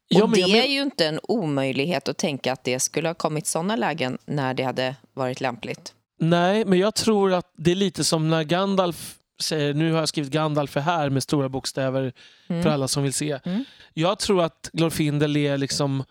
Ja, 0.08 0.22
och 0.22 0.30
men 0.30 0.40
det 0.40 0.46
men- 0.46 0.56
är 0.56 0.66
ju 0.68 0.82
inte 0.82 1.06
en 1.06 1.20
omöjlighet 1.22 2.08
att 2.08 2.16
tänka 2.16 2.52
att 2.52 2.64
det 2.64 2.80
skulle 2.80 3.08
ha 3.08 3.14
kommit 3.14 3.46
sådana 3.46 3.76
lägen 3.76 4.18
när 4.26 4.54
det 4.54 4.62
hade 4.62 4.96
varit 5.14 5.40
lämpligt. 5.40 5.94
Nej, 6.20 6.64
men 6.64 6.78
jag 6.78 6.94
tror 6.94 7.32
att 7.32 7.52
det 7.56 7.70
är 7.70 7.74
lite 7.74 8.04
som 8.04 8.30
när 8.30 8.42
Gandalf 8.44 9.14
säger, 9.40 9.74
nu 9.74 9.92
har 9.92 9.98
jag 9.98 10.08
skrivit 10.08 10.32
Gandalf 10.32 10.76
är 10.76 10.80
här 10.80 11.10
med 11.10 11.22
stora 11.22 11.48
bokstäver 11.48 12.12
Mm. 12.48 12.62
för 12.62 12.70
alla 12.70 12.88
som 12.88 13.02
vill 13.02 13.12
se. 13.12 13.38
Mm. 13.44 13.64
Jag 13.94 14.18
tror 14.18 14.42
att 14.42 14.70
Glorfindel 14.72 15.36
är 15.36 15.58
liksom... 15.58 16.04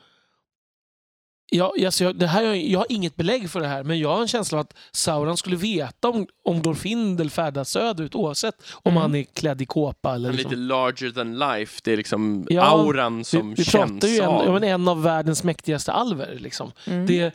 Jag, 1.49 1.83
alltså 1.85 2.03
jag, 2.03 2.15
det 2.19 2.27
här, 2.27 2.43
jag 2.43 2.79
har 2.79 2.85
inget 2.89 3.15
belägg 3.15 3.49
för 3.49 3.59
det 3.61 3.67
här, 3.67 3.83
men 3.83 3.99
jag 3.99 4.09
har 4.13 4.21
en 4.21 4.27
känsla 4.27 4.57
av 4.57 4.61
att 4.61 4.73
Sauron 4.91 5.37
skulle 5.37 5.55
veta 5.55 6.09
om, 6.09 6.27
om 6.43 6.61
Glorfindel 6.61 7.29
färdas 7.29 7.69
söderut 7.69 8.15
oavsett 8.15 8.55
om 8.73 8.91
Mm. 8.91 9.01
han 9.01 9.15
är 9.15 9.23
klädd 9.23 9.61
i 9.61 9.65
kåpa. 9.65 10.15
Eller 10.15 10.31
liksom. 10.31 10.51
lite 10.51 10.61
larger 10.61 11.11
than 11.11 11.39
life. 11.39 11.81
Det 11.83 11.93
är 11.93 11.97
liksom 11.97 12.47
Ja, 12.49 12.61
auran 12.63 13.17
Vi, 13.17 13.23
som 13.23 13.53
vi 13.53 13.63
känns 13.65 13.91
pratar 14.01 14.07
ju 14.07 14.19
en, 14.19 14.29
av. 14.29 14.53
men 14.53 14.63
en 14.63 14.87
av 14.87 15.03
världens 15.03 15.43
mäktigaste 15.43 15.91
alver. 15.91 16.37
Liksom. 16.39 16.71
Mm. 16.87 17.05
Det, 17.05 17.33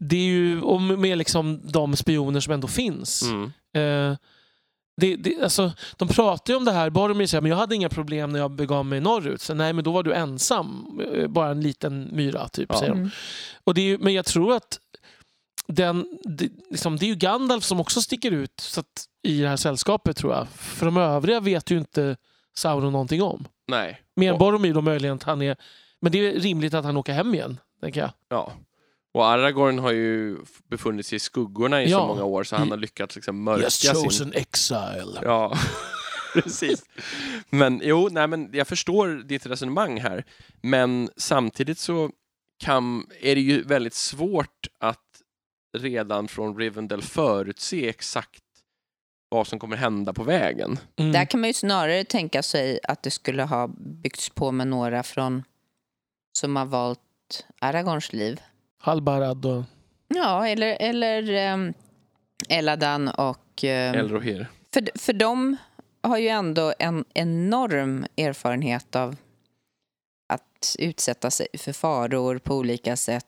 det 0.00 0.16
är 0.16 0.20
ju 0.20 0.60
och 0.60 0.80
med 0.82 1.18
liksom 1.18 1.60
de 1.64 1.96
spioner 1.96 2.40
som 2.40 2.52
ändå 2.52 2.68
finns. 2.68 3.22
Mm. 3.22 3.52
Eh, 4.10 4.16
det, 4.96 5.16
det, 5.16 5.42
alltså, 5.42 5.72
de 5.96 6.08
pratar 6.08 6.52
ju 6.52 6.56
om 6.56 6.64
det 6.64 6.72
här, 6.72 6.90
Boromir 6.90 7.26
säger 7.26 7.42
men 7.42 7.50
jag 7.50 7.58
hade 7.58 7.74
inga 7.74 7.88
problem 7.88 8.30
när 8.30 8.38
jag 8.40 8.50
begav 8.50 8.86
mig 8.86 9.00
norrut. 9.00 9.40
Så, 9.40 9.54
nej, 9.54 9.72
men 9.72 9.84
då 9.84 9.92
var 9.92 10.02
du 10.02 10.14
ensam. 10.14 11.00
eh, 11.14 11.26
Bara 11.28 11.50
en 11.50 11.60
liten 11.60 12.08
myra, 12.12 12.48
typ. 12.48 12.68
Ja. 12.72 12.78
Säger 12.78 12.92
de. 12.92 12.98
Mm. 12.98 13.10
Och 13.64 13.74
det 13.74 13.80
är, 13.92 13.98
men 13.98 14.14
jag 14.14 14.24
tror 14.24 14.54
att 14.56 14.78
den, 15.66 16.18
det, 16.24 16.48
liksom, 16.70 16.96
det 16.96 17.04
är 17.04 17.08
ju 17.08 17.14
Gandalf 17.14 17.64
som 17.64 17.80
också 17.80 18.02
sticker 18.02 18.30
ut 18.30 18.60
så 18.60 18.80
att, 18.80 19.04
i 19.22 19.40
det 19.40 19.48
här 19.48 19.56
sällskapet, 19.56 20.16
tror 20.16 20.32
jag. 20.32 20.48
För 20.48 20.86
de 20.86 20.96
övriga 20.96 21.40
vet 21.40 21.70
ju 21.70 21.78
inte 21.78 22.16
Sauron 22.56 22.92
någonting 22.92 23.22
om. 23.22 23.44
Nej. 23.68 24.00
Mer 24.16 24.36
Boromir 24.36 24.74
då 24.74 24.80
möjligen 24.80 25.16
att 25.16 25.22
han 25.22 25.42
är... 25.42 25.56
Men 26.00 26.12
det 26.12 26.18
är 26.18 26.40
rimligt 26.40 26.74
att 26.74 26.84
han 26.84 26.96
åker 26.96 27.12
hem 27.12 27.34
igen, 27.34 27.58
tänker 27.80 28.00
jag. 28.00 28.10
Ja. 28.28 28.52
Och 29.14 29.26
Aragorn 29.26 29.78
har 29.78 29.92
ju 29.92 30.38
befunnit 30.70 31.06
sig 31.06 31.16
i 31.16 31.20
skuggorna 31.20 31.82
i 31.82 31.86
så 31.86 31.90
Ja. 31.92 32.06
många 32.06 32.24
år 32.24 32.44
så 32.44 32.56
han 32.56 32.70
har 32.70 32.78
lyckats 32.78 33.16
liksom 33.16 33.42
mörka 33.42 33.62
Yes, 33.64 33.74
sin... 33.74 33.94
chosen 33.94 34.32
exile. 34.32 35.20
Ja, 35.22 35.58
precis. 36.34 36.84
Men 37.50 37.80
jo, 37.84 38.08
nej, 38.12 38.26
men 38.28 38.50
jag 38.52 38.68
förstår 38.68 39.08
ditt 39.08 39.46
resonemang 39.46 40.00
här. 40.00 40.24
Men 40.62 41.10
samtidigt 41.16 41.78
så 41.78 42.10
kan, 42.58 43.06
är 43.20 43.34
det 43.34 43.40
ju 43.40 43.62
väldigt 43.62 43.94
svårt 43.94 44.66
att 44.78 45.00
redan 45.76 46.28
från 46.28 46.56
Rivendell 46.58 47.02
förutse 47.02 47.88
exakt 47.88 48.40
vad 49.28 49.46
som 49.46 49.58
kommer 49.58 49.76
hända 49.76 50.12
på 50.12 50.22
vägen. 50.22 50.78
Mm. 50.96 51.12
Där 51.12 51.24
kan 51.24 51.40
man 51.40 51.50
ju 51.50 51.54
snarare 51.54 52.04
tänka 52.04 52.42
sig 52.42 52.80
att 52.88 53.02
det 53.02 53.10
skulle 53.10 53.42
ha 53.42 53.68
byggts 53.76 54.30
på 54.30 54.52
med 54.52 54.66
några 54.66 55.02
från 55.02 55.42
som 56.38 56.56
har 56.56 56.66
valt 56.66 57.00
Aragorns 57.60 58.12
liv. 58.12 58.40
Halbarad 58.84 59.46
och... 59.46 59.62
Ja, 60.08 60.48
eller, 60.48 60.76
eller 60.80 61.52
um, 61.54 61.74
Eladan 62.48 63.08
och... 63.08 63.64
ehm, 63.64 63.94
Elrohir. 63.94 64.46
för, 64.74 64.98
för 64.98 65.12
de 65.12 65.56
har 66.02 66.18
ju 66.18 66.28
ändå 66.28 66.72
en 66.78 67.04
enorm 67.14 68.06
erfarenhet 68.16 68.96
av 68.96 69.16
att 70.32 70.76
utsätta 70.78 71.30
sig 71.30 71.46
för 71.58 71.72
faror 71.72 72.38
på 72.38 72.54
olika 72.56 72.96
sätt. 72.96 73.26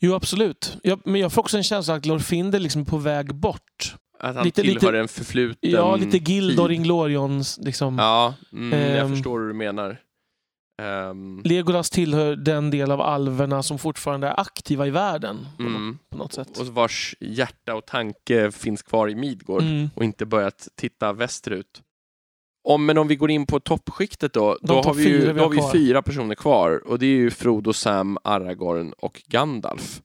Jo, 0.00 0.14
absolut. 0.14 0.76
Jag, 0.82 1.00
men 1.04 1.20
jag 1.20 1.32
får 1.32 1.42
också 1.42 1.56
en 1.56 1.62
känsla 1.62 1.94
att 1.94 2.02
Glorfindel 2.02 2.62
liksom 2.62 2.80
är 2.82 2.86
på 2.86 2.96
väg 2.96 3.34
bort. 3.34 3.96
Att 4.18 4.34
han 4.36 4.44
Lite- 4.44 4.62
tillhör 4.62 4.74
lite- 4.92 4.98
en 4.98 5.08
förfluten 5.08 5.70
Ja, 5.70 5.96
lite 5.96 6.18
Gildor. 6.18 6.72
Inglorions. 6.72 7.58
Liksom. 7.62 7.98
Ja, 7.98 8.34
mm, 8.52 8.78
jag 8.80 8.98
Ehm. 8.98 9.10
förstår 9.14 9.40
hur 9.40 9.48
du 9.48 9.54
menar. 9.54 10.00
Ehm, 10.80 11.42
Legolas 11.44 11.90
tillhör 11.90 12.36
den 12.36 12.70
del 12.70 12.90
av 12.90 13.00
alverna 13.00 13.62
som 13.62 13.78
fortfarande 13.78 14.26
är 14.26 14.40
aktiva 14.40 14.86
i 14.86 14.90
världen. 14.90 15.46
mm. 15.58 15.98
På 16.10 16.18
något 16.18 16.32
sätt. 16.32 16.58
Och 16.58 16.66
vars 16.66 17.14
hjärta 17.20 17.74
och 17.74 17.86
tanke 17.86 18.50
finns 18.50 18.82
kvar 18.82 19.08
i 19.08 19.14
Midgård. 19.14 19.62
Mm. 19.62 19.90
och 19.94 20.04
inte 20.04 20.26
börjat 20.26 20.68
titta 20.74 21.12
västerut. 21.12 21.82
Om, 22.64 22.86
men 22.86 22.98
om 22.98 23.08
vi 23.08 23.16
går 23.16 23.30
in 23.30 23.46
på 23.46 23.60
toppskiktet 23.60 24.32
då, 24.32 24.58
De 24.60 24.66
då 24.66 24.82
har 24.82 24.94
vi, 24.94 25.08
ju, 25.08 25.18
vi 25.18 25.26
då 25.26 25.32
har 25.32 25.54
har 25.54 25.72
vi 25.72 25.78
fyra 25.78 26.02
personer 26.02 26.34
kvar 26.34 26.82
och 26.86 26.98
det 26.98 27.06
är 27.06 27.16
ju 27.16 27.30
Frodo, 27.30 27.72
Sam, 27.72 28.18
Aragorn 28.24 28.92
och 28.92 29.22
Gandalf. 29.26 30.02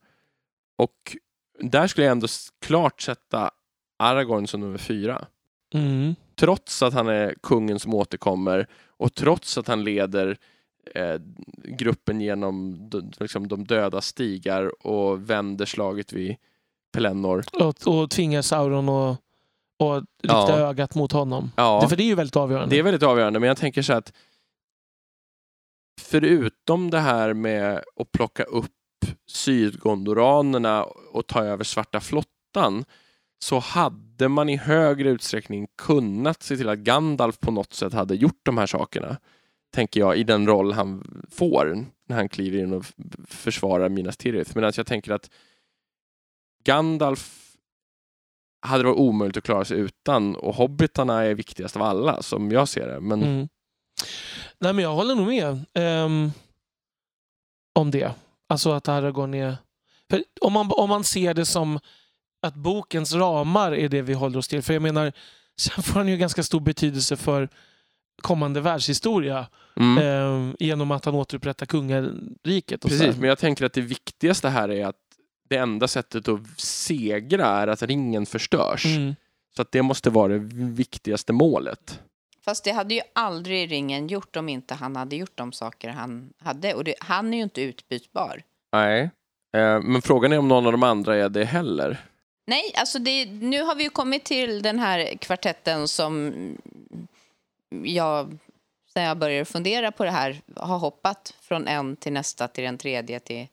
Och 0.77 1.17
där 1.59 1.87
skulle 1.87 2.05
jag 2.05 2.11
ändå 2.11 2.27
klart 2.65 3.01
sätta 3.01 3.51
Aragorn 3.99 4.47
som 4.47 4.59
nummer 4.61 4.77
fyra. 4.77 5.25
Mm. 5.73 6.15
Trots 6.35 6.83
att 6.83 6.93
han 6.93 7.07
är 7.07 7.35
kungen 7.43 7.79
som 7.79 7.93
återkommer 7.93 8.67
och 8.97 9.13
trots 9.13 9.57
att 9.57 9.67
han 9.67 9.83
leder 9.83 10.37
eh, 10.95 11.19
gruppen 11.63 12.21
genom 12.21 12.77
de, 12.89 13.11
liksom 13.19 13.47
de 13.47 13.63
döda 13.63 14.01
stigar 14.01 14.87
och 14.87 15.29
vänder 15.29 15.65
slaget 15.65 16.13
vid 16.13 16.35
Pelennor. 16.93 17.43
Och, 17.53 17.87
och 17.87 18.09
tvingar 18.09 18.41
Sauron 18.41 18.89
att 18.89 19.21
och 19.77 19.95
rikta 20.23 20.49
Ja. 20.49 20.57
ögat 20.57 20.95
mot 20.95 21.11
honom. 21.11 21.51
Ja. 21.55 21.79
Det, 21.83 21.89
för 21.89 21.95
det 21.95 22.03
är 22.03 22.07
ju 22.07 22.15
väldigt 22.15 22.35
avgörande. 22.35 22.75
Det 22.75 22.79
är 22.79 22.83
väldigt 22.83 23.03
avgörande, 23.03 23.39
men 23.39 23.47
jag 23.47 23.57
tänker 23.57 23.81
så 23.81 23.93
att 23.93 24.13
förutom 26.01 26.89
det 26.89 26.99
här 26.99 27.33
med 27.33 27.83
att 27.99 28.11
plocka 28.11 28.43
upp 28.43 28.71
sydgondoranerna 29.27 30.83
och 31.13 31.27
ta 31.27 31.43
över 31.43 31.63
Svarta 31.63 31.99
flottan 31.99 32.85
så 33.39 33.59
hade 33.59 34.27
man 34.27 34.49
i 34.49 34.55
högre 34.57 35.09
utsträckning 35.09 35.67
kunnat 35.77 36.43
se 36.43 36.57
till 36.57 36.69
att 36.69 36.79
Gandalf 36.79 37.39
på 37.39 37.51
något 37.51 37.73
sätt 37.73 37.93
hade 37.93 38.15
gjort 38.15 38.39
de 38.43 38.57
här 38.57 38.65
sakerna. 38.67 39.17
Tänker 39.75 39.99
jag, 39.99 40.17
i 40.17 40.23
den 40.23 40.47
roll 40.47 40.71
han 40.73 41.23
får 41.31 41.85
när 42.07 42.15
han 42.15 42.29
kliver 42.29 42.59
in 42.59 42.73
och 42.73 42.85
försvarar 43.27 43.89
Minas 43.89 44.17
Tirith. 44.17 44.51
Medan 44.55 44.73
jag 44.75 44.87
tänker 44.87 45.11
att 45.11 45.29
Gandalf 46.63 47.55
hade 48.61 48.83
det 48.83 48.87
varit 48.87 48.99
omöjligt 48.99 49.37
att 49.37 49.43
klara 49.43 49.65
sig 49.65 49.77
utan 49.77 50.35
och 50.35 50.55
hobbitarna 50.55 51.23
är 51.23 51.35
viktigast 51.35 51.75
av 51.75 51.81
alla 51.81 52.21
som 52.21 52.51
jag 52.51 52.67
ser 52.67 52.87
det. 52.87 52.99
Men 52.99 53.23
Mm. 53.23 53.47
Nej, 54.59 54.73
men 54.73 54.83
jag 54.83 54.93
håller 54.93 55.15
nog 55.15 55.27
med 55.27 55.65
um, 56.05 56.31
om 57.73 57.91
det. 57.91 58.11
Alltså 58.49 58.71
att 58.71 58.87
Aragorn 58.87 59.33
är... 59.33 59.57
För 60.09 60.23
om, 60.41 60.53
man, 60.53 60.71
om 60.71 60.89
man 60.89 61.03
ser 61.03 61.33
det 61.33 61.45
som 61.45 61.79
att 62.41 62.55
bokens 62.55 63.13
ramar 63.13 63.71
är 63.71 63.89
det 63.89 64.01
vi 64.01 64.13
håller 64.13 64.39
oss 64.39 64.47
till. 64.47 64.61
För 64.61 64.73
jag 64.73 64.81
menar, 64.81 65.13
sen 65.59 65.83
får 65.83 65.93
han 65.93 66.07
ju 66.07 66.17
ganska 66.17 66.43
stor 66.43 66.59
betydelse 66.59 67.17
för 67.17 67.49
kommande 68.21 68.61
världshistoria 68.61 69.47
mm, 69.75 69.97
ehm, 69.97 70.55
genom 70.59 70.91
att 70.91 71.05
han 71.05 71.15
återupprättar 71.15 71.65
kungariket. 71.65 72.83
Och 72.83 72.89
precis, 72.89 73.17
men 73.17 73.29
jag 73.29 73.37
tänker 73.37 73.65
att 73.65 73.73
det 73.73 73.81
viktigaste 73.81 74.49
här 74.49 74.71
är 74.71 74.85
att 74.85 74.95
det 75.49 75.57
enda 75.57 75.87
sättet 75.87 76.27
att 76.27 76.59
segra 76.59 77.45
är 77.45 77.67
att 77.67 77.83
ringen 77.83 78.25
förstörs. 78.25 78.85
Mm. 78.85 79.15
Så 79.55 79.61
att 79.61 79.71
det 79.71 79.81
måste 79.81 80.09
vara 80.09 80.33
det 80.33 80.39
viktigaste 80.53 81.33
målet. 81.33 81.99
Fast 82.45 82.63
det 82.63 82.71
hade 82.71 82.93
ju 82.93 83.01
aldrig 83.13 83.71
ringen 83.71 84.07
gjort 84.07 84.35
om 84.35 84.49
inte 84.49 84.73
han 84.73 84.95
hade 84.95 85.15
gjort 85.15 85.37
de 85.37 85.51
saker 85.51 85.89
han 85.89 86.33
hade. 86.39 86.73
Och 86.73 86.83
det, 86.83 86.95
han 86.99 87.33
är 87.33 87.37
ju 87.37 87.43
inte 87.43 87.61
utbytbar. 87.61 88.41
Nej, 88.73 89.09
eh, 89.57 89.81
men 89.81 90.01
frågan 90.01 90.33
är 90.33 90.37
om 90.37 90.47
någon 90.47 90.65
av 90.65 90.71
de 90.71 90.83
andra 90.83 91.15
är 91.15 91.29
det 91.29 91.45
heller. 91.45 91.97
Nej, 92.47 92.73
alltså 92.75 92.99
det, 92.99 93.25
nu 93.25 93.61
har 93.61 93.75
vi 93.75 93.83
ju 93.83 93.89
kommit 93.89 94.23
till 94.23 94.61
den 94.61 94.79
här 94.79 95.17
kvartetten 95.17 95.87
som 95.87 96.33
jag, 97.83 98.37
sen 98.93 99.03
jag 99.03 99.17
började 99.17 99.45
fundera 99.45 99.91
på 99.91 100.03
det 100.03 100.11
här, 100.11 100.41
har 100.55 100.77
hoppat 100.77 101.33
från 101.41 101.67
en 101.67 101.95
till 101.95 102.13
nästa 102.13 102.47
till 102.47 102.63
den 102.63 102.77
tredje 102.77 103.19
till... 103.19 103.47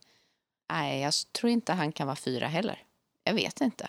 Nej, 0.73 1.01
jag 1.01 1.13
tror 1.33 1.51
inte 1.51 1.73
han 1.73 1.93
kan 1.93 2.07
vara 2.07 2.17
fyra 2.17 2.47
heller. 2.47 2.79
Jag 3.25 3.35
vet 3.35 3.61
inte. 3.61 3.89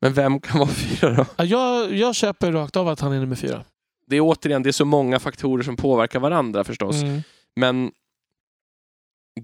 Men 0.00 0.12
vem 0.12 0.40
kan 0.40 0.58
vara 0.58 0.68
fyra 1.00 1.10
då? 1.14 1.26
Ja, 1.36 1.44
Jag, 1.44 1.94
jag 1.94 2.14
köper 2.14 2.52
rakt 2.52 2.76
av 2.76 2.88
att 2.88 3.00
han 3.00 3.12
är 3.12 3.20
nummer 3.20 3.36
fyra. 3.36 3.64
Det 4.06 4.16
är 4.16 4.20
återigen, 4.20 4.62
det 4.62 4.70
är 4.70 4.72
så 4.72 4.84
många 4.84 5.18
faktorer 5.18 5.62
som 5.62 5.76
påverkar 5.76 6.20
varandra 6.20 6.64
förstås. 6.64 7.02
Mm. 7.02 7.22
Men 7.56 7.92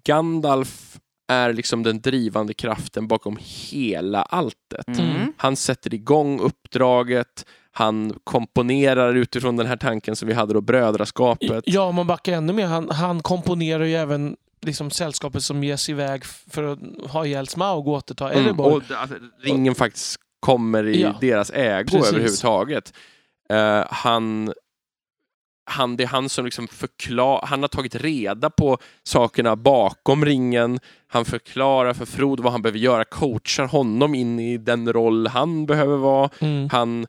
Gandalf 0.04 0.98
är 1.28 1.52
liksom 1.52 1.82
den 1.82 2.00
drivande 2.00 2.54
kraften 2.54 3.08
bakom 3.08 3.38
hela 3.40 4.22
alltet. 4.22 4.88
Mm. 4.98 5.32
Han 5.36 5.56
sätter 5.56 5.94
igång 5.94 6.40
uppdraget, 6.40 7.46
han 7.78 8.14
komponerar 8.24 9.14
utifrån 9.14 9.56
den 9.56 9.66
här 9.66 9.76
tanken 9.76 10.16
som 10.16 10.28
vi 10.28 10.34
hade 10.34 10.54
då, 10.54 10.60
brödraskapet. 10.60 11.64
Ja, 11.66 11.82
om 11.82 11.94
man 11.94 12.06
backar 12.06 12.32
ännu 12.32 12.52
mer. 12.52 12.66
Han, 12.66 12.90
han 12.90 13.22
komponerar 13.22 13.84
ju 13.84 13.94
även 13.94 14.36
liksom, 14.62 14.90
sällskapet 14.90 15.42
som 15.42 15.64
ges 15.64 15.88
iväg 15.88 16.24
för 16.24 16.62
att 16.72 16.78
ha 17.10 17.26
ihjäl 17.26 17.48
Smaug 17.48 17.86
och 17.88 17.92
återta 17.94 18.30
Mm, 18.32 18.46
Erebor. 18.46 18.72
och 18.76 18.82
att 18.90 19.10
ringen 19.42 19.74
faktiskt 19.74 20.16
kommer 20.40 20.86
i 20.86 21.02
Ja, 21.02 21.14
deras 21.20 21.50
ägo 21.50 21.88
precis. 21.90 22.08
överhuvudtaget. 22.12 22.92
Eh, 23.50 23.84
han, 23.90 24.52
han, 25.70 25.96
det 25.96 26.02
är 26.04 26.08
han 26.08 26.28
som 26.28 26.44
liksom 26.44 26.68
förklar, 26.68 27.40
han 27.46 27.60
har 27.62 27.68
tagit 27.68 27.94
reda 27.94 28.50
på 28.50 28.78
sakerna 29.02 29.56
bakom 29.56 30.24
ringen. 30.24 30.78
Han 31.06 31.24
förklarar 31.24 31.94
för 31.94 32.06
Frodo 32.06 32.42
vad 32.42 32.52
han 32.52 32.62
behöver 32.62 32.78
göra, 32.78 33.04
coachar 33.04 33.66
honom 33.66 34.14
in 34.14 34.38
i 34.40 34.56
den 34.58 34.92
roll 34.92 35.26
han 35.26 35.66
behöver 35.66 35.96
vara. 35.96 36.30
Mm. 36.40 36.68
Han 36.72 37.06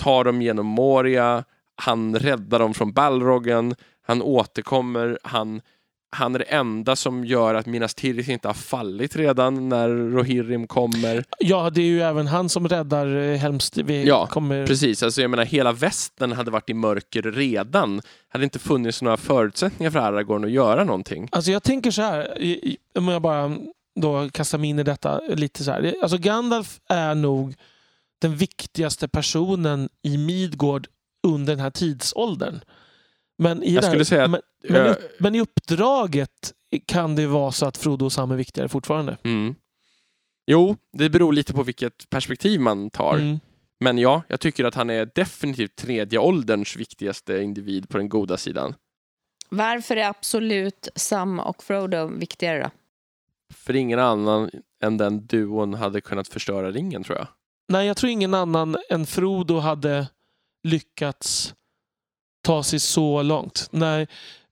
tar 0.00 0.24
dem 0.24 0.42
genom 0.42 0.66
Moria, 0.66 1.44
han 1.76 2.18
räddar 2.18 2.58
dem 2.58 2.74
från 2.74 2.92
Balrogen, 2.92 3.74
han 4.06 4.22
återkommer, 4.22 5.18
han, 5.22 5.60
han 6.16 6.34
är 6.34 6.38
det 6.38 6.44
enda 6.44 6.96
som 6.96 7.24
gör 7.24 7.54
att 7.54 7.66
Minas 7.66 7.94
Tirith 7.94 8.30
inte 8.30 8.48
har 8.48 8.54
fallit 8.54 9.16
redan 9.16 9.68
när 9.68 9.88
Rohirrim 9.88 10.66
kommer. 10.66 11.24
Ja, 11.38 11.70
det 11.70 11.80
är 11.80 11.86
ju 11.86 12.00
även 12.02 12.26
han 12.26 12.48
som 12.48 12.68
räddar 12.68 13.16
eh, 13.16 13.36
Helms... 13.38 13.72
Ja, 14.06 14.26
kommer... 14.26 14.66
Precis, 14.66 15.02
alltså 15.02 15.20
jag 15.22 15.30
menar 15.30 15.44
hela 15.44 15.72
västern 15.72 16.32
hade 16.32 16.50
varit 16.50 16.70
i 16.70 16.74
mörker 16.74 17.22
redan. 17.22 18.00
Hade 18.28 18.44
inte 18.44 18.58
funnits 18.58 19.02
några 19.02 19.16
förutsättningar 19.16 19.90
för 19.90 19.98
Aragorn 19.98 20.44
att 20.44 20.50
göra 20.50 20.84
någonting. 20.84 21.28
Alltså 21.32 21.50
jag 21.50 21.62
tänker 21.62 21.90
så 21.90 22.02
här, 22.02 22.36
om 22.98 23.08
jag 23.08 23.22
bara 23.22 23.56
då 24.00 24.28
kastar 24.32 24.58
mig 24.58 24.70
in 24.70 24.78
i 24.78 24.82
detta 24.82 25.20
lite 25.28 25.64
så 25.64 25.70
här. 25.70 25.82
Det- 25.82 25.94
Alltså 26.02 26.18
Gandalf 26.18 26.80
är 26.88 27.14
nog 27.14 27.54
den 28.20 28.36
viktigaste 28.36 29.08
personen 29.08 29.88
i 30.02 30.18
Midgård 30.18 30.88
under 31.26 31.52
den 31.52 31.60
här 31.62 31.70
tidsåldern. 31.70 32.60
Men 33.38 33.62
i, 33.62 33.74
Jag 33.74 33.82
här- 33.82 34.04
säga 34.04 34.28
men, 34.28 34.40
men, 34.68 34.76
Ö- 34.86 34.94
i, 35.00 35.22
men 35.22 35.34
i 35.34 35.40
uppdraget 35.40 36.52
kan 36.86 37.16
det 37.16 37.26
vara 37.26 37.52
så 37.52 37.66
att 37.66 37.76
Frodo 37.76 38.04
och 38.04 38.12
Sam 38.12 38.30
är 38.30 38.36
viktigare 38.36 38.68
fortfarande. 38.68 39.16
Mm. 39.24 39.54
Jo, 40.46 40.76
det 40.92 41.10
beror 41.10 41.32
lite 41.32 41.52
på 41.52 41.62
vilket 41.62 42.10
perspektiv 42.10 42.60
man 42.60 42.90
tar. 42.90 43.14
Mm. 43.14 43.40
Men 43.80 43.98
ja, 43.98 44.22
jag 44.28 44.40
tycker 44.40 44.64
att 44.64 44.74
han 44.74 44.90
är 44.90 45.10
definitivt 45.14 45.76
tredje 45.76 46.18
ålderns 46.18 46.76
viktigaste 46.76 47.38
individ 47.42 47.88
på 47.88 47.98
den 47.98 48.08
goda 48.08 48.36
sidan. 48.36 48.74
Varför 49.48 49.96
är 49.96 50.08
absolut 50.08 50.88
Sam 50.96 51.38
och 51.40 51.62
Frodo 51.62 52.06
viktigare 52.06 52.62
då? 52.62 52.70
För 53.54 53.76
ingen 53.76 53.98
annan 53.98 54.50
än 54.82 54.96
den 54.96 55.26
duon 55.26 55.74
hade 55.74 56.00
kunnat 56.00 56.28
förstöra 56.28 56.70
ringen 56.70 57.04
tror 57.04 57.18
jag. 57.18 57.26
Nej, 57.70 57.86
jag 57.86 57.96
tror 57.96 58.10
ingen 58.12 58.34
annan 58.34 58.76
än 58.90 59.06
Frodo 59.06 59.58
hade 59.58 60.06
lyckats 60.62 61.54
ta 62.42 62.62
sig 62.62 62.80
så 62.80 63.22
långt. 63.22 63.68
Nej, 63.70 64.08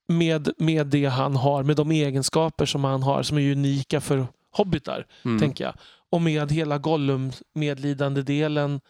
med, 0.09 0.49
med 0.59 0.87
det 0.87 1.05
han 1.07 1.37
har, 1.37 1.63
med 1.63 1.77
de 1.77 1.91
egenskaper 1.91 2.67
som 2.67 2.85
han 2.85 3.03
har 3.03 3.23
som 3.23 3.39
är 3.39 3.53
unika 3.53 4.01
för 4.01 4.27
hobbitar, 4.51 5.07
Mm. 5.25 5.39
tänker 5.39 5.65
jag. 5.65 5.75
Och 6.11 6.23
med 6.23 6.53
hela 6.53 6.79
Gollum-medlidande 6.79 8.23
delen 8.23 8.81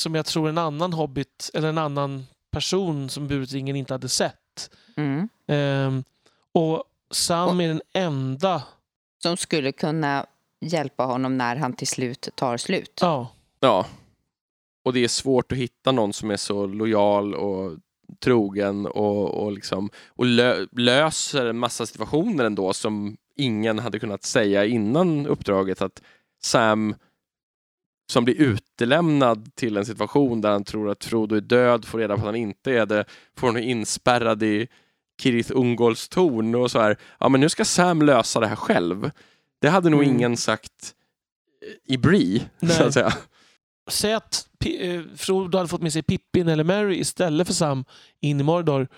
som 0.00 0.14
jag 0.14 0.26
tror 0.26 0.48
en 0.48 0.58
annan 0.58 0.92
hobbit 0.92 1.50
eller 1.54 1.68
en 1.68 1.78
annan 1.78 2.26
person 2.50 3.08
som 3.10 3.28
burit 3.28 3.52
ringen 3.52 3.76
inte 3.76 3.94
hade 3.94 4.08
sett. 4.08 4.70
Mm. 4.96 5.28
Ehm, 5.46 6.04
och 6.52 6.84
Sam 7.10 7.60
är 7.60 7.68
den 7.68 7.82
enda... 7.94 8.62
Som 9.22 9.36
skulle 9.36 9.72
kunna 9.72 10.26
hjälpa 10.60 11.04
honom 11.04 11.38
när 11.38 11.56
han 11.56 11.72
till 11.72 11.88
slut 11.88 12.28
tar 12.34 12.56
slut. 12.56 12.98
Ja, 13.00 13.28
Ja. 13.60 13.86
Och 14.84 14.92
det 14.92 15.04
är 15.04 15.08
svårt 15.08 15.52
att 15.52 15.58
hitta 15.58 15.92
någon 15.92 16.12
som 16.12 16.30
är 16.30 16.36
så 16.36 16.66
lojal 16.66 17.34
och 17.34 17.78
trogen 18.20 18.86
och, 18.86 19.44
och, 19.44 19.52
liksom, 19.52 19.90
och 20.08 20.26
lö, 20.26 20.66
löser 20.72 21.46
en 21.46 21.58
massa 21.58 21.86
situationer 21.86 22.44
ändå 22.44 22.72
som 22.72 23.16
ingen 23.36 23.78
hade 23.78 23.98
kunnat 23.98 24.22
säga 24.22 24.64
innan 24.64 25.26
uppdraget 25.26 25.82
att 25.82 26.02
Sam 26.42 26.94
som 28.12 28.24
blir 28.24 28.34
utelämnad 28.34 29.54
till 29.54 29.76
en 29.76 29.86
situation 29.86 30.40
där 30.40 30.50
han 30.50 30.64
tror 30.64 30.90
att 30.90 31.04
Frodo 31.04 31.36
är 31.36 31.40
död, 31.40 31.84
får 31.84 31.98
reda 31.98 32.14
på 32.14 32.20
att 32.20 32.26
han 32.26 32.36
inte 32.36 32.72
är 32.72 32.86
det, 32.86 33.04
får 33.36 33.46
honom 33.46 33.62
inspärrad 33.62 34.42
i 34.42 34.68
Kirith 35.22 35.52
Ungolls 35.54 36.08
torn 36.08 36.54
och 36.54 36.70
så 36.70 36.80
här. 36.80 36.96
Ja, 37.18 37.28
men 37.28 37.40
nu 37.40 37.48
ska 37.48 37.64
Sam 37.64 38.02
lösa 38.02 38.40
det 38.40 38.46
här 38.46 38.56
själv. 38.56 39.10
Det 39.60 39.68
hade 39.68 39.90
nog 39.90 40.02
Mm. 40.02 40.14
ingen 40.16 40.36
sagt 40.36 40.94
i 41.84 41.96
Bree, 41.96 42.38
så 42.60 42.66
Nej. 42.66 42.82
att 42.82 42.94
säga. 42.94 43.12
Säg 43.90 44.14
att 44.14 44.48
Pi- 44.64 44.96
eh, 44.96 45.16
Frodo 45.16 45.58
hade 45.58 45.68
fått 45.68 45.82
med 45.82 45.92
sig 45.92 46.02
Pippin 46.02 46.48
eller 46.48 46.64
Mary 46.64 46.96
istället 46.96 47.46
för 47.46 47.54
Sam 47.54 47.84
in 48.20 48.40
i 48.40 48.42
Mordor. 48.42 48.88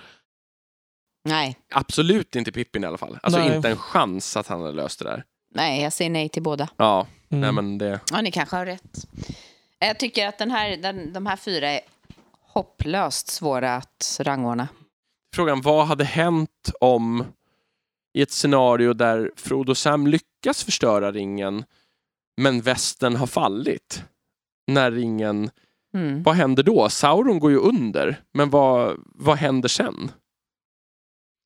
Nej. 1.24 1.56
Absolut 1.74 2.36
inte 2.36 2.52
Pippin 2.52 2.84
i 2.84 2.86
alla 2.86 2.98
fall. 2.98 3.18
Alltså 3.22 3.40
Nej. 3.40 3.56
inte 3.56 3.68
en 3.70 3.76
chans 3.76 4.36
att 4.36 4.46
han 4.46 4.60
hade 4.60 4.72
löst 4.72 4.98
det 4.98 5.04
där. 5.04 5.24
Nej, 5.54 5.82
jag 5.82 5.92
säger 5.92 6.10
nej 6.10 6.28
till 6.28 6.42
båda. 6.42 6.68
Ja, 6.76 7.06
Mm. 7.30 7.40
nej 7.40 7.52
men 7.52 7.78
det... 7.78 8.00
Ja, 8.12 8.20
ni 8.20 8.30
kanske 8.32 8.56
har 8.56 8.66
rätt. 8.66 9.04
Jag 9.78 9.98
tycker 9.98 10.28
att 10.28 10.38
den 10.38 10.50
här, 10.50 10.76
den, 10.76 11.12
de 11.12 11.26
här 11.26 11.36
fyra 11.36 11.68
är 11.70 11.80
hopplöst 12.40 13.28
svåra 13.28 13.76
att 13.76 14.20
rangordna. 14.20 14.68
Frågan, 15.34 15.60
vad 15.60 15.86
hade 15.86 16.04
hänt 16.04 16.70
om 16.80 17.24
i 18.14 18.22
ett 18.22 18.30
scenario 18.32 18.92
där 18.92 19.30
Frodo 19.36 19.70
och 19.70 19.78
Sam 19.78 20.06
lyckas 20.06 20.64
förstöra 20.64 21.12
ringen 21.12 21.64
men 22.36 22.60
västen 22.60 23.16
har 23.16 23.26
fallit? 23.26 24.04
När 24.66 24.90
ringen... 24.90 25.50
Mm. 25.94 26.22
Vad 26.22 26.34
händer 26.34 26.62
då? 26.62 26.88
Sauron 26.88 27.38
går 27.38 27.50
ju 27.50 27.56
under, 27.56 28.20
men 28.34 28.50
vad, 28.50 28.96
vad 29.04 29.36
händer 29.36 29.68
sen? 29.68 30.10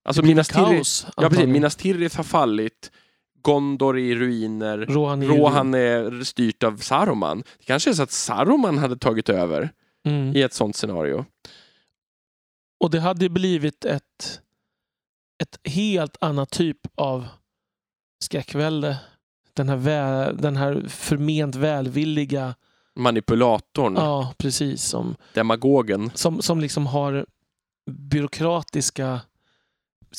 Alltså 0.05 0.23
Minas 0.23 0.49
Tirith, 0.49 0.69
kaos. 0.75 1.07
ja, 1.17 1.29
precis. 1.29 1.47
Minas 1.47 1.77
Tirith 1.77 2.17
har 2.17 2.25
fallit, 2.25 2.93
Gondor 3.43 3.99
är 3.99 4.03
i 4.03 4.15
ruiner, 4.15 4.79
Rohan 4.79 5.23
är 5.23 5.27
Rohan 5.27 5.75
är 5.75 6.25
styrt 6.25 6.63
av 6.63 6.77
Saruman. 6.77 7.43
Det 7.59 7.65
kanske 7.65 7.91
är 7.91 7.95
så 7.95 8.03
att 8.03 8.11
Saruman 8.11 8.79
hade 8.79 8.97
tagit 8.97 9.29
över 9.29 9.71
Mm. 10.07 10.37
i 10.37 10.43
ett 10.43 10.53
sånt 10.53 10.77
scenario. 10.77 11.25
Och 12.81 12.91
det 12.91 13.01
hade 13.01 13.29
blivit 13.29 13.85
ett, 13.85 14.41
ett 15.43 15.59
helt 15.73 16.17
annat 16.21 16.51
typ 16.51 16.79
av 16.95 17.27
skräckvälde. 18.25 18.97
Den 19.55 19.69
här, 19.69 19.77
vä- 19.77 20.33
den 20.33 20.57
här 20.57 20.85
förment 20.89 21.55
välvilliga, 21.55 22.55
Manipulatorn, 22.97 23.95
ja 23.97 24.35
precis, 24.39 24.83
som, 24.85 25.17
demagogen. 25.35 26.11
som, 26.15 26.43
som 26.43 26.61
liksom 26.61 26.87
har 26.87 27.27
byråkratiska 27.91 29.21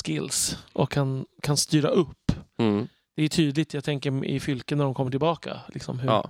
skills 0.05 0.57
och 0.74 0.91
kan, 0.91 1.26
kan 1.41 1.57
styra 1.57 1.89
upp. 1.89 2.32
Mm. 2.57 2.88
Det 3.16 3.24
är 3.24 3.30
tydligt, 3.30 3.74
jag 3.74 3.84
tänker 3.84 4.26
i 4.26 4.39
fylken 4.39 4.78
när 4.78 4.86
de 4.86 4.93
kommer 4.93 5.11
tillbaka. 5.11 5.59
Liksom 5.68 5.99
hur, 5.99 6.07
Ja. 6.09 6.30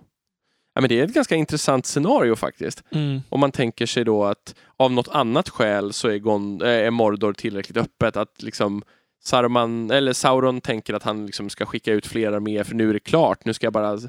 Ja, 0.75 0.81
men 0.81 0.89
det 0.89 0.99
är 0.99 1.03
ett 1.03 1.13
ganska 1.13 1.35
intressant 1.35 1.85
scenario 1.85 2.35
faktiskt. 2.35 2.83
Mm, 2.91 3.21
Om 3.29 3.39
man 3.39 3.51
tänker 3.51 3.85
sig 3.85 4.03
då 4.03 4.23
att 4.25 4.55
av 4.77 4.91
något 4.91 5.07
annat 5.07 5.49
skäl 5.49 5.93
så 5.93 6.07
är, 6.07 6.17
Gon- 6.19 6.61
äh, 6.61 6.69
är 6.69 6.91
Mordor 6.91 7.33
tillräckligt 7.33 7.77
öppet 7.77 8.17
att 8.17 8.41
liksom 8.43 8.83
Saruman, 9.23 9.91
eller 9.91 10.13
Sauron 10.13 10.61
tänker 10.61 10.93
att 10.93 11.03
han 11.03 11.25
liksom 11.25 11.49
ska 11.49 11.65
skicka 11.65 11.91
ut 11.93 12.05
fler 12.07 12.31
arméer 12.31 12.63
för 12.63 12.75
nu 12.75 12.89
är 12.89 12.93
det 12.93 12.99
klart, 12.99 13.45
nu 13.45 13.53
ska 13.53 13.65
jag 13.65 13.73
bara 13.73 13.99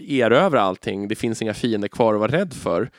erövra 0.00 0.62
allting, 0.62 1.08
det 1.08 1.14
finns 1.14 1.42
inga 1.42 1.54
fiender 1.54 1.88
kvar 1.88 2.14
att 2.14 2.20
vara 2.20 2.32
rädd 2.32 2.52
för. 2.54 2.90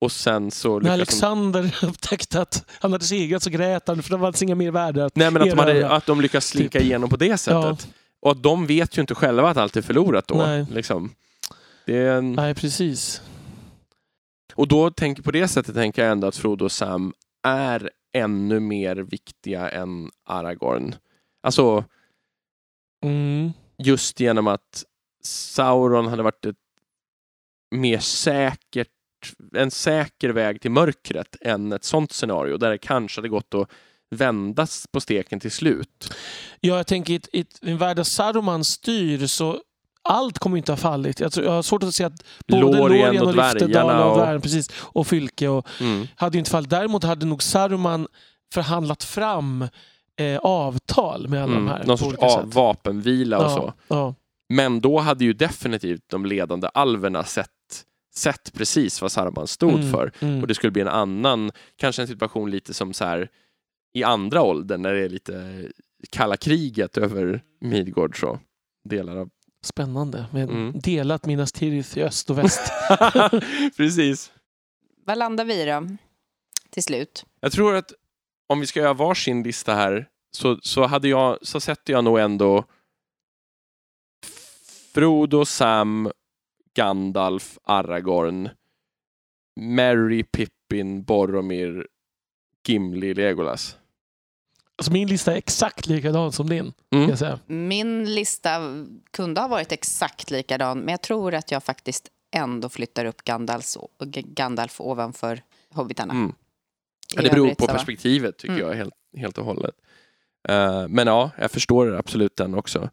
Och 0.00 0.12
sen 0.12 0.50
så 0.50 0.78
När 0.78 0.96
lyckas 0.96 1.20
de... 1.20 1.26
Alexander 1.26 1.76
upptäckte 1.88 2.40
att 2.40 2.64
han 2.80 2.92
hade 2.92 3.04
segrat 3.04 3.42
så 3.42 3.50
grät 3.50 3.82
han 3.88 4.02
för 4.02 4.10
det 4.16 4.20
fanns 4.20 4.42
inga 4.42 4.54
mer 4.54 4.70
värde. 4.70 5.04
Att, 5.04 5.16
Nej 5.16 5.30
men 5.30 5.42
att 5.42 5.50
de, 5.50 5.58
hade, 5.58 5.88
att 5.88 6.06
de 6.06 6.20
lyckas 6.20 6.46
slinka 6.46 6.78
Typ. 6.78 6.86
igenom 6.86 7.08
på 7.10 7.16
det 7.16 7.38
sättet. 7.38 7.54
Ja. 7.62 7.76
Och 8.22 8.30
att 8.30 8.42
de 8.42 8.66
vet 8.66 8.98
ju 8.98 9.00
inte 9.00 9.14
själva 9.14 9.50
att 9.50 9.56
allt 9.56 9.76
är 9.76 9.82
förlorat 9.82 10.28
då. 10.28 10.34
Nej. 10.34 10.66
Liksom. 10.70 11.10
Det 11.86 11.96
är 11.98 12.16
en... 12.16 12.32
Nej, 12.32 12.54
precis. 12.54 13.22
Och 14.54 14.68
då 14.68 14.90
tänker 14.90 15.22
på 15.22 15.30
det 15.30 15.48
sättet 15.48 15.74
tänker 15.74 16.02
jag 16.02 16.12
ändå 16.12 16.26
att 16.26 16.36
Frodo 16.36 16.64
och 16.64 16.72
Sam 16.72 17.14
är 17.42 17.90
ännu 18.12 18.60
mer 18.60 18.96
viktiga 18.96 19.70
än 19.70 20.10
Aragorn. 20.24 20.94
Alltså 21.42 21.84
Mm. 23.04 23.52
just 23.78 24.20
genom 24.20 24.46
att 24.46 24.84
Sauron 25.22 26.06
hade 26.06 26.22
varit 26.22 26.46
ett 26.46 26.56
mer 27.70 27.98
säkert, 27.98 28.88
en 29.56 29.70
säker 29.70 30.28
väg 30.28 30.60
till 30.60 30.70
mörkret 30.70 31.36
än 31.40 31.72
ett 31.72 31.84
sånt 31.84 32.12
scenario 32.12 32.56
där 32.56 32.70
det 32.70 32.78
kanske 32.78 33.18
hade 33.18 33.28
gått 33.28 33.54
att 33.54 33.70
vändas 34.10 34.86
på 34.92 35.00
steken 35.00 35.40
till 35.40 35.50
slut. 35.50 36.14
Ja, 36.60 36.76
jag 36.76 36.86
tänker 36.86 37.14
i, 37.14 37.18
i 37.32 37.46
en 37.60 37.78
värld 37.78 37.96
där 37.96 38.04
Saruman 38.04 38.64
styr 38.64 39.26
så 39.26 39.60
allt 40.04 40.38
kommer 40.38 40.56
inte 40.56 40.72
ha 40.72 40.76
fallit. 40.76 41.20
Jag, 41.20 41.32
tror, 41.32 41.46
jag 41.46 41.52
har 41.52 41.62
svårt 41.62 41.82
att 41.82 41.94
se 41.94 42.04
att 42.04 42.24
både 42.48 42.60
Lorien 42.62 42.78
Lorien 43.14 43.22
och 43.22 43.34
Lyftedal 43.36 44.02
och, 44.30 44.34
och- 44.36 44.42
precis, 44.42 44.70
och 44.78 45.06
Fylke 45.06 45.48
och, 45.48 45.66
Mm. 45.80 46.06
hade 46.16 46.36
ju 46.36 46.38
inte 46.38 46.50
fallit. 46.50 46.70
Däremot 46.70 47.04
hade 47.04 47.26
nog 47.26 47.42
Saruman 47.42 48.06
förhandlat 48.54 49.04
fram 49.04 49.68
eh, 50.20 50.38
avtal 50.38 51.28
med 51.28 51.42
alla 51.42 51.52
Mm. 51.52 51.64
de 51.66 51.70
här. 51.72 51.84
Någon 51.84 51.98
sorts 51.98 52.18
av, 52.18 52.28
sätt. 52.44 52.54
vapenvila 52.54 53.38
och 53.38 53.44
ja, 53.44 53.48
så. 53.56 53.72
Ja, 53.88 54.14
Men 54.48 54.80
då 54.80 54.98
hade 54.98 55.24
ju 55.24 55.32
definitivt 55.32 56.02
de 56.06 56.26
ledande 56.26 56.68
alverna 56.74 57.24
sett, 57.24 57.48
sett 58.14 58.52
precis 58.52 59.02
vad 59.02 59.12
Saruman 59.12 59.46
stod 59.46 59.74
Mm, 59.74 59.92
för. 59.92 60.12
mm. 60.20 60.40
Och 60.42 60.46
det 60.48 60.54
skulle 60.54 60.70
bli 60.70 60.82
en 60.82 60.88
annan, 60.88 61.50
kanske 61.76 62.02
en 62.02 62.08
situation 62.08 62.50
lite 62.50 62.74
som 62.74 62.92
så 62.94 63.04
här 63.04 63.28
i 63.94 64.04
andra 64.04 64.42
åldern 64.42 64.82
när 64.82 64.92
det 64.94 65.04
är 65.04 65.08
lite 65.08 65.64
kalla 66.10 66.36
kriget 66.36 66.96
över 66.98 67.42
Midgård 67.60 68.20
så. 68.20 68.38
Delar 68.88 69.16
av. 69.16 69.28
Spännande. 69.64 70.26
Med 70.32 70.50
Mm. 70.50 70.72
delat 70.80 71.26
Minas 71.26 71.52
Tirith 71.52 71.98
i 71.98 72.02
öst 72.02 72.30
och 72.30 72.38
väst. 72.38 72.72
precis. 73.76 74.32
Vad 75.04 75.18
landar 75.18 75.44
vi 75.44 75.64
då? 75.64 75.88
Till 76.70 76.82
slut. 76.82 77.26
Jag 77.40 77.52
tror 77.52 77.74
att 77.74 77.92
om 78.46 78.60
vi 78.60 78.66
ska 78.66 78.80
göra 78.80 78.92
varsin 78.92 79.42
lista 79.42 79.74
här 79.74 80.08
så, 80.30 80.58
så, 80.62 80.84
hade 80.86 81.08
jag, 81.08 81.38
så 81.42 81.60
sätter 81.60 81.92
jag 81.92 82.04
nog 82.04 82.18
ändå 82.18 82.64
Frodo, 84.94 85.44
Sam, 85.44 86.10
Gandalf, 86.74 87.58
Aragorn, 87.62 88.48
Merry, 89.60 90.22
Pippin, 90.22 91.02
Boromir, 91.02 91.86
Gimli, 92.66 93.14
Legolas. 93.14 93.78
Alltså 94.78 94.92
min 94.92 95.08
lista 95.08 95.32
är 95.32 95.36
exakt 95.36 95.86
likadan 95.86 96.32
som 96.32 96.48
din. 96.48 96.72
Kan 96.90 96.98
Mm. 96.98 97.10
jag 97.10 97.18
säga. 97.18 97.38
Min 97.46 98.14
lista 98.14 98.60
kunde 99.10 99.40
ha 99.40 99.48
varit 99.48 99.72
exakt 99.72 100.30
likadan, 100.30 100.78
men 100.78 100.88
jag 100.88 101.02
tror 101.02 101.34
att 101.34 101.50
jag 101.50 101.64
faktiskt 101.64 102.08
ändå 102.36 102.68
flyttar 102.68 103.04
upp 103.04 103.24
Gandalf, 103.24 103.64
Gandalf 104.24 104.80
ovanför 104.80 105.42
hobbitarna. 105.74 106.14
Mm. 106.14 106.32
Ja, 107.14 107.22
det 107.22 107.30
beror 107.30 107.54
på 107.54 107.66
perspektivet 107.66 108.38
tycker 108.38 108.54
Mm. 108.54 108.66
jag 108.68 108.74
helt, 108.74 108.94
helt 109.16 109.38
och 109.38 109.44
hållet. 109.44 109.74
Eh, 110.48 110.88
men 110.88 111.06
ja, 111.06 111.30
jag 111.38 111.50
förstår 111.50 111.94
absolut 111.96 112.36
den 112.36 112.54
också. 112.54 112.90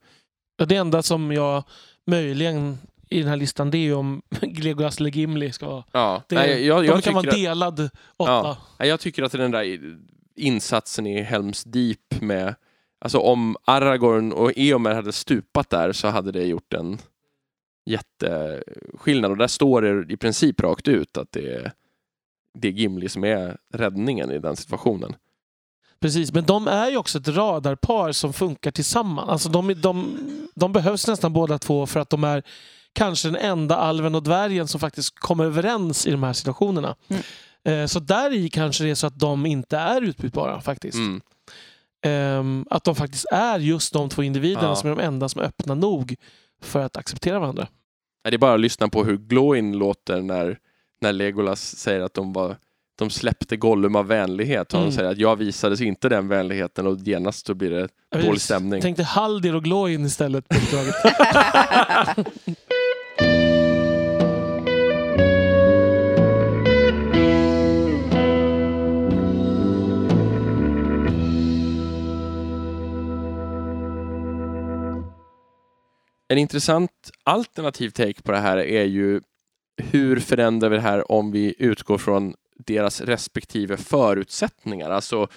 Ja, 0.57 0.65
Det 0.65 0.75
enda 0.75 1.03
som 1.03 1.31
jag 1.31 1.63
möjligen 2.07 2.77
i 3.09 3.19
den 3.19 3.27
här 3.29 3.37
listan 3.37 3.71
det 3.71 3.77
är 3.77 3.79
ju 3.79 3.93
om 3.93 4.21
Legolas 4.41 4.99
eller 4.99 5.09
Gimli 5.09 5.51
ska 5.51 5.67
vara. 5.69 5.83
Ja. 5.91 6.21
Det, 6.29 6.35
Nej, 6.35 6.65
jag, 6.67 6.83
de 6.83 6.87
jag, 6.87 7.03
kan 7.03 7.13
vara 7.13 7.29
att, 7.29 7.35
delad 7.35 7.89
åtta. 8.17 8.57
Ja. 8.77 8.85
jag 8.85 8.99
tycker 8.99 9.23
att 9.23 9.31
den 9.31 9.51
där 9.51 9.79
insatsen 10.41 11.07
i 11.07 11.21
Helms 11.21 11.63
Deep 11.63 12.21
med 12.21 12.55
Alltså 13.05 13.19
om 13.19 13.55
Aragorn 13.65 14.31
och 14.31 14.51
Eomer 14.55 14.93
hade 14.93 15.13
stupat 15.13 15.69
där 15.69 15.91
så 15.91 16.07
hade 16.07 16.31
det 16.31 16.45
gjort 16.45 16.73
en 16.73 16.97
jätteskillnad 17.85 19.31
och 19.31 19.37
där 19.37 19.47
står 19.47 19.81
det 19.81 20.13
i 20.13 20.17
princip 20.17 20.61
rakt 20.61 20.87
ut 20.87 21.17
att 21.17 21.31
det 21.31 21.53
är, 21.53 21.71
det 22.53 22.67
är 22.67 22.71
Gimli 22.71 23.09
som 23.09 23.23
är 23.23 23.57
räddningen 23.73 24.31
i 24.31 24.39
den 24.39 24.55
situationen. 24.55 25.15
Precis, 25.99 26.33
men 26.33 26.45
de 26.45 26.67
är 26.67 26.89
ju 26.89 26.97
också 26.97 27.17
ett 27.17 27.27
radarpar 27.27 28.11
som 28.11 28.33
funkar 28.33 28.71
tillsammans. 28.71 29.29
Alltså 29.29 29.49
de, 29.49 29.73
de, 29.73 30.17
de 30.55 30.73
behövs 30.73 31.07
nästan 31.07 31.33
båda 31.33 31.59
två 31.59 31.85
för 31.85 31.99
att 31.99 32.09
de 32.09 32.23
är 32.23 32.43
kanske 32.93 33.27
den 33.27 33.35
enda 33.35 33.75
alven 33.75 34.15
och 34.15 34.23
dvärgen 34.23 34.67
som 34.67 34.79
faktiskt 34.79 35.19
kommer 35.19 35.45
överens 35.45 36.07
i 36.07 36.11
de 36.11 36.23
här 36.23 36.33
situationerna. 36.33 36.95
Mm. 37.07 37.23
Eh, 37.69 37.85
Så 37.85 37.99
där 37.99 38.33
i 38.33 38.49
kanske 38.49 38.83
det 38.83 38.89
är 38.89 38.95
så 38.95 39.07
att 39.07 39.19
de 39.19 39.45
inte 39.45 39.77
är 39.77 40.01
utbytbara 40.01 40.61
faktiskt. 40.61 40.97
Mm. 40.97 41.21
Ehm, 42.05 42.65
Att 42.69 42.83
de 42.83 42.95
faktiskt 42.95 43.25
är 43.31 43.59
just 43.59 43.93
de 43.93 44.09
två 44.09 44.23
individerna 44.23 44.67
Ja. 44.67 44.75
som 44.75 44.91
är 44.91 44.95
de 44.95 45.01
enda 45.03 45.29
som 45.29 45.41
är 45.41 45.45
öppna 45.45 45.75
nog 45.75 46.15
för 46.63 46.79
att 46.79 46.97
acceptera 46.97 47.39
varandra. 47.39 47.67
Det 48.29 48.33
är 48.35 48.37
bara 48.37 48.53
att 48.53 48.59
lyssna 48.59 48.87
på 48.89 49.03
hur 49.03 49.17
Glowin 49.17 49.77
låter 49.77 50.21
när, 50.21 50.57
när 51.01 51.13
Legolas 51.13 51.75
säger 51.75 52.01
att 52.01 52.13
de, 52.13 52.33
var, 52.33 52.55
de 52.99 53.09
släppte 53.09 53.57
Gollum 53.57 53.95
av 53.95 54.07
vänlighet. 54.07 54.73
Och 54.73 54.79
Mm. 54.79 54.85
Han 54.85 54.93
säger 54.93 55.09
att 55.11 55.17
jag 55.17 55.35
visades 55.35 55.81
inte 55.81 56.09
den 56.09 56.27
vänligheten 56.27 56.87
och 56.87 56.97
genast 56.99 57.45
så 57.45 57.53
blir 57.53 57.69
det 57.69 57.87
Jag 58.09 58.23
dålig 58.25 58.41
stämning. 58.41 58.81
tänkte 58.81 59.03
Haldir 59.03 59.55
och 59.55 59.63
Glowin 59.63 60.05
istället 60.05 60.47
på 60.49 60.55
En 76.31 76.37
intressant 76.37 77.11
alternativ 77.23 77.89
take 77.89 78.21
på 78.21 78.31
det 78.31 78.37
här 78.37 78.57
är 78.57 78.83
ju 78.83 79.21
hur 79.77 80.19
förändrar 80.19 80.69
vi 80.69 80.75
det 80.75 80.81
här 80.81 81.11
om 81.11 81.31
vi 81.31 81.55
utgår 81.57 81.97
från 81.97 82.35
deras 82.57 83.01
respektive 83.01 83.77
förutsättningar? 83.77 84.89
Alltså 84.89 85.27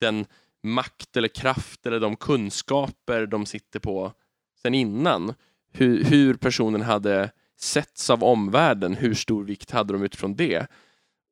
den 0.00 0.26
makt 0.62 1.16
eller 1.16 1.28
kraft 1.28 1.86
eller 1.86 2.00
de 2.00 2.16
kunskaper 2.16 3.26
de 3.26 3.46
sitter 3.46 3.80
på 3.80 4.12
sen 4.62 4.74
innan. 4.74 5.34
Hur, 5.72 6.04
hur 6.04 6.34
personen 6.34 6.82
hade 6.82 7.30
setts 7.58 8.10
av 8.10 8.24
omvärlden, 8.24 8.94
hur 8.94 9.14
stor 9.14 9.44
vikt 9.44 9.70
hade 9.70 9.92
de 9.92 10.02
utifrån 10.02 10.36
det? 10.36 10.66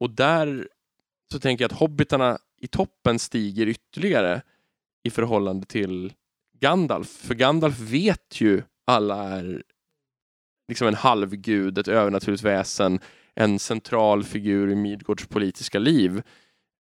Och 0.01 0.11
där 0.11 0.69
så 1.33 1.39
tänker 1.39 1.65
jag 1.65 1.73
att 1.73 1.79
hobbitarna 1.79 2.39
i 2.61 2.67
toppen 2.67 3.19
stiger 3.19 3.67
ytterligare 3.67 4.43
i 5.03 5.11
förhållande 5.11 5.67
till 5.67 6.13
Gandalf. 6.61 7.09
För 7.09 7.35
Gandalf 7.35 7.79
vet 7.79 8.41
ju 8.41 8.63
alla 8.87 9.29
är 9.29 9.63
liksom 10.69 10.89
en 10.89 10.95
halvgud, 10.95 11.79
ett 11.79 11.89
övernaturligt 11.89 12.43
väsen, 12.43 13.01
en 13.35 13.59
central 13.59 14.25
figur 14.25 14.71
i 14.71 14.75
Midgårds 14.75 15.27
politiska 15.27 15.79
liv, 15.79 16.23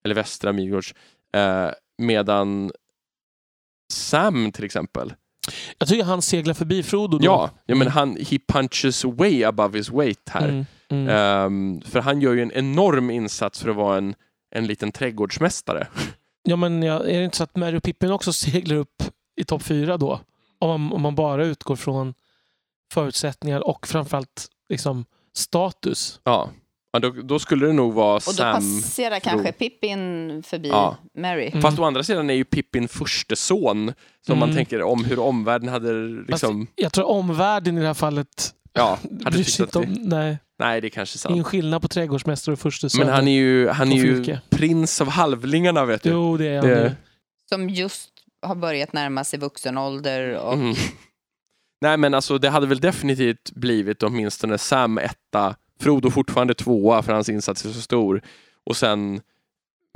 eller 0.06 0.16
västra 0.16 0.54
Midgårds, 0.54 0.94
eh, 1.34 1.70
medan 1.98 2.72
Sam 3.94 4.52
till 4.52 4.64
exempel, 4.66 5.14
Jag 5.78 5.90
tycker 5.90 6.04
han 6.04 6.22
seglar 6.22 6.54
förbi 6.54 6.84
Frodo 6.84 7.18
då. 7.18 7.26
ja, 7.26 7.50
ja 7.66 7.76
men 7.76 7.82
Mm. 7.88 7.92
han, 7.94 8.18
he 8.18 8.40
punches 8.48 9.06
way 9.06 9.44
above 9.44 9.78
his 9.78 9.90
weight 9.90 10.30
här. 10.30 10.50
Mm, 10.50 10.66
mm. 10.90 11.10
Ehm, 11.10 11.82
för 11.82 12.00
han 12.00 12.22
gör 12.22 12.34
ju 12.34 12.42
en 12.42 12.52
enorm 12.52 13.10
insats 13.10 13.62
för 13.62 13.70
att 13.70 13.76
vara 13.76 13.98
en, 13.98 14.16
en 14.56 14.68
liten 14.68 14.92
trädgårdsmästare. 14.92 15.88
Ja, 16.44 16.56
men 16.56 16.84
ja, 16.84 17.00
är 17.04 17.18
det 17.20 17.26
inte 17.26 17.38
så 17.38 17.44
att 17.44 17.56
Mary 17.56 17.78
och 17.78 17.84
Pippin 17.84 18.12
också 18.12 18.34
seglar 18.34 18.76
upp 18.76 19.04
i 19.42 19.44
topp 19.44 19.64
fyra 19.64 19.98
då? 19.98 20.20
Om 20.60 20.82
man, 20.82 20.94
om 20.94 21.02
man 21.02 21.16
bara 21.16 21.46
utgår 21.46 21.76
från 21.76 22.14
förutsättningar 22.94 23.68
och 23.68 23.88
framförallt 23.88 24.48
liksom, 24.70 25.06
status. 25.36 26.20
Ja, 26.24 26.50
ja 26.94 27.00
då, 27.00 27.10
då 27.10 27.40
skulle 27.40 27.66
det 27.68 27.74
nog 27.74 27.94
vara 27.94 28.16
Och 28.16 28.22
då 28.26 28.32
Sam. 28.32 28.56
passerar 28.56 29.20
kanske 29.20 29.52
Pippin 29.52 30.44
förbi 30.44 30.70
Ja. 30.70 30.98
Mary. 31.18 31.48
Mm. 31.48 31.62
Fast 31.62 31.80
å 31.80 31.84
andra 31.84 32.04
sidan 32.04 32.30
är 32.30 32.34
ju 32.34 32.44
Pippin 32.46 32.88
förste 32.88 33.36
son. 33.36 33.94
Så 34.26 34.34
om 34.34 34.40
man 34.40 34.50
Mm. 34.50 34.56
tänker 34.58 34.82
om 34.84 35.06
hur 35.06 35.20
omvärlden 35.20 35.70
hade 35.70 35.94
liksom, 36.28 36.68
Jag 36.76 36.94
tror 36.94 37.06
omvärlden 37.06 37.78
i 37.78 37.82
det 37.82 37.88
här 37.88 37.94
fallet 37.94 38.54
ja, 38.74 39.00
hade 39.24 39.32
bryr 39.38 39.62
inte 39.62 39.78
om... 39.80 39.86
det, 39.94 40.02
Nej, 40.16 40.38
Nej, 40.60 40.82
det 40.82 40.88
är 40.88 40.90
kanske 40.90 41.18
det 41.28 41.32
är 41.32 41.32
en 41.32 41.38
sant. 41.38 41.48
skillnad 41.48 41.82
på 41.82 41.88
trädgårdsmästare 41.88 42.54
och 42.54 42.60
första 42.60 42.90
son. 42.90 43.00
Men 43.06 43.14
han 43.14 43.28
är 43.28 43.32
ju, 43.32 43.70
han 43.70 43.92
är 43.92 43.96
ju 43.98 44.38
prins 44.50 45.02
av 45.02 45.10
halvlingarna 45.10 45.86
vet 45.86 46.04
du. 46.04 46.10
Jo, 46.10 46.38
det 46.38 46.48
är 46.48 46.58
han 46.58 46.68
Det-. 46.70 46.96
Som 47.50 47.70
just 47.70 48.10
har 48.42 48.56
börjat 48.56 48.94
närma 48.94 49.24
sig 49.24 49.40
vuxen 49.40 49.78
ålder. 49.78 50.38
Och, 50.38 50.58
Mhm. 50.58 50.74
Nej 51.82 51.98
men 51.98 52.14
alltså 52.14 52.38
det 52.38 52.50
hade 52.50 52.68
väl 52.68 52.80
definitivt 52.80 53.52
blivit 53.52 54.04
åtminstone 54.04 54.58
Sam 54.58 54.98
etta, 54.98 55.56
Frodo 55.80 56.10
fortfarande 56.12 56.54
tvåa 56.54 57.04
för 57.04 57.14
hans 57.14 57.30
insats 57.30 57.66
är 57.66 57.70
så 57.70 57.82
stor. 57.82 58.22
Och 58.66 58.78
sen 58.78 59.22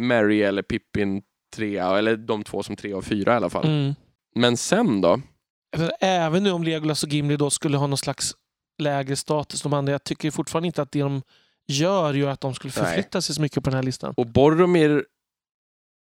Mary 0.02 0.42
eller 0.42 0.62
Pippin 0.62 1.22
trea, 1.56 1.98
eller 1.98 2.16
de 2.18 2.44
två 2.44 2.64
som 2.64 2.76
tre 2.76 2.94
och 2.94 3.06
fyra 3.06 3.34
i 3.34 3.36
alla 3.36 3.50
fall. 3.50 3.66
Mm. 3.66 3.96
Men 4.36 4.58
sen 4.58 5.02
då? 5.02 5.22
För 5.78 5.92
Även 6.00 6.44
nu 6.44 6.52
om 6.52 6.64
Legolas 6.64 7.04
och 7.04 7.10
Gimli 7.10 7.38
då 7.38 7.50
skulle 7.50 7.78
ha 7.78 7.88
någon 7.88 7.98
slags 7.98 8.36
lägre 8.78 9.16
status 9.16 9.62
de 9.62 9.74
andra. 9.74 9.92
Jag 9.92 10.04
tycker 10.04 10.32
fortfarande 10.32 10.68
inte 10.68 10.82
att 10.82 10.92
det 10.92 11.00
de 11.00 11.22
gör 11.68 12.14
gör 12.14 12.30
att 12.30 12.42
de 12.42 12.54
skulle 12.54 12.74
Nej. 12.78 12.86
förflytta 12.86 13.22
sig 13.22 13.36
så 13.36 13.42
mycket 13.42 13.64
på 13.64 13.70
den 13.70 13.76
här 13.78 13.84
listan. 13.84 14.14
Och 14.18 14.28
Boromir 14.28 15.06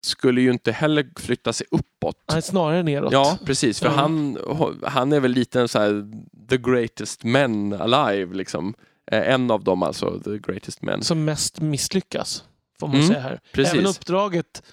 skulle 0.02 0.42
ju 0.42 0.52
inte 0.52 0.72
heller 0.72 1.08
flytta 1.20 1.54
sig 1.54 1.68
uppåt. 1.72 2.16
Nej, 2.32 2.42
snarare 2.42 2.84
neråt. 2.84 3.12
Ja, 3.14 3.38
precis. 3.46 3.80
För 3.80 3.86
Ja. 3.86 3.92
han, 3.92 4.38
han 4.84 5.14
är 5.14 5.20
väl 5.20 5.32
lite 5.32 5.62
en 5.62 5.68
så 5.68 5.80
här 5.80 6.12
the 6.50 6.58
greatest 6.58 7.24
men 7.24 7.74
alive 7.74 8.36
liksom. 8.36 8.74
Eh, 9.12 9.34
En 9.34 9.52
av 9.52 9.64
dem 9.64 9.84
alltså, 9.84 10.20
the 10.20 10.38
greatest 10.38 10.82
men. 10.82 11.04
Som 11.04 11.26
mest 11.26 11.62
misslyckas, 11.62 12.44
får 12.80 12.88
man 12.88 12.96
Mm, 12.96 13.08
säga 13.08 13.20
här. 13.20 13.40
precis. 13.54 13.74
Även 13.74 13.86
uppdraget 13.86 14.64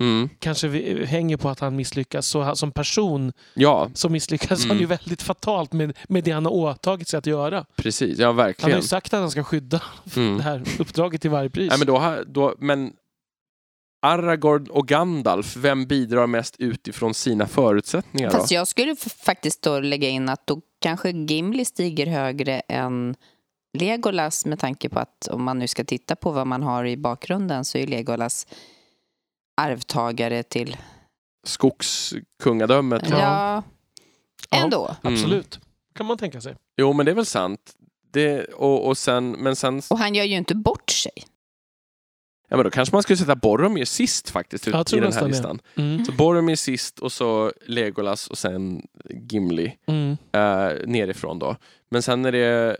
Mm. 0.00 0.28
kanske 0.38 0.68
vi- 0.68 1.04
hänger 1.04 1.36
på 1.36 1.48
att 1.48 1.60
han 1.60 1.76
misslyckas. 1.76 2.26
Så 2.26 2.56
som 2.56 2.72
person 2.72 3.32
Ja, 3.54 3.90
så 3.94 4.08
misslyckas 4.08 4.64
Mm. 4.64 4.70
han 4.70 4.78
ju 4.80 4.86
väldigt 4.86 5.22
fatalt 5.22 5.72
med, 5.72 5.96
med 6.08 6.24
det 6.24 6.30
han 6.30 6.44
har 6.44 6.52
åtagit 6.52 7.08
sig 7.08 7.18
att 7.18 7.26
göra. 7.26 7.64
precis. 7.76 8.18
Ja, 8.18 8.26
Han 8.26 8.36
har 8.36 8.44
verkligen. 8.44 8.76
ju 8.78 8.82
sagt 8.86 9.14
att 9.14 9.20
han 9.20 9.30
ska 9.30 9.44
skydda 9.44 9.82
Mm. 10.16 10.36
det 10.36 10.42
här 10.42 10.62
uppdraget 10.78 11.20
till 11.20 11.30
varje 11.30 11.50
pris. 11.50 11.68
Nej, 11.70 11.78
men, 11.78 11.86
då, 11.86 12.16
då, 12.26 12.54
men 12.58 12.92
Aragorn 14.02 14.66
och 14.70 14.88
Gandalf, 14.88 15.56
vem 15.56 15.86
bidrar 15.86 16.26
mest 16.26 16.56
utifrån 16.58 17.14
sina 17.14 17.46
förutsättningar? 17.46 18.30
Då? 18.30 18.36
Fast 18.36 18.50
jag 18.50 18.68
skulle 18.68 18.96
faktiskt 18.96 19.62
då 19.62 19.80
lägga 19.80 20.08
in 20.08 20.28
att 20.28 20.46
då 20.46 20.60
kanske 20.78 21.10
Gimli 21.10 21.64
stiger 21.64 22.06
högre 22.06 22.60
än 22.60 23.14
Legolas 23.78 24.46
med 24.46 24.58
tanke 24.58 24.88
på 24.88 24.98
att 24.98 25.28
om 25.28 25.44
man 25.44 25.58
nu 25.58 25.68
ska 25.68 25.84
titta 25.84 26.16
på 26.16 26.30
vad 26.30 26.46
man 26.46 26.62
har 26.62 26.84
i 26.84 26.96
bakgrunden 26.96 27.64
så 27.64 27.78
är 27.78 27.86
Legolas 27.86 28.46
arvtagare 29.56 30.42
till... 30.42 30.76
Skogskungadömet. 31.46 33.02
Ja, 33.10 33.62
Ja. 34.50 34.58
ändå. 34.64 34.96
Mm. 35.02 35.14
Absolut. 35.14 35.60
kan 35.94 36.06
man 36.06 36.18
tänka 36.18 36.40
sig. 36.40 36.56
Jo, 36.76 36.92
men 36.92 37.06
det 37.06 37.12
är 37.12 37.16
väl 37.16 37.26
sant. 37.26 37.74
Det, 38.12 38.44
och, 38.44 38.86
och 38.86 38.98
sen, 38.98 39.30
men 39.30 39.56
sen, 39.56 39.82
Och 39.90 39.98
han 39.98 40.14
gör 40.14 40.24
ju 40.24 40.36
inte 40.36 40.54
bort 40.54 40.90
sig. 40.90 41.12
Ja, 42.50 42.56
men 42.56 42.64
då 42.64 42.70
kanske 42.70 42.94
man 42.94 43.02
skulle 43.02 43.16
sätta 43.16 43.36
Boromir 43.36 43.84
sist 43.84 44.30
faktiskt 44.30 44.68
i 44.68 44.70
den 44.70 45.12
här 45.12 45.28
listan. 45.28 45.60
Mm. 45.76 46.04
Så 46.04 46.12
Boromir 46.12 46.56
sist 46.56 46.98
och 46.98 47.12
så 47.12 47.52
Legolas 47.66 48.26
och 48.26 48.38
sen 48.38 48.82
Gimli 49.30 49.76
Mm. 49.86 50.10
eh, 50.32 50.86
nerifrån 50.86 51.38
då. 51.38 51.56
Men 51.90 52.02
sen 52.02 52.24
är 52.24 52.32
det 52.32 52.76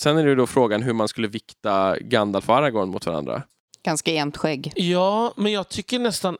Sen 0.00 0.18
är 0.18 0.26
det 0.26 0.34
då 0.34 0.46
frågan 0.46 0.82
hur 0.82 0.92
man 0.92 1.08
skulle 1.08 1.28
vikta 1.28 1.98
Gandalf 2.00 2.48
och 2.48 2.56
Aragorn 2.56 2.88
mot 2.88 3.06
varandra. 3.06 3.42
Ganska 3.82 4.12
jämnt 4.12 4.36
skägg. 4.36 4.72
Ja, 4.76 5.32
men 5.36 5.52
jag 5.52 5.68
tycker 5.68 5.98
nästan 5.98 6.36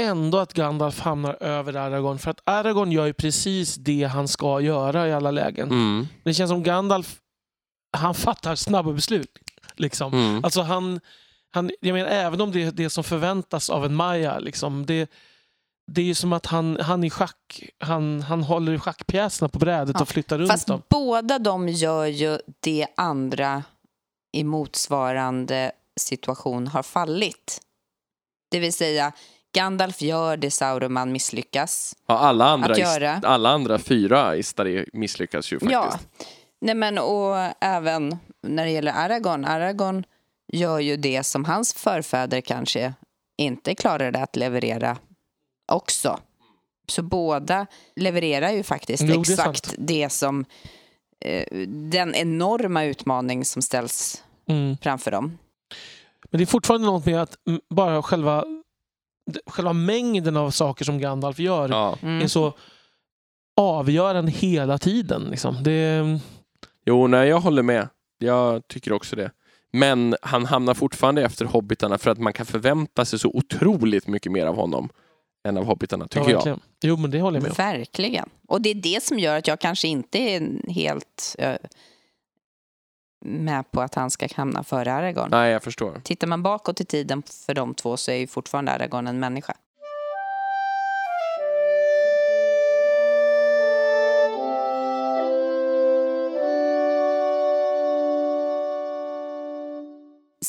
ändå 0.00 0.38
att 0.38 0.52
Gandalf 0.52 1.00
hamnar 1.00 1.42
över 1.42 1.76
Aragorn. 1.76 2.18
För 2.18 2.30
att 2.30 2.40
Aragorn 2.44 2.92
gör 2.92 3.06
ju 3.06 3.12
precis 3.12 3.74
det 3.74 4.04
han 4.04 4.28
ska 4.28 4.60
göra 4.60 5.08
i 5.08 5.12
alla 5.12 5.30
lägen. 5.30 5.68
Mm. 5.70 6.06
Det 6.24 6.34
känns 6.34 6.50
som 6.50 6.62
Gandalf, 6.62 7.16
han 7.96 8.14
fattar 8.14 8.54
snabba 8.54 8.92
beslut. 8.92 9.38
Liksom. 9.76 10.12
Mm. 10.14 10.44
Alltså 10.44 10.60
han, 10.60 11.00
han, 11.56 11.70
jag 11.80 11.94
menar, 11.94 12.08
även 12.10 12.40
om 12.40 12.52
det 12.52 12.62
är 12.62 12.70
det 12.72 12.90
som 12.90 13.04
förväntas 13.04 13.70
av 13.70 13.84
en 13.84 13.94
Maja, 13.94 14.38
liksom, 14.38 14.86
det, 14.86 15.10
det 15.92 16.00
är 16.00 16.04
ju 16.04 16.14
som 16.14 16.32
att 16.32 16.46
han, 16.46 16.78
han 16.80 17.04
i 17.04 17.10
schack, 17.10 17.70
han, 17.78 18.22
han 18.22 18.42
håller 18.42 18.72
i 18.72 18.78
schackpjäserna 18.78 19.48
på 19.48 19.58
brädet 19.58 19.94
Ja, 19.98 20.02
och 20.02 20.08
flyttar 20.08 20.38
runt 20.38 20.50
Fast 20.50 20.66
dem. 20.66 20.82
båda 20.88 21.38
de 21.38 21.68
gör 21.68 22.06
ju 22.06 22.38
det 22.60 22.86
andra 22.96 23.62
i 24.32 24.44
motsvarande 24.44 25.72
situation 26.00 26.66
har 26.66 26.82
fallit. 26.82 27.60
Det 28.50 28.58
vill 28.60 28.72
säga, 28.72 29.12
Gandalf 29.54 30.02
gör 30.02 30.36
det 30.36 30.50
Sauron 30.50 31.12
misslyckas 31.12 31.96
Ja, 32.06 32.18
alla, 32.18 32.44
andra 32.48 32.72
att 32.72 32.78
göra. 32.78 33.20
alla 33.24 33.50
andra 33.50 33.78
fyra 33.78 34.36
Istari 34.36 34.86
misslyckas 34.92 35.52
ju 35.52 35.58
faktiskt. 35.58 35.72
Ja, 35.72 35.98
Nej, 36.60 36.74
men, 36.74 36.98
och 36.98 37.36
även 37.60 38.16
när 38.42 38.64
det 38.64 38.70
gäller 38.70 38.92
Aragorn. 38.92 39.44
Aragorn 39.44 40.04
gör 40.52 40.78
ju 40.80 40.96
det 40.96 41.22
som 41.22 41.44
hans 41.44 41.74
förfäder 41.74 42.40
kanske 42.40 42.94
inte 43.38 43.74
klarade 43.74 44.18
att 44.18 44.36
leverera 44.36 44.98
också. 45.72 46.20
Så 46.88 47.02
båda 47.02 47.66
levererar 47.96 48.50
ju 48.50 48.62
faktiskt 48.62 49.02
Jo, 49.02 49.08
det 49.14 49.20
exakt 49.20 49.66
sant. 49.66 49.74
det 49.78 50.10
som 50.12 50.44
eh, 51.20 51.46
den 51.68 52.14
enorma 52.14 52.84
utmaning 52.84 53.44
som 53.44 53.62
ställs 53.62 54.22
Mm. 54.48 54.76
framför 54.82 55.10
dem. 55.10 55.38
Men 56.30 56.38
det 56.38 56.44
är 56.44 56.46
fortfarande 56.46 56.86
något 56.86 57.06
med 57.06 57.22
att 57.22 57.36
bara 57.70 58.02
själva, 58.02 58.44
själva 59.46 59.72
mängden 59.72 60.36
av 60.36 60.50
saker 60.50 60.84
som 60.84 60.98
Gandalf 60.98 61.38
gör 61.38 61.68
Ja. 61.68 61.98
Mm. 62.02 62.22
är 62.22 62.26
så 62.28 62.52
avgörande 63.56 64.30
hela 64.32 64.78
tiden. 64.78 65.22
Liksom. 65.30 65.62
Det, 65.62 66.04
Jo, 66.84 67.06
nej, 67.06 67.28
jag 67.28 67.40
håller 67.40 67.62
med. 67.62 67.88
Jag 68.18 68.68
tycker 68.68 68.92
också 68.92 69.16
det. 69.16 69.30
Men 69.78 70.16
han 70.22 70.46
hamnar 70.46 70.74
fortfarande 70.74 71.22
efter 71.22 71.44
hobbitarna 71.44 71.98
för 71.98 72.10
att 72.10 72.18
man 72.18 72.32
kan 72.32 72.46
förvänta 72.46 73.04
sig 73.04 73.18
så 73.18 73.28
otroligt 73.28 74.06
mycket 74.06 74.32
mer 74.32 74.46
av 74.46 74.56
honom 74.56 74.88
än 75.48 75.56
av 75.56 75.64
hobbitarna, 75.64 76.08
tycker 76.08 76.24
ja, 76.24 76.30
jag. 76.30 76.36
verkligen. 76.36 76.60
Jo, 76.82 76.96
men 76.96 77.10
det 77.10 77.20
håller 77.20 77.36
jag 77.36 77.42
med 77.42 77.50
om. 77.50 77.56
Verkligen. 77.56 78.28
Och 78.48 78.60
det 78.62 78.70
är 78.70 78.74
det 78.74 79.02
som 79.02 79.18
gör 79.18 79.38
att 79.38 79.46
jag 79.46 79.60
kanske 79.60 79.88
inte 79.88 80.18
är 80.18 80.70
helt 80.72 81.36
eh, 81.38 81.56
med 83.24 83.70
på 83.70 83.80
att 83.80 83.94
han 83.94 84.10
ska 84.10 84.28
hamna 84.36 84.64
före 84.64 84.92
Aragorn. 84.92 85.28
Nej, 85.30 85.52
jag 85.52 85.62
förstår. 85.62 86.00
Tittar 86.04 86.26
man 86.26 86.42
bakåt 86.42 86.80
i 86.80 86.84
tiden 86.84 87.22
för 87.46 87.54
de 87.54 87.74
två 87.74 87.96
så 87.96 88.10
är 88.10 88.16
ju 88.16 88.26
fortfarande 88.26 88.72
Aragorn 88.72 89.06
en 89.06 89.20
människa. 89.20 89.54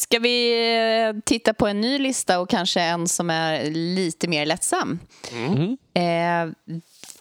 Ska 0.10 0.20
vi 0.20 0.52
eh, 1.08 1.22
titta 1.26 1.54
på 1.54 1.68
en 1.68 1.82
ny 1.82 2.00
lista 2.00 2.40
och 2.40 2.50
kanske 2.50 2.82
en 2.82 3.08
som 3.08 3.30
är 3.30 3.72
lite 3.72 4.28
mer 4.28 4.46
lättsam? 4.46 5.00
Mm. 5.32 5.78
Eh, 5.94 6.54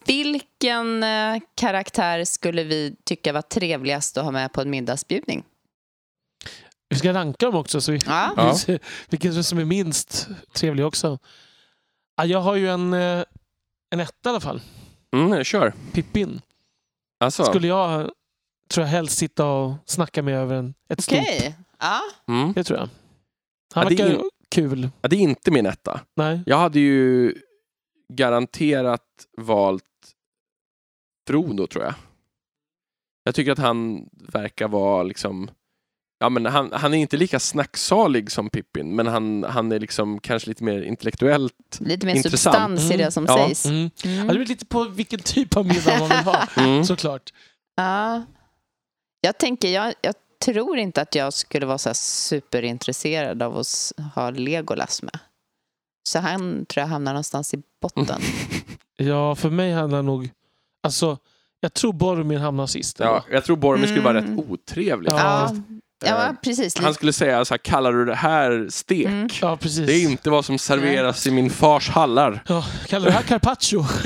vilken 0.07 1.03
eh, 1.03 1.39
karaktär 1.55 2.25
skulle 2.25 2.65
vi 2.65 2.97
tycka 3.05 3.33
var 3.33 3.43
trevligast 3.43 4.17
att 4.17 4.25
ha 4.25 4.31
med 4.31 4.53
på 4.53 4.61
en 4.61 4.71
middagsbjudning? 4.71 5.45
Vi 6.89 6.97
ska 6.97 7.13
ranka 7.13 7.47
dem 7.47 7.55
också 7.55 7.81
så 7.81 7.93
vi, 7.93 7.99
Ja. 8.07 8.33
Ja. 8.37 8.53
vi 8.53 8.59
ser 8.59 8.79
vilken 9.09 9.45
som 9.45 9.59
är 9.59 9.65
minst 9.65 10.29
trevlig 10.53 10.87
också. 10.87 11.19
Ja, 12.17 12.25
jag 12.25 12.41
har 12.41 12.55
ju 12.57 12.69
en, 12.71 12.93
eh, 12.93 13.25
en 13.91 14.01
etta 14.01 14.29
i 14.29 14.31
alla 14.31 14.41
fall. 14.41 14.61
Mm, 15.13 15.45
kör. 15.45 15.73
Pippin. 15.93 16.41
Alltså, 17.21 17.45
Skulle 17.45 17.69
jag, 17.69 18.11
tror 18.71 18.85
jag, 18.87 18.91
helst 18.91 19.19
sitta 19.19 19.47
och 19.47 19.75
snacka 19.87 20.23
med 20.23 20.35
över 20.35 20.55
en, 20.55 20.75
ett 20.89 21.01
stort. 21.03 21.19
Okej. 21.19 21.55
Ja. 21.79 22.01
mm. 22.29 22.53
Det 22.53 22.65
tror 22.65 22.79
jag. 22.79 22.89
Han 23.75 23.85
Ja, 23.85 23.89
det 23.97 24.03
är 24.03 24.09
verkar 24.09 24.25
kul. 24.51 24.89
ja, 25.03 25.09
det 25.09 25.17
är 25.17 25.21
inte 25.21 25.51
min 25.51 25.67
etta. 25.67 26.01
Nej. 26.17 26.41
Jag 26.47 26.57
hade 26.59 26.81
ju 26.81 27.35
garanterat 28.13 29.03
valt 29.39 29.85
Frodo, 31.29 31.67
tror 31.67 31.85
jag. 31.85 31.95
Jag 33.25 33.35
tycker 33.35 33.53
att 33.53 33.59
han 33.59 34.09
verkar 34.13 34.69
vara 34.69 35.03
liksom... 35.03 35.51
Ja, 36.19 36.29
men 36.29 36.47
han, 36.47 36.73
han 36.73 36.95
är 36.95 36.99
inte 36.99 37.17
lika 37.17 37.41
snacksalig 37.41 38.31
som 38.31 38.51
Pippin, 38.51 38.97
men 38.97 39.07
han, 39.07 39.45
han 39.45 39.73
är 39.73 39.81
liksom 39.81 40.21
kanske 40.21 40.49
lite 40.49 40.65
mer 40.65 40.83
intellektuellt. 40.83 41.79
Lite 41.81 42.07
mer 42.07 42.15
Intressant. 42.15 42.55
substans 42.55 42.81
i 42.91 42.95
Mm. 42.95 42.99
det 43.07 43.11
som 43.11 43.25
Ja. 43.29 43.37
sägs. 43.37 43.67
Mm. 43.67 43.77
Mm. 44.05 44.17
Ja, 44.17 44.23
det 44.25 44.29
beror 44.33 44.45
lite 44.45 44.67
på 44.67 44.85
vilken 44.85 45.19
typ 45.21 45.57
av 45.57 45.67
middag 45.67 45.99
man 45.99 46.09
vill 46.09 46.19
ha. 46.19 46.49
Mm. 46.57 46.85
Såklart. 46.85 47.33
Ja. 47.77 48.23
Jag 49.21 49.39
tänker, 49.39 49.69
jag, 49.69 49.95
jag 50.01 50.15
tror 50.39 50.79
inte 50.79 51.01
att 51.03 51.15
jag 51.15 51.33
skulle 51.33 51.67
vara 51.67 51.79
så 51.79 51.89
här 51.89 51.95
superintresserad 51.95 53.43
av 53.43 53.59
att 53.59 53.93
ha 54.15 54.31
Legolas 54.31 55.03
med. 55.03 55.19
Så 56.09 56.19
han 56.19 56.67
tror 56.67 56.81
jag 56.83 56.89
hamnar 56.89 57.13
någonstans 57.13 57.55
i 57.55 57.63
botten. 57.83 58.21
Ja, 58.99 59.35
för 59.35 59.51
mig 59.51 59.73
handlar 59.73 60.03
nog... 60.03 60.31
Alltså, 60.83 61.19
jag 61.61 61.75
tror 61.75 61.93
Boromir 61.93 62.39
hamnar 62.39 62.67
sist. 62.67 63.01
Ja, 63.01 63.25
jag 63.31 63.45
tror 63.45 63.57
Boromir 63.57 63.87
skulle 63.87 64.01
vara 64.01 64.19
Mm. 64.19 64.37
rätt 64.39 64.51
otrevlig. 64.51 65.11
Ja. 65.11 65.51
Ja, 66.05 66.09
ja 66.09 66.27
Eh, 66.27 66.33
precis. 66.43 66.79
Han 66.79 66.95
skulle 66.95 67.13
säga 67.13 67.45
så 67.45 67.55
här, 67.55 67.59
kallar 67.59 67.93
du 67.93 68.05
det 68.05 68.15
här 68.15 68.67
stek? 68.71 69.07
Mm. 69.07 69.29
Ja, 69.41 69.57
precis. 69.57 69.87
Det 69.87 69.93
är 69.93 70.03
inte 70.03 70.31
vad 70.31 70.45
som 70.45 70.59
serveras 70.59 71.27
i 71.27 71.31
min 71.31 71.51
fars 71.51 71.89
hallar. 71.91 72.43
Ja, 72.49 72.65
kallar 72.89 73.05
du 73.07 73.11
det 73.11 73.17
här 73.17 73.23
carpaccio? 73.23 73.87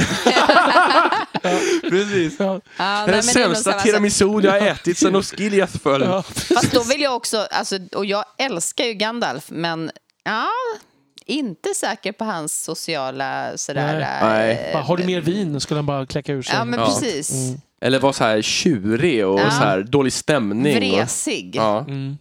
Precis. 1.90 2.36
ja, 2.38 2.60
Ja, 2.78 3.04
Det 3.06 3.10
är 3.10 3.12
den 3.12 3.22
sämsta 3.22 3.72
tiramisu 3.72 4.40
jag 4.42 4.50
har 4.52 4.58
ätit 4.58 4.98
sedan 4.98 5.16
Osgiliath 5.16 5.78
föll. 5.78 6.02
ja. 6.02 6.22
Fast 6.22 6.72
då 6.72 6.82
vill 6.82 7.00
jag 7.00 7.16
också, 7.16 7.46
alltså, 7.50 7.78
och 7.96 8.06
jag 8.06 8.24
älskar 8.38 8.84
ju 8.84 8.92
Gandalf, 8.94 9.44
men 9.48 9.90
ja, 10.24 10.46
inte 11.26 11.74
säker 11.74 12.12
på 12.12 12.24
hans 12.24 12.64
sociala 12.64 13.52
sådär... 13.56 14.06
Nej. 14.22 14.50
eh, 14.52 14.72
Bara, 14.72 14.82
Har 14.82 14.96
du 14.96 15.04
mer 15.04 15.20
vin? 15.20 15.60
Skulle 15.60 15.78
han 15.78 15.86
bara 15.86 16.06
kläcka 16.06 16.32
ur 16.32 16.42
sig. 16.42 16.54
Ja, 16.54 16.64
men 16.64 16.80
Ja. 16.80 16.86
precis. 16.86 17.30
Mm. 17.32 17.60
Eller 17.80 17.98
var 18.00 18.12
så 18.12 18.24
här 18.24 18.42
tjurig 18.42 19.26
och 19.26 19.40
Ja. 19.40 19.50
så 19.50 19.56
här 19.56 19.82
dålig 19.82 20.12
stämning. 20.12 20.76
Och, 20.76 20.82
Vresig. 20.82 21.56
ja. 21.56 21.78
Mm. 21.80 22.18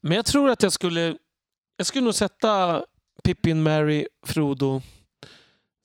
Men 0.00 0.16
jag 0.16 0.26
tror 0.26 0.50
att 0.50 0.62
jag 0.62 0.72
skulle... 0.72 1.16
Jag 1.76 1.86
skulle 1.86 2.04
nog 2.04 2.14
sätta 2.14 2.82
Pippin, 3.24 3.62
Mary, 3.62 4.06
Frodo. 4.26 4.82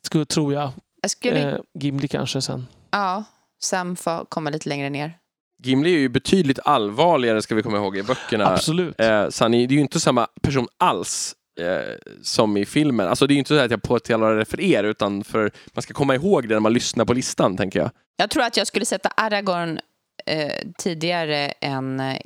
Skulle, 0.05 0.25
tror 0.25 0.53
jag. 0.53 0.71
Jag 1.01 1.11
skulle, 1.11 1.51
Eh, 1.51 1.59
Gimli 1.79 2.07
kanske 2.07 2.41
sen. 2.41 2.67
ja, 2.91 3.23
Sam 3.63 3.95
får 3.95 4.25
komma 4.25 4.49
lite 4.49 4.69
längre 4.69 4.89
ner. 4.89 5.17
Gimli 5.63 5.93
är 5.95 5.99
ju 5.99 6.09
betydligt 6.09 6.59
allvarligare 6.65 7.41
ska 7.41 7.55
vi 7.55 7.63
komma 7.63 7.77
ihåg 7.77 7.97
i 7.97 8.03
böckerna. 8.03 8.45
Absolut. 8.47 8.99
Eh, 9.01 9.29
så 9.29 9.43
han 9.43 9.53
är, 9.53 9.67
det 9.67 9.73
är 9.73 9.75
ju 9.75 9.81
inte 9.81 9.99
samma 9.99 10.27
person 10.41 10.67
alls 10.77 11.35
eh, 11.59 11.95
som 12.23 12.57
i 12.57 12.65
filmen. 12.65 13.07
Alltså 13.07 13.27
det 13.27 13.31
är 13.33 13.35
ju 13.35 13.39
inte 13.39 13.55
så 13.57 13.59
att 13.59 13.71
jag 13.71 13.81
påtalar 13.83 14.35
det 14.35 14.45
för 14.45 14.61
er 14.61 14.83
utan 14.83 15.23
för 15.23 15.51
man 15.73 15.81
ska 15.81 15.93
komma 15.93 16.15
ihåg 16.15 16.47
det 16.47 16.55
när 16.55 16.59
man 16.59 16.73
lyssnar 16.73 17.05
på 17.05 17.13
listan 17.13 17.57
tänker 17.57 17.79
jag. 17.79 17.91
Jag 18.21 18.29
tror 18.29 18.43
att 18.43 18.57
jag 18.57 18.67
skulle 18.67 18.85
sätta 18.85 19.09
Aragorn 19.09 19.79
eh, 20.25 20.67
tidigare 20.77 21.47
än 21.61 21.99
eh, 21.99 22.21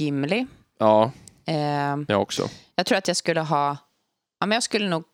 Gimli. 0.00 0.46
Ja, 0.78 1.12
Eh, 1.46 1.96
jag 2.08 2.22
också. 2.22 2.48
jag 2.74 2.86
tror 2.86 2.98
att 2.98 3.08
jag 3.08 3.16
skulle 3.16 3.40
ha... 3.40 3.76
Ja, 4.40 4.46
men 4.46 4.56
jag 4.56 4.62
skulle 4.62 4.88
nog 4.88 5.04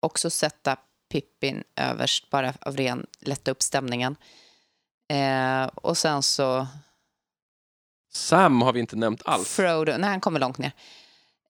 också 0.00 0.30
sätta 0.30 0.76
Pippin 1.10 1.64
överst, 1.76 2.30
bara 2.30 2.54
av 2.60 2.76
ren 2.76 3.06
lätta 3.20 3.50
upp 3.50 3.62
stämningen. 3.62 4.16
Eh, 5.12 5.64
och 5.64 5.98
sen 5.98 6.22
så 6.22 6.66
Sam 8.12 8.62
har 8.62 8.72
vi 8.72 8.80
inte 8.80 8.96
nämnt 8.96 9.22
alls. 9.24 9.48
Frodo, 9.48 9.92
nej 9.98 10.10
han 10.10 10.20
kommer 10.20 10.40
långt 10.40 10.58
ner. 10.58 10.72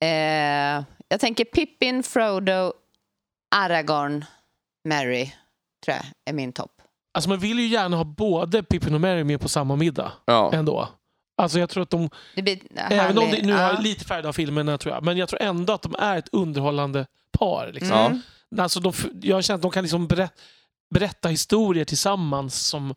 Eh, 0.00 0.84
jag 1.08 1.20
tänker 1.20 1.44
Pippin, 1.44 2.02
Frodo, 2.02 2.72
Aragorn, 3.50 4.24
Merry, 4.84 5.32
tror 5.84 5.96
jag 5.96 6.04
är 6.24 6.32
min 6.32 6.52
topp. 6.52 6.72
Alltså 7.14 7.30
man 7.30 7.38
vill 7.38 7.58
ju 7.58 7.66
gärna 7.66 7.96
ha 7.96 8.04
både 8.04 8.62
Pippin 8.62 8.94
och 8.94 9.00
Mary 9.00 9.24
med 9.24 9.40
på 9.40 9.48
samma 9.48 9.76
middag. 9.76 10.12
Ja. 10.24 10.52
Ändå. 10.54 10.88
Alltså 11.36 11.58
jag 11.58 11.70
tror 11.70 11.82
att 11.82 11.90
de, 11.90 12.10
Det 12.34 12.42
blir 12.42 12.58
även 12.76 13.18
om 13.18 13.30
det 13.30 13.42
nu 13.42 13.52
ja. 13.52 13.58
har 13.58 13.82
lite 13.82 14.04
färg 14.04 14.26
av 14.26 14.32
filmerna 14.32 14.78
tror 14.78 14.94
jag, 14.94 15.04
men 15.04 15.16
jag 15.16 15.28
tror 15.28 15.42
ändå 15.42 15.72
att 15.72 15.82
de 15.82 15.94
är 15.98 16.18
ett 16.18 16.28
underhållande 16.32 17.06
par. 17.38 17.70
Liksom. 17.72 17.96
Mm. 17.98 18.20
Alltså 18.58 18.80
de, 18.80 18.92
jag 19.22 19.44
känner 19.44 19.56
att 19.56 19.62
de 19.62 19.70
kan 19.70 19.84
liksom 19.84 20.06
berä, 20.06 20.28
berätta 20.94 21.28
historier 21.28 21.84
tillsammans 21.84 22.66
som 22.66 22.94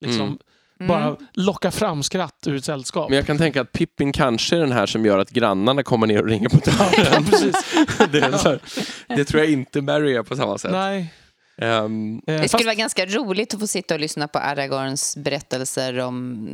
liksom 0.00 0.38
Mm. 0.80 0.90
Mm. 0.90 1.02
bara 1.02 1.16
lockar 1.32 1.70
fram 1.70 2.02
skratt 2.02 2.46
ur 2.46 2.56
ett 2.56 2.64
sällskap. 2.64 3.08
Men 3.08 3.16
jag 3.16 3.26
kan 3.26 3.38
tänka 3.38 3.60
att 3.60 3.72
Pippin 3.72 4.12
kanske 4.12 4.56
är 4.56 4.60
den 4.60 4.72
här 4.72 4.86
som 4.86 5.04
gör 5.04 5.18
att 5.18 5.30
grannarna 5.30 5.82
kommer 5.82 6.06
ner 6.06 6.22
och 6.22 6.28
ringer 6.28 6.48
på 6.48 6.56
dörren. 6.56 7.24
precis. 7.30 7.74
det, 8.12 8.18
är 8.18 8.32
så 8.32 8.48
här, 8.48 8.60
det 9.08 9.24
tror 9.24 9.42
jag 9.42 9.52
inte 9.52 9.80
Mary 9.80 10.16
är 10.16 10.22
på 10.22 10.36
samma 10.36 10.58
sätt. 10.58 10.72
Nej. 10.72 11.12
Eh, 11.58 11.88
Det 12.26 12.38
fast- 12.38 12.52
skulle 12.54 12.64
vara 12.66 12.74
ganska 12.74 13.06
roligt 13.06 13.54
att 13.54 13.60
få 13.60 13.66
sitta 13.66 13.94
och 13.94 14.00
lyssna 14.00 14.28
på 14.28 14.38
Aragorns 14.38 15.16
berättelser 15.16 15.98
om 15.98 16.48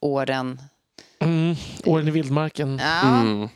åren. 0.00 0.60
Mm, 1.18 1.54
åren 1.84 2.08
i 2.08 2.10
vildmarken. 2.10 2.78
Ja, 2.82 3.20
mm, 3.20 3.48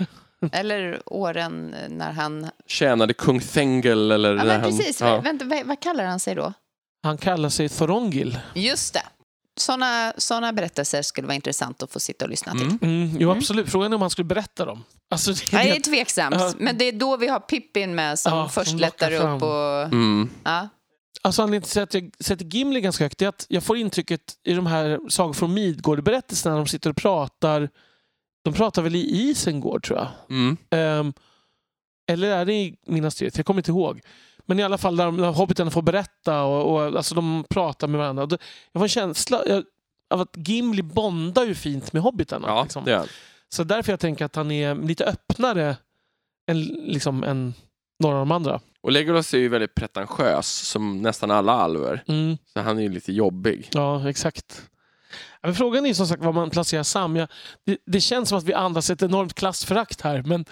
eller 0.52 1.00
åren 1.06 1.74
när 1.88 2.12
han... 2.12 2.50
tjänade 2.66 3.14
kung 3.14 3.40
Thengel 3.40 4.12
eller 4.12 4.28
Ja, 4.28 4.36
när 4.36 4.44
men 4.44 4.60
han, 4.60 4.70
precis. 4.70 5.00
ja. 5.00 5.20
Vänta, 5.20 5.44
vad, 5.44 5.66
vad 5.66 5.80
kallar 5.80 6.04
han 6.04 6.20
sig 6.20 6.34
då? 6.34 6.52
Han 7.02 7.18
kallar 7.18 7.48
sig 7.48 7.68
Thorongil. 7.68 8.38
Just 8.54 8.94
det. 8.94 9.02
Såna, 9.56 10.12
såna 10.16 10.52
berättelser 10.52 11.02
skulle 11.02 11.26
vara 11.26 11.34
intressant 11.34 11.82
att 11.82 11.92
få 11.92 12.00
sitta 12.00 12.24
och 12.24 12.30
lyssna 12.30 12.52
till. 12.52 12.62
Mm. 12.62 12.78
Mm, 12.82 13.16
jo, 13.20 13.28
Mm. 13.30 13.38
absolut. 13.38 13.68
Frågan 13.70 13.92
är 13.92 13.96
om 13.96 14.00
han 14.00 14.10
skulle 14.10 14.24
berätta 14.24 14.64
dem. 14.64 14.84
Alltså, 15.10 15.32
det, 15.32 15.56
är 15.56 15.74
det, 15.74 15.80
tveksamt, 15.80 16.36
Ja. 16.38 16.52
men 16.58 16.78
det 16.78 16.84
är 16.84 16.92
då 16.92 17.16
vi 17.16 17.28
har 17.28 17.40
Pippin 17.40 17.94
med 17.94 18.18
som 18.18 18.32
Ja, 18.32 18.48
först 18.48 18.70
som 18.70 18.78
lättar 18.78 19.12
upp. 19.12 19.42
Och, 19.42 19.82
Mm. 19.82 20.30
ja. 20.44 20.68
alltså, 21.22 21.42
anledningen 21.42 21.68
till 21.70 21.82
att 21.82 21.94
jag 21.94 22.10
sätter 22.20 22.44
Gimli 22.44 22.80
ganska 22.80 23.04
högt 23.04 23.22
är 23.22 23.28
att 23.28 23.46
jag 23.48 23.62
får 23.62 23.76
intrycket 23.76 24.20
i 24.44 24.52
de 24.52 24.66
här 24.66 25.00
Sagor 25.08 25.32
från 25.32 25.54
Midgård-berättelserna 25.54 26.54
när 26.54 26.58
de 26.64 26.66
sitter 26.68 26.90
och 26.90 26.96
pratar. 26.96 27.68
De 28.44 28.54
pratar 28.54 28.82
väl 28.82 28.94
i 28.96 29.28
Isengård, 29.28 29.84
tror 29.86 29.98
jag. 29.98 30.08
Mm. 30.30 30.56
Ehm, 30.70 31.12
eller 32.08 32.28
är 32.28 32.44
det 32.44 32.52
i 32.54 32.76
Minas? 32.86 33.22
Jag 33.22 33.46
kommer 33.46 33.60
inte 33.60 33.70
ihåg. 33.70 34.00
Men 34.46 34.60
i 34.60 34.62
alla 34.62 34.78
fall 34.78 34.96
där, 34.96 35.12
där 35.12 35.30
hobbiterna 35.32 35.70
får 35.70 35.82
berätta 35.82 36.42
och, 36.42 36.72
och 36.74 36.82
alltså, 36.96 37.14
de 37.14 37.44
pratar 37.50 37.88
med 37.88 37.98
varandra. 37.98 38.26
Det- 38.26 38.38
Jag 38.72 38.80
får 38.80 38.84
en 38.84 38.88
känsla 38.88 39.42
jag, 39.46 39.64
av 40.10 40.20
att 40.20 40.34
Gimli 40.36 40.82
bondar 40.82 41.44
ju 41.44 41.54
fint 41.54 41.92
med 41.92 42.02
hobbitarna. 42.02 42.48
Ja, 42.48 42.62
liksom. 42.62 42.84
det 42.84 42.92
är 42.92 42.96
han. 42.98 43.06
Så 43.48 43.64
därför 43.64 43.92
jag 43.92 44.00
tänker 44.00 44.24
att 44.24 44.36
han 44.36 44.50
är 44.50 44.74
lite 44.74 45.04
öppnare 45.04 45.76
än, 46.50 46.62
liksom, 46.64 47.24
än 47.24 47.54
några 47.98 48.14
av 48.16 48.20
de 48.20 48.32
andra. 48.32 48.60
Och 48.80 48.92
Legolas 48.92 49.34
är 49.34 49.38
ju 49.38 49.48
väldigt 49.48 49.74
pretentiös, 49.74 50.46
som 50.68 51.02
nästan 51.02 51.30
alla 51.30 51.52
alver. 51.52 52.04
Mm. 52.08 52.38
Så 52.52 52.60
han 52.60 52.78
är 52.78 52.82
ju 52.82 52.88
lite 52.88 53.12
jobbig. 53.12 53.68
Ja, 53.72 54.08
exakt. 54.10 54.62
Men 55.42 55.54
frågan 55.54 55.86
är 55.86 55.94
som 55.94 56.06
sagt 56.06 56.22
var 56.22 56.32
man 56.32 56.50
placerar 56.50 56.82
Sam. 56.82 57.16
Jag, 57.16 57.28
det, 57.66 57.78
det 57.86 58.00
känns 58.00 58.28
som 58.28 58.38
att 58.38 58.44
vi 58.44 58.52
andas 58.54 58.90
ett 58.90 59.02
enormt 59.02 59.34
klassförakt 59.34 60.00
här. 60.00 60.22
Men 60.26 60.44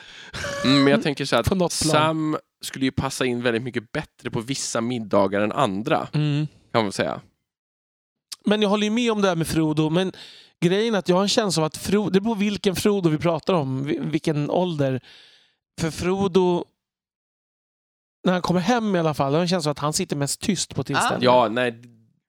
Mm, 0.65 0.85
men 0.85 0.91
jag 0.91 1.03
tänker 1.03 1.25
så 1.25 1.37
här 1.37 1.65
att. 1.65 1.73
Sam 1.73 2.37
skulle 2.65 2.85
ju 2.85 2.93
passa 2.93 3.25
in 3.27 3.43
väldigt 3.43 3.63
mycket 3.63 3.93
bättre 3.93 4.31
på 4.31 4.41
vissa 4.41 4.81
middagar 4.81 5.41
än 5.41 5.53
andra, 5.53 6.09
mm. 6.13 6.47
kan 6.73 6.83
man 6.83 6.93
säga. 6.93 7.21
Men 8.45 8.63
jag 8.63 8.69
håller 8.69 8.85
ju 8.85 8.91
med 8.91 9.13
om 9.13 9.23
det 9.23 9.29
här 9.29 9.37
med 9.37 9.47
Frodo. 9.47 9.91
Men 9.91 10.13
grejen 10.61 10.95
är 10.95 10.99
att 10.99 11.09
jag 11.09 11.17
har 11.17 11.23
en 11.23 11.29
känsla 11.29 11.63
av 11.63 11.67
att 11.67 11.77
Frodo, 11.77 12.11
det 12.11 12.21
beror 12.21 12.35
på 12.35 12.39
vilken 12.41 12.77
Frodo 12.77 13.09
vi 13.09 13.19
pratar 13.19 13.55
om, 13.55 13.85
vi- 13.85 13.99
vilken 13.99 14.51
ålder. 14.51 15.01
För 15.81 15.91
Frodo, 15.91 16.65
när 18.25 18.33
han 18.33 18.43
kommer 18.43 18.61
hem 18.61 18.97
i 18.97 18.99
alla 18.99 19.15
fall, 19.15 19.33
har 19.33 19.39
jag 19.39 19.43
en 19.43 19.49
känsla 19.49 19.69
av 19.69 19.73
att 19.73 19.79
han 19.79 19.93
sitter 19.93 20.17
mest 20.17 20.41
tyst 20.41 20.75
på 20.75 20.85
tillställningen. 20.85 21.35
Ja, 21.35 21.49
nej, 21.49 21.73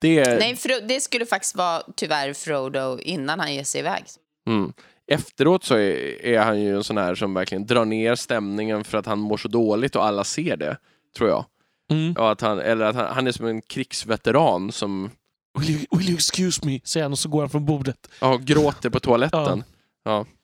det... 0.00 0.38
Nej, 0.38 0.54
Fro- 0.54 0.86
det 0.88 1.00
skulle 1.00 1.26
faktiskt 1.26 1.56
vara 1.56 1.82
tyvärr 1.96 2.32
Frodo 2.32 2.98
innan 3.00 3.40
han 3.40 3.54
ger 3.54 3.64
sig 3.64 3.78
iväg. 3.80 4.04
Mm. 4.46 4.72
Efteråt 5.06 5.64
så 5.64 5.74
är, 5.74 6.24
är 6.24 6.38
han 6.40 6.60
ju 6.60 6.76
en 6.76 6.84
sån 6.84 6.96
här 6.98 7.14
som 7.14 7.34
verkligen 7.34 7.66
drar 7.66 7.84
ner 7.84 8.14
stämningen 8.14 8.84
för 8.84 8.98
att 8.98 9.06
han 9.06 9.18
mår 9.18 9.36
så 9.36 9.48
dåligt 9.48 9.96
och 9.96 10.04
alla 10.04 10.24
ser 10.24 10.56
det, 10.56 10.76
tror 11.16 11.30
jag. 11.30 11.44
Mm. 11.90 12.14
Ja, 12.16 12.30
att 12.30 12.40
han, 12.40 12.58
eller 12.58 12.84
att 12.86 12.96
han, 12.96 13.14
han 13.14 13.26
är 13.26 13.32
som 13.32 13.46
en 13.46 13.62
krigsveteran 13.62 14.72
som 14.72 15.10
Will, 15.58 15.70
you, 15.70 15.86
will 15.90 16.08
you 16.08 16.14
excuse 16.14 16.60
me? 16.66 16.80
säger 16.84 17.04
han 17.04 17.12
och 17.12 17.18
så 17.18 17.28
går 17.28 17.40
han 17.40 17.50
från 17.50 17.64
bordet. 17.64 18.08
ja, 18.20 18.36
gråter 18.36 18.90
på 18.90 19.00
toaletten. 19.00 19.64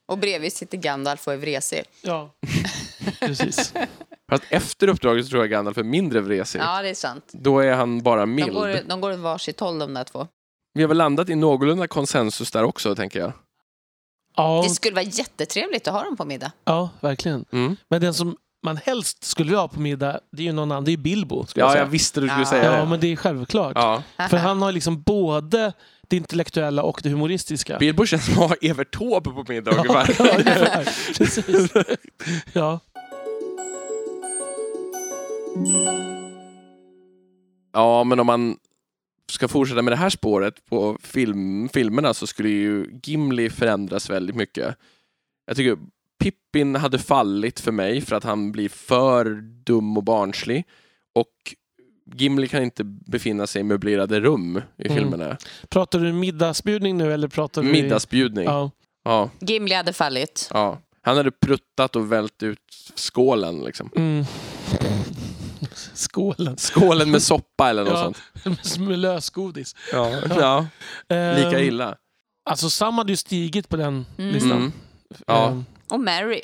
Och 0.07 0.17
bredvid 0.17 0.53
sitter 0.53 0.77
Gandalf 0.77 1.27
och 1.27 1.33
är 1.33 1.37
vresig. 1.37 1.83
Ja, 2.01 2.29
precis. 3.19 3.73
Fast 4.29 4.43
efter 4.49 4.87
uppdraget 4.87 5.25
så 5.25 5.29
tror 5.29 5.43
jag 5.43 5.49
Gandalf 5.49 5.77
är 5.77 5.83
mindre 5.83 6.21
vresig. 6.21 6.59
Ja, 6.59 6.81
det 6.81 6.89
är 6.89 6.93
sant. 6.93 7.31
Då 7.31 7.59
är 7.59 7.73
han 7.73 8.01
bara 8.03 8.19
De 8.19 8.35
mild. 8.35 8.53
går, 8.53 8.79
de 8.89 9.01
går 9.01 9.13
varsitt 9.13 9.59
håll 9.59 9.79
de 9.79 9.93
där 9.93 10.03
två. 10.03 10.27
Vi 10.73 10.81
har 10.81 10.87
väl 10.87 10.97
landat 10.97 11.29
i 11.29 11.35
någorlunda 11.35 11.87
konsensus 11.87 12.51
där 12.51 12.63
också, 12.63 12.95
tänker 12.95 13.19
jag. 13.19 13.31
Ja, 14.35 14.61
Det 14.63 14.69
skulle 14.69 14.95
vara 14.95 15.05
jättetrevligt 15.05 15.87
att 15.87 15.93
ha 15.93 16.03
dem 16.03 16.17
på 16.17 16.25
middag. 16.25 16.51
ja, 16.65 16.89
verkligen. 16.99 17.45
Mm. 17.51 17.75
Men 17.89 18.01
den 18.01 18.13
som 18.13 18.35
man 18.65 18.77
helst 18.77 19.23
skulle 19.23 19.47
vilja 19.49 19.59
ha 19.61 19.67
på 19.67 19.79
middag, 19.79 20.19
det 20.31 20.41
är 20.43 20.45
ju 20.45 20.51
någon 20.51 20.71
annan. 20.71 20.83
Det 20.85 20.91
är 20.93 20.97
Bilbo. 20.97 21.45
Skulle 21.45 21.61
jag 21.63 21.69
Ja, 21.69 21.73
säga. 21.73 21.83
jag 21.83 21.89
visste 21.89 22.21
du 22.21 22.27
skulle 22.27 22.41
Ja. 22.41 22.49
säga 22.49 22.63
ja, 22.73 22.79
det. 22.79 22.85
men 22.85 22.99
det 22.99 23.11
är 23.11 23.15
självklart. 23.15 23.73
Ja. 23.75 24.03
För 24.29 24.37
han 24.37 24.61
har 24.61 24.71
liksom 24.71 25.01
både 25.01 25.73
det 26.07 26.15
intellektuella 26.17 26.83
och 26.83 26.99
det 27.03 27.09
humoristiska. 27.09 27.77
Bilbo 27.77 28.05
känns 28.05 28.25
som 28.25 28.43
att 28.43 28.49
ha 28.49 28.55
Evert 28.61 28.95
Taube 28.97 29.29
på 29.31 29.45
middag 29.47 29.71
Ja, 29.71 29.77
ungefär. 29.77 30.15
ja. 30.77 30.83
Precis. 31.17 31.71
Ja. 32.53 32.79
Ja, 37.73 38.03
men 38.03 38.19
om 38.19 38.27
man 38.27 38.57
ska 39.33 39.47
fortsätta 39.47 39.81
med 39.81 39.91
det 39.91 39.97
här 39.97 40.09
spåret 40.09 40.65
på 40.69 40.97
film, 41.03 41.69
filmerna 41.69 42.13
så 42.13 42.27
skulle 42.27 42.49
ju 42.49 42.99
Gimli 43.03 43.49
förändras 43.49 44.09
väldigt 44.09 44.35
mycket. 44.35 44.75
Jag 45.45 45.57
tycker 45.57 45.77
Pippin 46.23 46.75
hade 46.75 46.99
fallit 46.99 47.59
för 47.59 47.71
mig 47.71 48.01
för 48.01 48.15
att 48.15 48.23
han 48.23 48.51
blir 48.51 48.69
för 48.69 49.25
dum 49.65 49.97
och 49.97 50.03
barnslig. 50.03 50.63
Och 51.15 51.31
Gimli 52.15 52.47
kan 52.47 52.63
inte 52.63 52.83
befinna 52.83 53.47
sig 53.47 53.59
i 53.59 53.63
möblerade 53.63 54.19
rum 54.19 54.61
i 54.77 54.85
Mm. 54.87 54.97
filmerna. 54.97 55.37
Pratar 55.69 55.99
du 55.99 56.13
middagsbjudning 56.13 56.97
nu 56.97 57.13
eller 57.13 57.27
pratar 57.27 57.63
du... 57.63 57.71
Middagsbjudning. 57.71 58.45
Ja. 58.45 58.71
Ja. 59.05 59.29
Ja, 59.39 59.47
Gimli 59.47 59.75
hade 59.75 59.93
fallit. 59.93 60.49
Han 61.01 61.17
hade 61.17 61.31
pruttat 61.31 61.95
och 61.95 62.11
vält 62.11 62.43
ut 62.43 62.59
skålen. 62.95 63.61
Liksom. 63.61 63.89
Mm. 63.95 64.25
Skålen. 65.93 66.57
Skålen 66.57 67.11
med 67.11 67.21
soppa 67.21 67.69
eller 67.69 67.83
något 67.83 67.91
Ja. 67.93 68.13
sånt. 68.43 68.77
Med 68.87 68.99
lösgodis. 68.99 69.75
Ja. 69.91 70.09
ja, 70.29 70.67
lika 71.07 71.59
Ehm, 71.59 71.63
illa. 71.67 71.95
Alltså 72.45 72.69
Sam 72.69 72.97
hade 72.97 73.11
ju 73.11 73.15
stigit 73.17 73.69
på 73.69 73.75
den 73.77 74.05
Mm. 74.17 74.31
listan. 74.33 74.51
Mm. 74.51 74.71
Ja. 75.27 75.47
Ehm, 75.49 75.65
Och 75.89 75.99
Mary. 75.99 76.41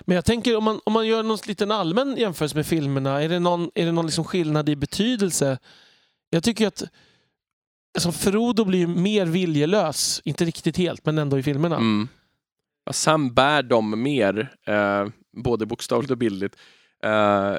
Men 0.00 0.14
jag 0.14 0.24
tänker 0.24 0.56
om 0.56 0.64
man, 0.64 0.80
om 0.84 0.92
man 0.92 1.06
gör 1.06 1.22
någon 1.22 1.38
liten 1.46 1.70
allmän 1.70 2.16
jämförelse 2.16 2.56
med 2.56 2.66
filmerna, 2.66 3.22
är 3.22 3.28
det 3.28 3.38
någon, 3.38 3.70
är 3.74 3.86
det 3.86 3.92
någon 3.92 4.06
liksom 4.06 4.24
skillnad 4.24 4.68
i 4.68 4.76
betydelse? 4.76 5.58
Jag 6.30 6.42
tycker 6.44 6.66
att 6.66 6.82
alltså 7.96 8.12
Frodo 8.12 8.64
blir 8.64 8.86
mer 8.86 9.26
viljelös, 9.26 10.20
inte 10.24 10.44
riktigt 10.44 10.76
helt, 10.76 11.06
men 11.06 11.18
ändå 11.18 11.38
i 11.38 11.42
filmerna. 11.42 11.76
Mm. 11.76 12.08
Sam 12.92 13.34
bär 13.34 13.62
dem 13.62 14.02
mer, 14.02 14.52
eh, 14.66 15.06
både 15.44 15.66
bokstavligt 15.66 16.10
och 16.10 16.18
bildligt, 16.18 16.56
eh, 17.04 17.54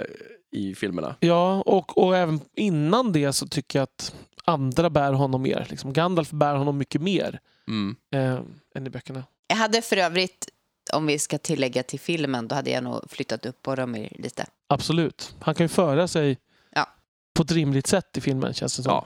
i 0.55 0.75
filmerna. 0.75 1.15
Ja, 1.19 1.61
och, 1.65 1.97
och 1.97 2.17
även 2.17 2.39
innan 2.55 3.11
det 3.11 3.33
så 3.33 3.47
tycker 3.47 3.79
jag 3.79 3.83
att 3.83 4.15
andra 4.45 4.89
bär 4.89 5.13
honom 5.13 5.41
mer. 5.41 5.67
Liksom 5.69 5.93
Gandalf 5.93 6.31
bär 6.31 6.55
honom 6.55 6.77
mycket 6.77 7.01
mer 7.01 7.39
Mm. 7.67 7.95
eh, 8.13 8.39
än 8.75 8.87
i 8.87 8.89
böckerna. 8.89 9.23
Jag 9.47 9.55
hade 9.55 9.81
för 9.81 9.97
övrigt, 9.97 10.49
om 10.93 11.05
vi 11.07 11.19
ska 11.19 11.37
tillägga 11.37 11.83
till 11.83 11.99
filmen, 11.99 12.47
då 12.47 12.55
hade 12.55 12.69
jag 12.69 12.83
nog 12.83 13.09
flyttat 13.11 13.45
upp 13.45 13.61
Boromir 13.61 14.13
lite. 14.19 14.45
Absolut. 14.67 15.35
Han 15.39 15.55
kan 15.55 15.63
ju 15.63 15.67
föra 15.67 16.07
sig 16.07 16.37
Ja. 16.69 16.87
på 17.33 17.43
ett 17.43 17.51
rimligt 17.51 17.87
sätt 17.87 18.17
i 18.17 18.21
filmen, 18.21 18.53
känns 18.53 18.77
det 18.77 18.83
som. 18.83 18.91
Ja. 18.91 19.05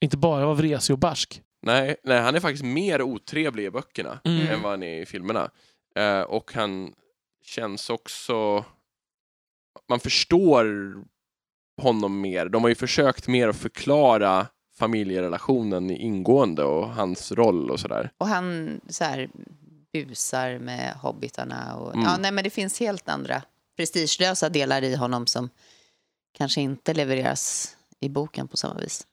Inte 0.00 0.16
bara 0.16 0.44
vara 0.44 0.54
vresig 0.54 0.94
och 0.94 0.98
barsk. 0.98 1.42
Nej, 1.62 1.96
nej, 2.04 2.20
han 2.20 2.34
är 2.34 2.40
faktiskt 2.40 2.64
mer 2.64 3.02
otrevlig 3.02 3.64
i 3.64 3.70
böckerna 3.70 4.18
Mm. 4.24 4.46
än 4.48 4.62
vad 4.62 4.72
han 4.72 4.82
är 4.82 5.02
i 5.02 5.06
filmerna. 5.06 5.50
Eh, 5.96 6.20
och 6.20 6.52
han 6.54 6.92
känns 7.44 7.90
också... 7.90 8.64
Man 9.88 10.00
förstår 10.00 10.94
honom 11.82 12.20
mer. 12.20 12.48
De 12.48 12.62
har 12.62 12.68
ju 12.68 12.74
försökt 12.74 13.28
mer 13.28 13.48
att 13.48 13.56
förklara 13.56 14.46
familjerelationen 14.78 15.90
ingående 15.90 16.64
och 16.64 16.88
hans 16.88 17.32
roll 17.32 17.70
och 17.70 17.80
sådär. 17.80 18.10
Och 18.18 18.26
han 18.28 18.80
så 18.88 19.04
här, 19.04 19.30
busar 19.92 20.58
med 20.58 20.94
hobbitarna. 20.94 21.76
Och, 21.76 21.94
Mm. 21.94 22.04
ja, 22.06 22.16
nej, 22.20 22.32
men 22.32 22.44
det 22.44 22.50
finns 22.50 22.80
helt 22.80 23.08
andra 23.08 23.42
prestigelösa 23.76 24.48
delar 24.48 24.82
i 24.82 24.94
honom 24.96 25.26
som 25.26 25.48
kanske 26.38 26.60
inte 26.60 26.94
levereras 26.94 27.76
i 28.00 28.08
boken 28.08 28.48
på 28.48 28.56
samma 28.56 28.80
vis. 28.80 29.06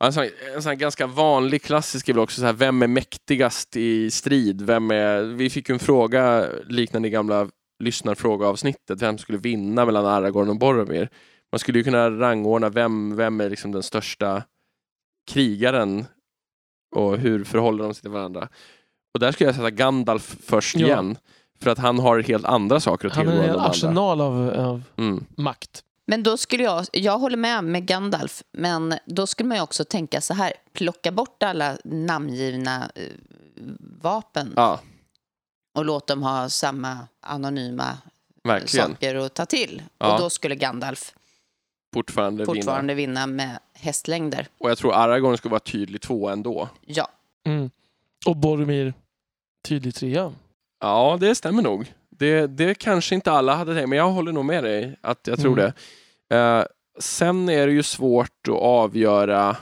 En 0.00 0.12
sån, 0.12 0.28
en 0.54 0.62
sån 0.62 0.78
ganska 0.78 1.06
vanlig 1.06 1.62
klassisk 1.62 2.08
är 2.08 2.12
väl 2.12 2.22
också 2.22 2.40
så 2.40 2.46
här, 2.46 2.52
vem 2.52 2.82
är 2.82 2.86
mäktigast 2.86 3.76
i 3.76 4.10
strid? 4.10 4.62
Vem 4.62 4.90
är, 4.90 5.22
vi 5.22 5.50
fick 5.50 5.68
en 5.70 5.78
fråga 5.78 6.48
liknande 6.68 7.08
i 7.08 7.10
gamla 7.10 7.48
lyssnarfrågeavsnittet, 7.78 9.02
vem 9.02 9.18
skulle 9.18 9.38
vinna 9.38 9.84
mellan 9.84 10.06
Aragorn 10.06 10.48
och 10.48 10.58
Boromir? 10.58 11.08
Man 11.52 11.58
skulle 11.58 11.78
ju 11.78 11.84
kunna 11.84 12.10
rangordna 12.10 12.68
vem, 12.68 13.16
vem 13.16 13.40
är 13.40 13.50
liksom 13.50 13.72
den 13.72 13.82
största 13.82 14.42
krigaren 15.30 16.04
och 16.96 17.18
hur 17.18 17.44
förhåller 17.44 17.84
de 17.84 17.94
sig 17.94 18.02
till 18.02 18.10
varandra? 18.10 18.48
Och 19.14 19.20
där 19.20 19.32
skulle 19.32 19.48
jag 19.48 19.56
sätta 19.56 19.70
Gandalf 19.70 20.36
först 20.44 20.76
Ja. 20.76 20.86
igen, 20.86 21.16
för 21.60 21.70
att 21.70 21.78
han 21.78 21.98
har 21.98 22.18
helt 22.22 22.44
andra 22.44 22.80
saker 22.80 23.08
att 23.08 23.14
Han 23.16 23.24
tillgå 23.26 23.38
är 23.40 23.42
än 23.44 23.48
en 23.48 23.52
de 23.54 23.58
andra. 23.58 23.70
arsenal 23.70 24.20
av, 24.20 24.50
av 24.50 24.82
Mm. 24.96 25.24
makt. 25.36 25.84
Men 26.06 26.22
då 26.22 26.36
skulle 26.36 26.62
jag, 26.62 26.86
jag 26.92 27.18
håller 27.18 27.36
med 27.36 27.64
med 27.64 27.86
Gandalf, 27.86 28.42
men 28.52 28.94
då 29.06 29.26
skulle 29.26 29.48
man 29.48 29.56
ju 29.58 29.62
också 29.62 29.84
tänka 29.84 30.20
så 30.20 30.34
här, 30.34 30.52
plocka 30.72 31.12
bort 31.12 31.42
alla 31.42 31.76
namngivna 31.84 32.90
eh, 32.94 33.02
vapen 34.02 34.52
Ja, 34.56 34.80
och 35.78 35.84
låt 35.84 36.06
dem 36.06 36.22
ha 36.22 36.48
samma 36.48 36.98
anonyma 37.20 37.98
verkligen. 38.44 38.88
saker 38.90 39.14
att 39.14 39.34
ta 39.34 39.46
till. 39.46 39.82
Ja. 39.98 40.12
Och 40.14 40.20
då 40.20 40.30
skulle 40.30 40.54
Gandalf 40.54 41.14
Fortfarande, 41.94 42.44
vinna. 42.44 42.54
fortfarande 42.54 42.94
vinna 42.94 43.26
med 43.26 43.58
hästlängder. 43.74 44.46
Och 44.58 44.70
jag 44.70 44.78
tror 44.78 44.94
Aragorn 44.94 45.36
skulle 45.36 45.50
vara 45.50 45.60
tydlig 45.60 46.00
två 46.00 46.28
ändå. 46.28 46.68
Ja, 46.86 47.08
Mm. 47.46 47.70
Och 48.26 48.36
Boromir, 48.36 48.94
tydlig 49.68 49.94
trea. 49.94 50.32
Ja, 50.80 51.16
det 51.20 51.34
stämmer 51.34 51.62
nog. 51.62 51.92
Det, 52.10 52.46
det 52.46 52.74
kanske 52.74 53.14
inte 53.14 53.32
alla 53.32 53.54
hade 53.54 53.74
tänkt, 53.74 53.88
men 53.88 53.98
jag 53.98 54.10
håller 54.10 54.32
nog 54.32 54.44
med 54.44 54.64
dig 54.64 54.96
att 55.00 55.26
jag 55.26 55.38
tror 55.40 55.58
Mm. 55.58 55.72
det. 56.28 56.36
Eh, 56.36 56.64
sen 57.00 57.48
är 57.48 57.66
det 57.66 57.72
ju 57.72 57.82
svårt 57.82 58.48
att 58.48 58.54
avgöra. 58.54 59.56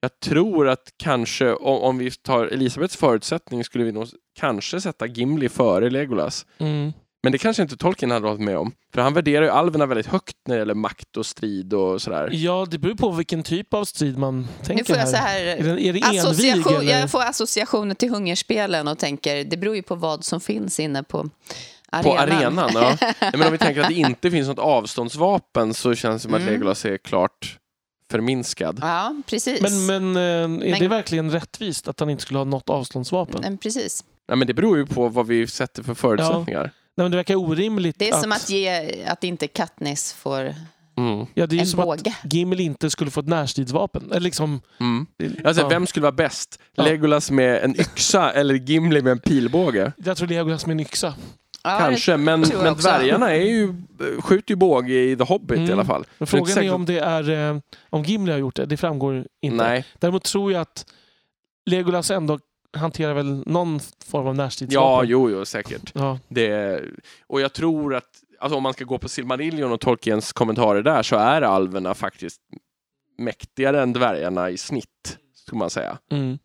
Jag 0.00 0.20
tror 0.20 0.68
att 0.68 0.92
kanske, 0.96 1.52
om, 1.54 1.78
om 1.82 1.98
vi 1.98 2.10
tar 2.10 2.46
Elisabeths 2.46 2.96
förutsättning, 2.96 3.64
skulle 3.64 3.84
vi 3.84 3.92
nog 3.92 4.08
kanske 4.38 4.80
sätta 4.80 5.06
Gimli 5.06 5.48
före 5.48 5.90
Legolas. 5.90 6.46
Mm. 6.58 6.92
Men 7.22 7.32
det 7.32 7.38
kanske 7.38 7.62
inte 7.62 7.76
Tolkien 7.76 8.10
hade 8.10 8.26
hållit 8.26 8.40
med 8.42 8.58
om. 8.58 8.72
För 8.94 9.00
han 9.02 9.14
värderar 9.14 9.44
ju 9.44 9.50
alverna 9.50 9.86
väldigt 9.86 10.06
högt 10.06 10.36
när 10.48 10.54
det 10.54 10.58
gäller 10.58 10.74
makt 10.74 11.16
och 11.16 11.26
strid 11.26 11.72
och 11.74 12.02
sådär. 12.02 12.30
Ja, 12.32 12.66
det 12.70 12.78
beror 12.78 12.94
på 12.94 13.10
vilken 13.10 13.42
typ 13.42 13.74
av 13.74 13.84
strid 13.84 14.18
man 14.18 14.48
tänker 14.62 14.74
nu 14.74 14.84
får 14.84 14.96
jag 14.96 15.08
så 15.08 15.16
här. 15.16 15.26
här... 15.26 15.40
Är 15.46 15.62
det, 15.62 15.82
är 15.82 15.92
det 15.92 16.00
envig 16.18 16.66
eller? 16.72 17.00
jag 17.00 17.10
får 17.10 17.22
associationer 17.22 17.94
till 17.94 18.10
hungerspelen 18.10 18.88
och 18.88 18.98
tänker, 18.98 19.44
det 19.44 19.56
beror 19.56 19.76
ju 19.76 19.82
på 19.82 19.94
vad 19.94 20.24
som 20.24 20.40
finns 20.40 20.80
inne 20.80 21.02
på 21.02 21.30
arenan. 21.92 22.02
På 22.04 22.18
arenan, 22.18 22.70
ja. 22.74 22.96
Nej, 23.00 23.14
Men 23.32 23.42
om 23.42 23.52
vi 23.52 23.58
tänker 23.58 23.80
att 23.80 23.88
det 23.88 23.94
inte 23.94 24.30
finns 24.30 24.48
något 24.48 24.58
avståndsvapen 24.58 25.74
så 25.74 25.94
känns 25.94 26.22
det 26.22 26.26
som 26.28 26.34
att 26.34 26.40
Mm. 26.40 26.52
Legolas 26.52 26.84
är 26.84 26.96
klart 26.96 27.58
förminskad. 28.10 28.78
Ja, 28.82 29.14
precis. 29.26 29.60
Men, 29.60 29.86
men 29.86 30.16
eh, 30.16 30.22
är 30.22 30.70
Men- 30.70 30.80
det 30.80 30.88
verkligen 30.88 31.30
rättvist 31.30 31.88
att 31.88 32.00
han 32.00 32.10
inte 32.10 32.22
skulle 32.22 32.38
ha 32.38 32.44
något 32.44 32.70
avståndsvapen? 32.70 33.40
Men 33.42 33.58
precis. 33.58 34.04
Nej, 34.28 34.38
men 34.38 34.46
det 34.46 34.54
beror 34.54 34.76
ju 34.78 34.86
på 34.86 35.08
vad 35.08 35.26
vi 35.26 35.46
sätter 35.46 35.82
för 35.82 35.94
förutsättningar. 35.94 36.70
men 36.96 37.10
det 37.10 37.16
verkar 37.16 37.34
orimligt 37.34 37.98
Det 37.98 38.08
är 38.08 38.14
att, 38.14 38.22
som 38.22 38.32
att, 38.32 38.50
ge, 38.50 39.04
att 39.06 39.24
inte 39.24 39.46
Katniss 39.48 40.12
får 40.12 40.54
Mm. 40.96 41.26
ja, 41.34 41.46
det 41.46 41.54
är 41.54 41.56
ju 41.56 41.60
en 41.60 41.66
som 41.66 41.80
att 41.80 41.86
båge. 41.86 42.16
Gimli 42.24 42.62
inte 42.62 42.90
skulle 42.90 43.10
få 43.10 43.20
ett 43.20 43.28
närstridsvapen. 43.28 44.10
Eller 44.10 44.20
liksom, 44.20 44.60
Mm. 44.80 45.06
Alltså, 45.44 45.62
ja. 45.62 45.68
Vem 45.68 45.86
skulle 45.86 46.02
vara 46.02 46.12
bäst? 46.12 46.58
Ja. 46.74 46.84
Legolas 46.84 47.30
med 47.30 47.64
en 47.64 47.80
yxa 47.80 48.30
eller 48.32 48.54
Gimli 48.54 49.02
med 49.02 49.10
en 49.10 49.18
pilbåge? 49.18 49.92
Jag 49.96 50.16
tror 50.16 50.28
Legolas 50.28 50.66
med 50.66 50.74
en 50.74 50.80
yxa. 50.80 51.14
Ja, 51.62 51.78
Kanske, 51.78 52.16
men, 52.16 52.40
men 52.40 52.74
dvärgarna 52.74 53.30
är 53.34 53.40
ju, 53.44 53.74
skjuter 54.20 54.50
ju 54.52 54.56
båge 54.56 54.94
i 55.10 55.16
The 55.16 55.24
Hobbit 55.24 55.56
Mm. 55.58 55.70
i 55.70 55.72
alla 55.72 55.84
fall. 55.84 56.04
Men 56.18 56.24
är 56.24 56.26
frågan 56.26 56.48
är 56.50 56.54
säkert- 56.54 56.72
om 56.72 56.84
det 56.86 56.98
är 56.98 57.30
eh, 57.50 57.58
om 57.90 58.02
Gimli 58.04 58.32
har 58.32 58.38
gjort 58.38 58.56
det. 58.56 58.66
Det 58.66 58.76
framgår 58.76 59.26
inte. 59.42 59.56
Nej. 59.68 59.84
Däremot 59.98 60.24
tror 60.24 60.52
jag 60.52 60.60
att 60.60 60.86
Legolas 61.66 62.10
ändå 62.10 62.38
hanterar 62.76 63.14
väl 63.14 63.42
någon 63.46 63.80
form 64.06 64.26
av 64.26 64.34
Ja, 64.36 64.42
närstridsvapen. 64.42 65.08
jo, 65.08 65.30
jo, 65.30 65.44
säkert. 65.44 65.92
Ja. 65.94 66.18
Det, 66.28 66.80
och 67.26 67.40
jag 67.40 67.52
tror 67.52 67.94
att, 67.94 68.08
alltså 68.38 68.56
om 68.56 68.62
man 68.62 68.72
ska 68.72 68.84
gå 68.84 68.98
på 68.98 69.08
Silmarillion 69.08 69.72
och 69.72 69.80
Tolkiens 69.80 70.32
kommentarer 70.32 70.82
där 70.82 71.02
så 71.02 71.16
är 71.16 71.42
alverna 71.42 71.94
faktiskt 71.94 72.40
mäktigare 73.18 73.82
än 73.82 73.92
dvärgarna 73.92 74.50
i 74.50 74.56
snitt, 74.56 75.18
skulle 75.34 75.58
man 75.58 75.70
säga. 75.70 75.98
Mm. 76.10 76.38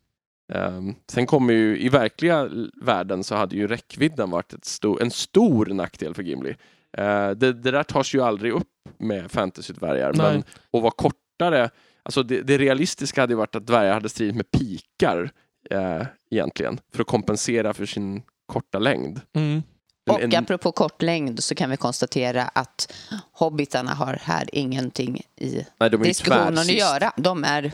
Um, 0.53 0.95
sen 1.11 1.25
kommer 1.25 1.53
ju, 1.53 1.79
i 1.79 1.89
verkliga 1.89 2.49
världen 2.81 3.23
så 3.23 3.35
hade 3.35 3.55
ju 3.55 3.67
räckvidden 3.67 4.29
varit 4.29 4.53
ett 4.53 4.63
sto- 4.63 5.01
en 5.01 5.11
stor 5.11 5.65
nackdel 5.65 6.13
för 6.13 6.23
Gimli. 6.23 6.55
Eh, 6.97 7.29
det, 7.29 7.53
det 7.53 7.71
där 7.71 7.83
tas 7.83 8.13
ju 8.15 8.21
aldrig 8.21 8.51
upp 8.53 8.67
med 8.97 9.31
fantasy-dvärgar, 9.31 10.13
Nej. 10.13 10.31
men 10.33 10.39
att 10.73 10.81
vara 10.83 10.91
kortare, 10.91 11.69
alltså 12.03 12.23
det, 12.23 12.41
det 12.41 12.57
realistiska 12.57 13.21
hade 13.21 13.35
varit 13.35 13.55
att 13.55 13.67
dvärgar 13.67 13.93
hade 13.93 14.09
stridit 14.09 14.35
med 14.35 14.51
pikar 14.51 15.31
eh, 15.69 16.05
egentligen, 16.31 16.79
för 16.93 17.01
att 17.01 17.07
kompensera 17.07 17.73
för 17.73 17.85
sin 17.85 18.21
korta 18.45 18.79
längd. 18.79 19.21
Mm. 19.35 19.63
En- 20.09 20.15
Och 20.15 20.21
en- 20.21 20.35
apropå 20.35 20.71
kort 20.71 21.01
längd 21.01 21.43
så 21.43 21.55
kan 21.55 21.69
vi 21.69 21.77
konstatera 21.77 22.43
att 22.43 22.93
hobbitarna 23.31 23.93
har 23.93 24.19
här 24.21 24.49
ingenting 24.55 25.21
i 25.35 25.65
nej, 25.79 25.89
de 25.89 25.95
är 25.95 25.97
ju 25.97 26.03
diskussionen 26.03 26.57
att 26.57 26.67
göra. 26.73 27.11
De 27.17 27.43
är 27.43 27.71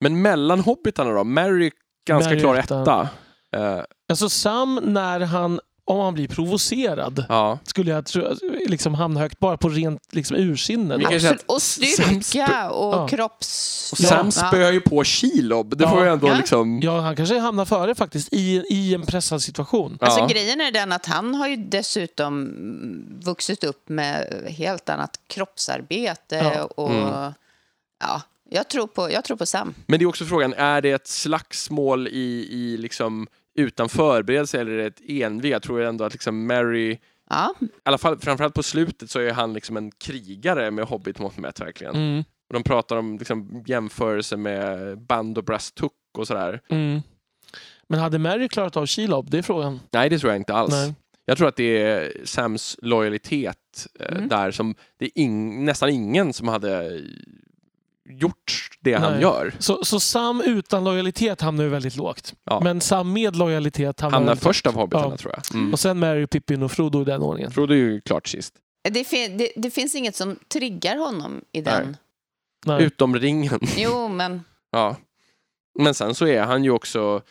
Men 0.00 0.22
mellan 0.22 0.60
hobbitarna 0.60 1.10
då? 1.10 1.24
Mary 1.24 1.70
ganska 2.08 2.30
Mary 2.30 2.40
klar 2.40 2.54
etta. 2.56 2.82
etta. 2.82 3.08
Eh, 3.56 3.84
Alltså 4.08 4.28
Sam, 4.28 4.80
när 4.82 5.20
han, 5.20 5.60
om 5.88 6.00
han 6.00 6.14
blir 6.14 6.28
provocerad, 6.28 7.24
ja. 7.28 7.58
skulle 7.64 7.90
jag 7.90 8.06
tro, 8.06 8.34
liksom 8.66 8.94
hamna 8.94 9.20
högt 9.20 9.38
bara 9.38 9.56
på 9.56 9.68
rent 9.68 10.02
liksom, 10.14 10.36
ursinne. 10.36 10.94
Absolut, 10.94 11.42
och 11.46 11.62
styrka 11.62 12.70
och 12.70 12.94
Ja. 12.94 13.08
kropps... 13.08 13.92
Och 13.92 13.98
Sam 13.98 14.30
spöar 14.32 14.72
ju 14.72 14.80
på 14.80 15.04
Kilob. 15.04 15.76
Det 15.76 15.84
Ja. 15.84 15.90
får 15.90 16.02
ju 16.04 16.08
ändå 16.10 16.28
Ja. 16.28 16.36
liksom... 16.36 16.80
Ja, 16.82 17.00
han 17.00 17.16
kanske 17.16 17.38
hamnar 17.38 17.64
före 17.64 17.94
faktiskt 17.94 18.32
i, 18.32 18.62
i 18.70 18.94
en 18.94 19.06
pressad 19.06 19.42
situation. 19.42 19.98
Alltså 20.00 20.26
grejen 20.26 20.60
är 20.60 20.72
den 20.72 20.92
att 20.92 21.06
han 21.06 21.34
har 21.34 21.48
ju 21.48 21.56
dessutom 21.56 22.54
vuxit 23.24 23.64
upp 23.64 23.88
med 23.88 24.44
helt 24.48 24.88
annat 24.88 25.20
kroppsarbete 25.26 26.36
Ja. 26.56 26.64
och 26.64 26.90
Mm. 26.90 27.32
ja, 28.00 28.22
jag 28.50 28.68
tror 28.68 28.86
på, 28.86 29.12
jag 29.12 29.24
tror 29.24 29.36
på 29.36 29.46
Sam. 29.46 29.74
Men 29.86 29.98
det 29.98 30.04
är 30.04 30.06
också 30.06 30.24
frågan, 30.24 30.54
är 30.54 30.80
det 30.80 30.90
ett 30.90 31.08
slagsmål 31.08 32.08
i, 32.08 32.48
i 32.50 32.76
liksom 32.76 33.26
utan 33.58 33.88
förberedelse 33.88 34.60
eller 34.60 34.78
ett 34.78 35.00
envig? 35.08 35.50
Jag 35.50 35.62
tror 35.62 35.82
ändå 35.82 36.04
att 36.04 36.12
liksom 36.12 36.46
Mary, 36.46 36.98
Ja, 37.30 37.54
i 37.60 37.66
alla 37.82 37.98
fall 37.98 38.18
framförallt 38.18 38.54
på 38.54 38.62
slutet 38.62 39.10
så 39.10 39.20
är 39.20 39.32
han 39.32 39.52
liksom 39.52 39.76
en 39.76 39.90
krigare 39.90 40.70
med 40.70 40.84
hobbit-mått 40.84 41.38
mätt 41.38 41.60
verkligen. 41.60 41.94
Mm. 41.94 42.24
Och 42.48 42.54
de 42.54 42.62
pratar 42.62 42.96
om 42.96 43.18
liksom 43.18 43.64
jämförelse 43.66 44.36
med 44.36 44.98
band 45.00 45.38
och 45.38 45.44
Brastook 45.44 45.92
och 46.18 46.26
sådär. 46.26 46.60
Mm. 46.70 47.00
Men 47.88 48.00
hade 48.00 48.18
Mary 48.18 48.48
klarat 48.48 48.76
av 48.76 48.86
Shelob? 48.86 49.30
Det 49.30 49.38
är 49.38 49.42
frågan. 49.42 49.80
Nej, 49.92 50.08
det 50.10 50.18
tror 50.18 50.32
jag 50.32 50.40
inte 50.40 50.54
alls. 50.54 50.72
Nej. 50.72 50.94
Jag 51.24 51.38
tror 51.38 51.48
att 51.48 51.56
det 51.56 51.82
är 51.82 52.12
Sams 52.24 52.76
lojalitet 52.82 53.56
eh, 54.00 54.16
Mm. 54.16 54.28
där 54.28 54.50
som 54.50 54.74
det 54.98 55.04
är 55.04 55.10
ing, 55.14 55.64
nästan 55.64 55.88
ingen 55.88 56.32
som 56.32 56.48
hade 56.48 57.00
gjort 58.10 58.68
det 58.80 58.94
han 58.94 59.12
Nej. 59.12 59.22
gör. 59.22 59.54
Så, 59.58 59.84
så 59.84 60.00
Sam 60.00 60.40
utan 60.46 60.84
lojalitet 60.84 61.40
hamnar 61.40 61.64
ju 61.64 61.70
väldigt 61.70 61.96
lågt. 61.96 62.34
Ja. 62.44 62.60
Men 62.64 62.80
Sam 62.80 63.12
med 63.12 63.36
lojalitet 63.36 64.00
hamnar, 64.00 64.18
Hamnar 64.18 64.34
först 64.36 64.66
av 64.66 64.72
högt. 64.72 64.80
hobbitarna 64.80 65.10
Ja. 65.10 65.16
tror 65.16 65.34
jag. 65.36 65.54
Mm. 65.60 65.72
Och 65.72 65.80
sen 65.80 65.98
Mary, 65.98 66.26
Pippin 66.26 66.62
och 66.62 66.72
Frodo 66.72 67.02
i 67.02 67.04
den 67.04 67.22
ordningen. 67.22 67.50
Frodo 67.52 67.72
är 67.74 67.78
ju 67.78 68.00
klart 68.00 68.26
sist. 68.28 68.54
det, 68.90 69.04
fin- 69.04 69.38
det, 69.38 69.52
det 69.56 69.70
finns 69.70 69.94
inget 69.94 70.16
som 70.16 70.36
triggar 70.52 70.96
honom 70.96 71.40
i 71.52 71.60
den. 71.60 71.86
Nej. 71.86 71.94
Nej. 72.66 72.82
Utom 72.84 73.16
ringen. 73.18 73.60
Jo, 73.76 74.08
men 74.08 74.42
Ja. 74.72 74.96
Men 75.78 75.94
sen 75.94 76.14
så 76.14 76.26
är 76.26 76.42
han 76.42 76.64
ju 76.64 76.70
också 76.70 77.22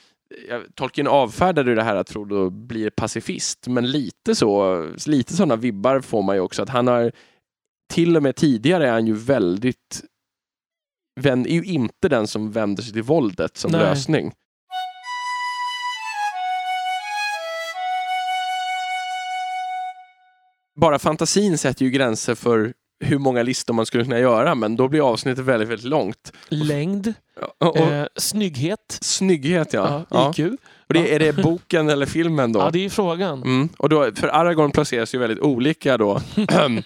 Tolkien 0.76 1.08
avfärdade 1.08 1.76
det 1.76 1.84
här 1.84 1.96
att 1.96 2.10
Frodo 2.10 2.50
blir 2.50 2.90
pacifist, 2.90 3.68
men 3.68 3.92
lite 3.92 4.36
så, 4.36 4.84
lite 5.06 5.34
sådana 5.34 5.56
vibbar 5.56 6.00
får 6.02 6.22
man 6.24 6.36
ju 6.36 6.42
också 6.42 6.62
att 6.64 6.70
han 6.70 6.88
har 6.88 7.12
till 7.94 8.18
och 8.18 8.24
med 8.24 8.36
tidigare 8.36 8.88
är 8.88 8.92
han 8.92 9.08
ju 9.08 9.14
väldigt 9.14 10.02
vänd, 11.18 11.48
är 11.48 11.52
ju 11.52 11.64
inte 11.64 12.10
den 12.10 12.28
som 12.28 12.52
vänder 12.52 12.84
sig 12.84 12.94
till 12.94 13.04
våldet 13.04 13.58
som 13.58 13.72
Nej. 13.72 13.82
lösning. 13.82 14.32
Bara 20.82 21.00
fantasin 21.00 21.58
sätter 21.58 21.86
ju 21.86 21.92
gränser 21.92 22.36
för 22.36 22.74
hur 23.00 23.18
många 23.18 23.44
listor 23.44 23.74
man 23.74 23.86
skulle 23.86 24.04
kunna 24.04 24.20
göra, 24.20 24.56
men 24.56 24.76
då 24.76 24.88
blir 24.88 25.10
avsnittet 25.10 25.46
väldigt, 25.46 25.70
väldigt 25.70 25.88
långt. 25.88 26.34
Längd, 26.50 27.14
Och, 27.60 27.68
och, 27.68 27.78
eh, 27.78 28.08
snygghet, 28.16 28.98
Snygghet 29.02 29.74
ja. 29.74 30.06
ja, 30.10 30.34
ja. 30.38 30.44
IQ. 30.44 30.54
Och 30.88 30.94
det, 30.94 31.16
är 31.16 31.20
det 31.20 31.34
boken 31.34 31.90
eller 31.90 32.06
filmen 32.06 32.52
då? 32.52 32.60
Ja, 32.60 32.70
det 32.70 32.80
är 32.80 32.84
ju 32.84 32.90
frågan. 32.90 33.44
Mm. 33.44 33.70
Och 33.78 33.90
då, 33.90 34.12
för 34.16 34.28
Aragorn 34.28 34.72
placeras 34.72 35.16
ju 35.16 35.20
väldigt 35.20 35.40
olika 35.40 35.98
då. 35.98 36.22
Ehm, 36.52 36.82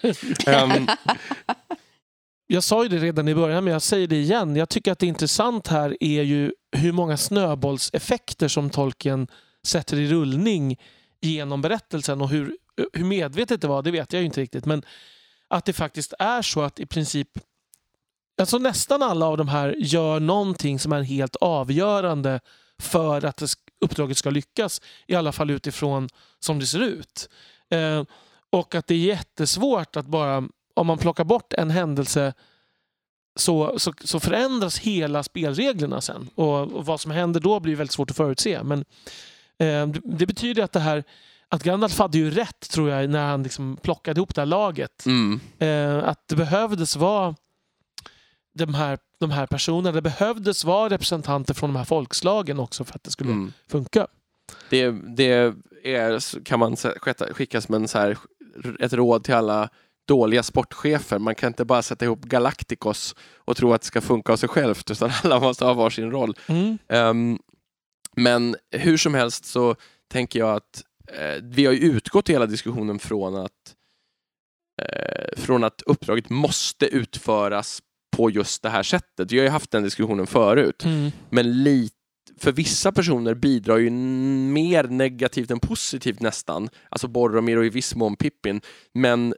jag 2.52 2.62
sa 2.62 2.82
ju 2.82 2.88
det 2.88 2.98
redan 2.98 3.28
i 3.28 3.34
början, 3.34 3.64
men 3.64 3.72
jag 3.72 3.82
säger 3.82 4.06
det 4.06 4.16
igen. 4.16 4.56
Jag 4.56 4.68
tycker 4.68 4.92
att 4.92 4.98
det 4.98 5.06
intressant 5.06 5.68
här 5.68 5.96
är 6.00 6.22
ju 6.22 6.52
hur 6.72 6.92
många 6.92 7.16
snöbollseffekter 7.16 8.48
som 8.48 8.70
Tolkien 8.70 9.28
sätter 9.66 9.96
i 9.96 10.08
rullning 10.08 10.80
genom 11.20 11.62
berättelsen 11.62 12.20
och 12.20 12.28
hur, 12.28 12.56
hur 12.92 13.04
medvetet 13.04 13.60
det 13.60 13.68
var, 13.68 13.82
det 13.82 13.90
vet 13.90 14.12
jag 14.12 14.20
ju 14.20 14.26
inte 14.26 14.40
riktigt. 14.40 14.66
Men 14.66 14.82
att 15.48 15.64
det 15.64 15.72
faktiskt 15.72 16.14
är 16.18 16.42
så 16.42 16.62
att 16.62 16.80
i 16.80 16.86
princip 16.86 17.28
alltså 18.40 18.58
nästan 18.58 19.02
alla 19.02 19.26
av 19.26 19.36
de 19.36 19.48
här 19.48 19.74
gör 19.78 20.20
någonting 20.20 20.78
som 20.78 20.92
är 20.92 21.02
helt 21.02 21.36
avgörande 21.36 22.40
för 22.78 23.24
att 23.24 23.42
uppdraget 23.84 24.18
ska 24.18 24.30
lyckas. 24.30 24.80
I 25.06 25.14
alla 25.14 25.32
fall 25.32 25.50
utifrån 25.50 26.08
som 26.38 26.58
det 26.58 26.66
ser 26.66 26.82
ut. 26.82 27.28
Eh, 27.70 28.04
och 28.50 28.74
att 28.74 28.86
det 28.86 28.94
är 28.94 28.98
jättesvårt 28.98 29.96
att 29.96 30.06
bara, 30.06 30.48
om 30.74 30.86
man 30.86 30.98
plockar 30.98 31.24
bort 31.24 31.52
en 31.52 31.70
händelse 31.70 32.34
så, 33.36 33.78
så, 33.78 33.92
så 34.04 34.20
förändras 34.20 34.78
hela 34.78 35.22
spelreglerna 35.22 36.00
sen. 36.00 36.28
Och, 36.34 36.60
och 36.72 36.86
vad 36.86 37.00
som 37.00 37.10
händer 37.10 37.40
då 37.40 37.60
blir 37.60 37.76
väldigt 37.76 37.92
svårt 37.94 38.10
att 38.10 38.16
förutse. 38.16 38.62
Men 38.62 38.78
eh, 39.58 39.86
det, 39.86 40.00
det 40.04 40.26
betyder 40.26 40.62
att 40.62 40.72
det 40.72 40.80
här 40.80 41.04
att 41.48 41.62
Gandalf 41.62 41.98
hade 41.98 42.18
ju 42.18 42.30
rätt 42.30 42.70
tror 42.70 42.90
jag 42.90 43.10
när 43.10 43.26
han 43.26 43.42
liksom 43.42 43.76
plockade 43.82 44.18
ihop 44.18 44.34
det 44.34 44.40
här 44.40 44.46
laget. 44.46 45.06
mm. 45.06 45.40
Eh, 45.58 46.08
att 46.08 46.28
det 46.28 46.36
behövdes 46.36 46.96
vara 46.96 47.34
de 48.54 48.74
här, 48.74 48.98
de 49.20 49.30
här 49.30 49.46
personerna. 49.46 49.92
Det 49.92 50.02
behövdes 50.02 50.64
vara 50.64 50.90
representanter 50.90 51.54
från 51.54 51.70
de 51.72 51.76
här 51.78 51.84
folkslagen 51.84 52.58
också 52.60 52.84
för 52.84 52.94
att 52.94 53.04
det 53.04 53.10
skulle 53.10 53.30
Mm. 53.32 53.52
funka. 53.68 54.06
Det, 54.70 54.90
det 54.90 55.54
är, 55.84 56.40
kan 56.44 56.58
man 56.58 56.76
skicka 57.30 57.60
som 57.60 57.74
en 57.74 57.88
så 57.88 57.98
här, 57.98 58.18
ett 58.80 58.92
råd 58.92 59.24
till 59.24 59.34
alla 59.34 59.68
dåliga 60.08 60.42
sportchefer. 60.42 61.18
Man 61.18 61.34
kan 61.34 61.48
inte 61.48 61.64
bara 61.64 61.82
sätta 61.82 62.04
ihop 62.04 62.24
Galacticos 62.24 63.14
och 63.36 63.56
tro 63.56 63.72
att 63.72 63.80
det 63.80 63.86
ska 63.86 64.00
funka 64.00 64.32
av 64.32 64.36
sig 64.36 64.48
självt, 64.48 64.90
utan 64.90 65.10
alla 65.22 65.40
måste 65.40 65.64
ha 65.64 65.74
varsin 65.74 66.10
roll. 66.10 66.36
Mm. 66.46 66.78
Ehm, 66.88 67.38
men 68.16 68.56
hur 68.70 68.96
som 68.96 69.14
helst 69.14 69.44
så 69.44 69.76
tänker 70.10 70.38
jag 70.38 70.56
att 70.56 70.82
eh, 71.06 71.42
vi 71.42 71.66
har 71.66 71.72
ju 71.72 71.78
utgått 71.78 72.28
hela 72.28 72.46
diskussionen 72.46 72.98
från 72.98 73.36
att 73.36 73.74
eh, 74.82 75.36
från 75.36 75.64
att 75.64 75.82
uppdraget 75.82 76.30
måste 76.30 76.86
utföras 76.86 77.82
på 78.16 78.30
just 78.30 78.62
det 78.62 78.68
här 78.68 78.82
sättet. 78.82 79.32
Vi 79.32 79.38
har 79.38 79.44
ju 79.44 79.50
haft 79.50 79.70
den 79.70 79.82
diskussionen 79.82 80.26
förut. 80.26 80.84
Mm. 80.84 81.10
Men 81.30 81.62
lit, 81.62 81.92
för 82.38 82.52
vissa 82.52 82.92
personer 82.92 83.34
bidrar 83.34 83.76
ju 83.78 83.90
mer 83.90 84.84
negativt 84.84 85.50
än 85.50 85.60
positivt 85.60 86.20
nästan. 86.20 86.68
Alltså 86.88 87.08
Boromir 87.08 87.58
och 87.58 87.66
i 87.66 87.68
viss 87.68 87.94
mån 87.94 88.16
Pippin. 88.16 88.60
Men 88.94 89.34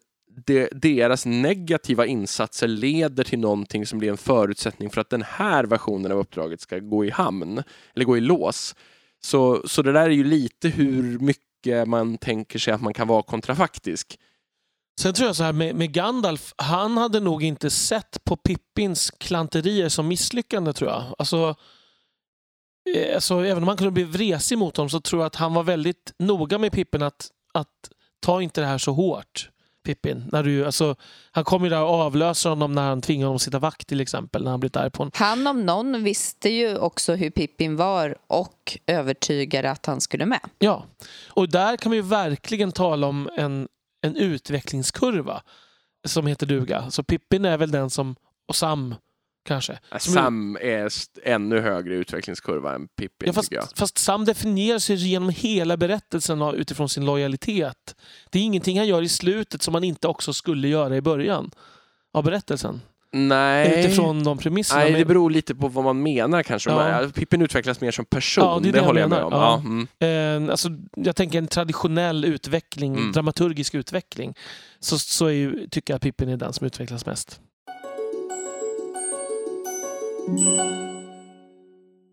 de, 0.47 0.69
deras 0.73 1.27
negativa 1.27 2.07
insatser 2.07 2.69
leder 2.69 3.25
till 3.25 3.39
någonting 3.39 3.87
som 3.87 3.99
blir 3.99 4.11
en 4.11 4.17
förutsättning 4.17 4.91
för 4.91 5.01
att 5.01 5.11
den 5.11 5.23
här 5.23 5.65
versionen 5.65 6.13
av 6.13 6.19
uppdraget 6.19 6.61
ska 6.61 6.79
gå 6.79 7.05
i 7.05 7.11
hamn. 7.11 7.63
Eller 7.95 8.05
gå 8.05 8.17
i 8.17 8.21
lås. 8.21 8.75
Så, 9.25 9.63
så 9.69 9.83
det 9.83 9.93
där 9.93 10.03
är 10.03 10.11
ju 10.11 10.25
lite 10.25 10.69
hur 10.69 11.19
mycket 11.19 11.89
man 11.89 12.19
tänker 12.19 12.59
sig 12.59 12.75
att 12.75 12.83
man 12.83 12.95
kan 12.95 13.09
vara 13.09 13.23
kontrafaktisk. 13.23 14.19
Sen 15.01 15.15
tror 15.15 15.27
jag 15.27 15.37
så 15.37 15.45
här 15.45 15.53
med, 15.53 15.75
med 15.75 15.93
Gandalf, 15.93 16.55
han 16.57 16.97
hade 16.97 17.21
nog 17.21 17.43
inte 17.43 17.71
sett 17.71 18.25
på 18.25 18.37
Pippins 18.37 19.11
klanterier 19.11 19.89
som 19.89 20.09
misslyckande 20.09 20.73
tror 20.73 20.91
jag. 20.91 21.15
Alltså, 21.19 21.55
eh, 22.95 23.15
alltså, 23.15 23.45
även 23.45 23.63
om 23.63 23.69
han 23.69 23.77
kunde 23.77 23.91
bli 23.91 24.05
vresig 24.05 24.59
mot 24.59 24.75
dem 24.75 24.91
så 24.91 25.01
tror 25.01 25.23
jag 25.23 25.27
att 25.27 25.37
han 25.37 25.55
var 25.55 25.63
väldigt 25.63 26.15
noga 26.19 26.59
med 26.59 26.73
Pippin 26.73 27.03
att, 27.03 27.31
att 27.55 27.91
ta 28.21 28.43
inte 28.43 28.61
det 28.61 28.67
här 28.67 28.79
så 28.79 28.93
hårt. 28.93 29.51
Pippin. 29.85 30.25
När 30.33 30.43
du, 30.43 30.67
alltså, 30.67 30.97
han 31.31 31.45
kommer 31.45 31.67
ju 31.67 31.71
där 31.71 31.83
och 31.83 31.95
avlöser 31.95 32.51
honom 32.51 32.73
när 32.73 32.83
han 32.83 33.01
tvingar 33.01 33.27
honom 33.27 33.37
att 33.37 33.43
sitta 33.43 33.59
vakt 33.59 33.89
till 33.89 34.01
exempel. 34.01 34.45
När 34.45 34.51
han 34.51 34.61
blir 34.61 34.79
arg 34.79 34.91
på 34.91 34.99
honom. 34.99 35.13
Han 35.15 35.47
om 35.47 35.67
någon 35.67 36.05
visste 36.05 36.49
ju 36.49 36.79
också 36.79 37.15
hur 37.15 37.31
Pippin 37.31 37.77
var 37.77 38.17
och 38.27 38.79
övertygade 38.87 39.71
att 39.71 39.87
han 39.87 40.01
skulle 40.01 40.27
med. 40.27 40.41
Ja, 40.59 40.85
och 41.29 41.49
där 41.49 41.77
kan 41.77 41.93
vi 41.93 42.01
verkligen 42.01 42.73
tala 42.73 43.07
om 43.07 43.31
en, 43.37 43.69
en 44.03 44.17
utvecklingskurva 44.17 45.43
som 46.07 46.27
heter 46.27 46.47
duga. 46.47 46.91
Så 46.91 47.03
Pippin 47.03 47.45
är 47.45 47.59
väl 47.59 47.71
den 47.71 47.91
som, 47.91 48.17
och 48.49 48.57
Sam 48.57 48.95
kanske. 49.45 49.79
Sam 49.99 50.59
är 50.61 50.91
ännu 51.25 51.61
högre 51.61 51.95
utvecklingskurva 51.95 52.75
än 52.75 52.89
Pippin 52.89 53.27
Ja, 53.27 53.33
fast, 53.33 53.49
tycker 53.51 53.63
jag. 53.63 53.69
fast 53.77 53.99
Sam 53.99 54.25
definierar 54.25 54.79
sig 54.79 54.97
genom 54.97 55.29
hela 55.29 55.77
berättelsen 55.77 56.43
utifrån 56.43 56.89
sin 56.89 57.05
lojalitet. 57.05 57.95
Det 58.31 58.39
är 58.39 58.43
ingenting 58.43 58.79
han 58.79 58.87
gör 58.89 59.03
i 59.03 59.09
slutet 59.09 59.63
som 59.63 59.75
han 59.75 59.85
inte 59.85 60.09
också 60.09 60.33
skulle 60.33 60.69
göra 60.69 60.97
i 60.97 61.01
början 61.01 61.51
av 62.13 62.25
berättelsen. 62.25 62.81
Nej. 63.17 63.81
Utifrån 63.85 64.25
de 64.25 64.39
premisserna. 64.39 64.81
Nej, 64.81 64.93
det 64.93 65.05
beror 65.05 65.31
lite 65.31 65.55
på 65.55 65.69
vad 65.69 65.85
man 65.85 66.03
menar 66.03 66.43
kanske. 66.43 66.71
Ja. 66.71 67.09
Pippin 67.15 67.43
utvecklas 67.43 67.81
mer 67.81 67.91
som 67.91 68.05
person, 68.05 68.45
Ja, 68.45 68.59
det 68.59 68.65
det, 68.69 68.73
det 68.73 68.79
jag 68.79 68.85
håller 68.85 69.01
jag 69.01 69.11
med 69.11 69.25
menar. 69.25 69.37
om. 69.57 69.63
Ja. 69.63 69.87
Ja. 70.01 70.09
Mm. 70.09 70.45
Eh, 70.47 70.51
alltså, 70.51 70.69
jag 70.97 71.17
tänker 71.17 71.39
en 71.39 71.47
traditionell 71.47 72.25
utveckling, 72.25 72.95
Mm. 72.97 73.13
dramaturgisk 73.13 73.75
utveckling. 73.75 74.35
Så, 74.81 74.99
så 74.99 75.31
ju, 75.31 75.67
tycker 75.69 75.93
jag 75.93 75.97
att 75.97 76.03
Pippin 76.03 76.29
är 76.29 76.37
den 76.37 76.53
som 76.53 76.67
utvecklas 76.67 77.07
mest. 77.07 77.41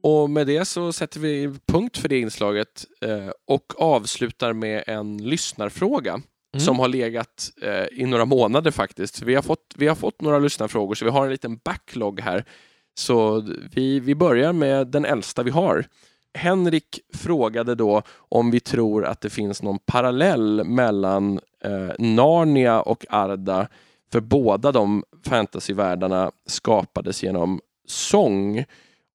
Och 0.04 0.30
med 0.30 0.48
det 0.48 0.66
så 0.66 0.94
sätter 0.94 1.20
vi 1.20 1.54
punkt 1.68 1.98
för 1.98 2.10
det 2.10 2.20
inslaget 2.20 2.86
eh, 3.02 3.30
och 3.48 3.82
avslutar 3.82 4.54
med 4.54 4.84
en 4.88 5.18
lyssnarfråga 5.18 6.22
Mm. 6.54 6.66
som 6.66 6.80
har 6.80 6.88
legat 6.88 7.52
eh, 7.62 7.86
i 8.02 8.06
några 8.06 8.26
månader 8.26 8.72
faktiskt. 8.72 9.22
Vi 9.22 9.36
har, 9.36 9.42
fått, 9.42 9.74
vi 9.76 9.88
har 9.88 9.96
fått 9.96 10.22
några 10.22 10.40
lyssnarfrågor 10.40 10.96
så 10.96 11.06
vi 11.06 11.12
har 11.12 11.26
en 11.26 11.32
liten 11.32 11.58
backlog 11.58 12.20
här. 12.20 12.46
Så 12.94 13.48
vi, 13.74 14.00
vi 14.00 14.16
börjar 14.16 14.54
med 14.54 14.88
den 14.88 15.06
äldsta 15.06 15.44
vi 15.44 15.52
har. 15.52 15.86
Henrik 16.34 17.00
frågade 17.14 17.76
då 17.76 18.02
om 18.18 18.52
vi 18.52 18.60
tror 18.60 19.06
att 19.06 19.22
det 19.22 19.30
finns 19.30 19.62
någon 19.62 19.80
parallell 19.80 20.64
mellan 20.64 21.40
eh, 21.64 21.90
Narnia 22.00 22.82
och 22.82 23.06
Arda 23.10 23.68
för 24.12 24.20
båda 24.20 24.72
de 24.72 25.04
fantasyvärldarna 25.26 26.32
skapades 26.46 27.24
genom 27.24 27.60
sång 27.92 28.66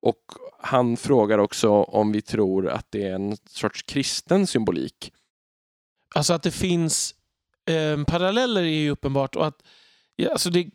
och 0.02 0.22
han 0.58 0.96
frågar 0.96 1.38
också 1.38 1.70
om 1.70 2.12
vi 2.12 2.22
tror 2.22 2.68
att 2.68 2.86
det 2.90 3.02
är 3.02 3.14
en 3.14 3.36
sorts 3.48 3.82
kristen 3.82 4.46
symbolik. 4.46 5.12
Alltså 6.14 6.32
att 6.32 6.42
det 6.42 6.50
finns 6.50 7.14
eh, 7.66 8.04
paralleller 8.04 8.62
är 8.62 8.66
ju 8.66 8.90
uppenbart. 8.90 9.36
Och 9.36 9.46
att, 9.46 9.62
ja, 10.16 10.30
alltså 10.30 10.50
det, 10.50 10.70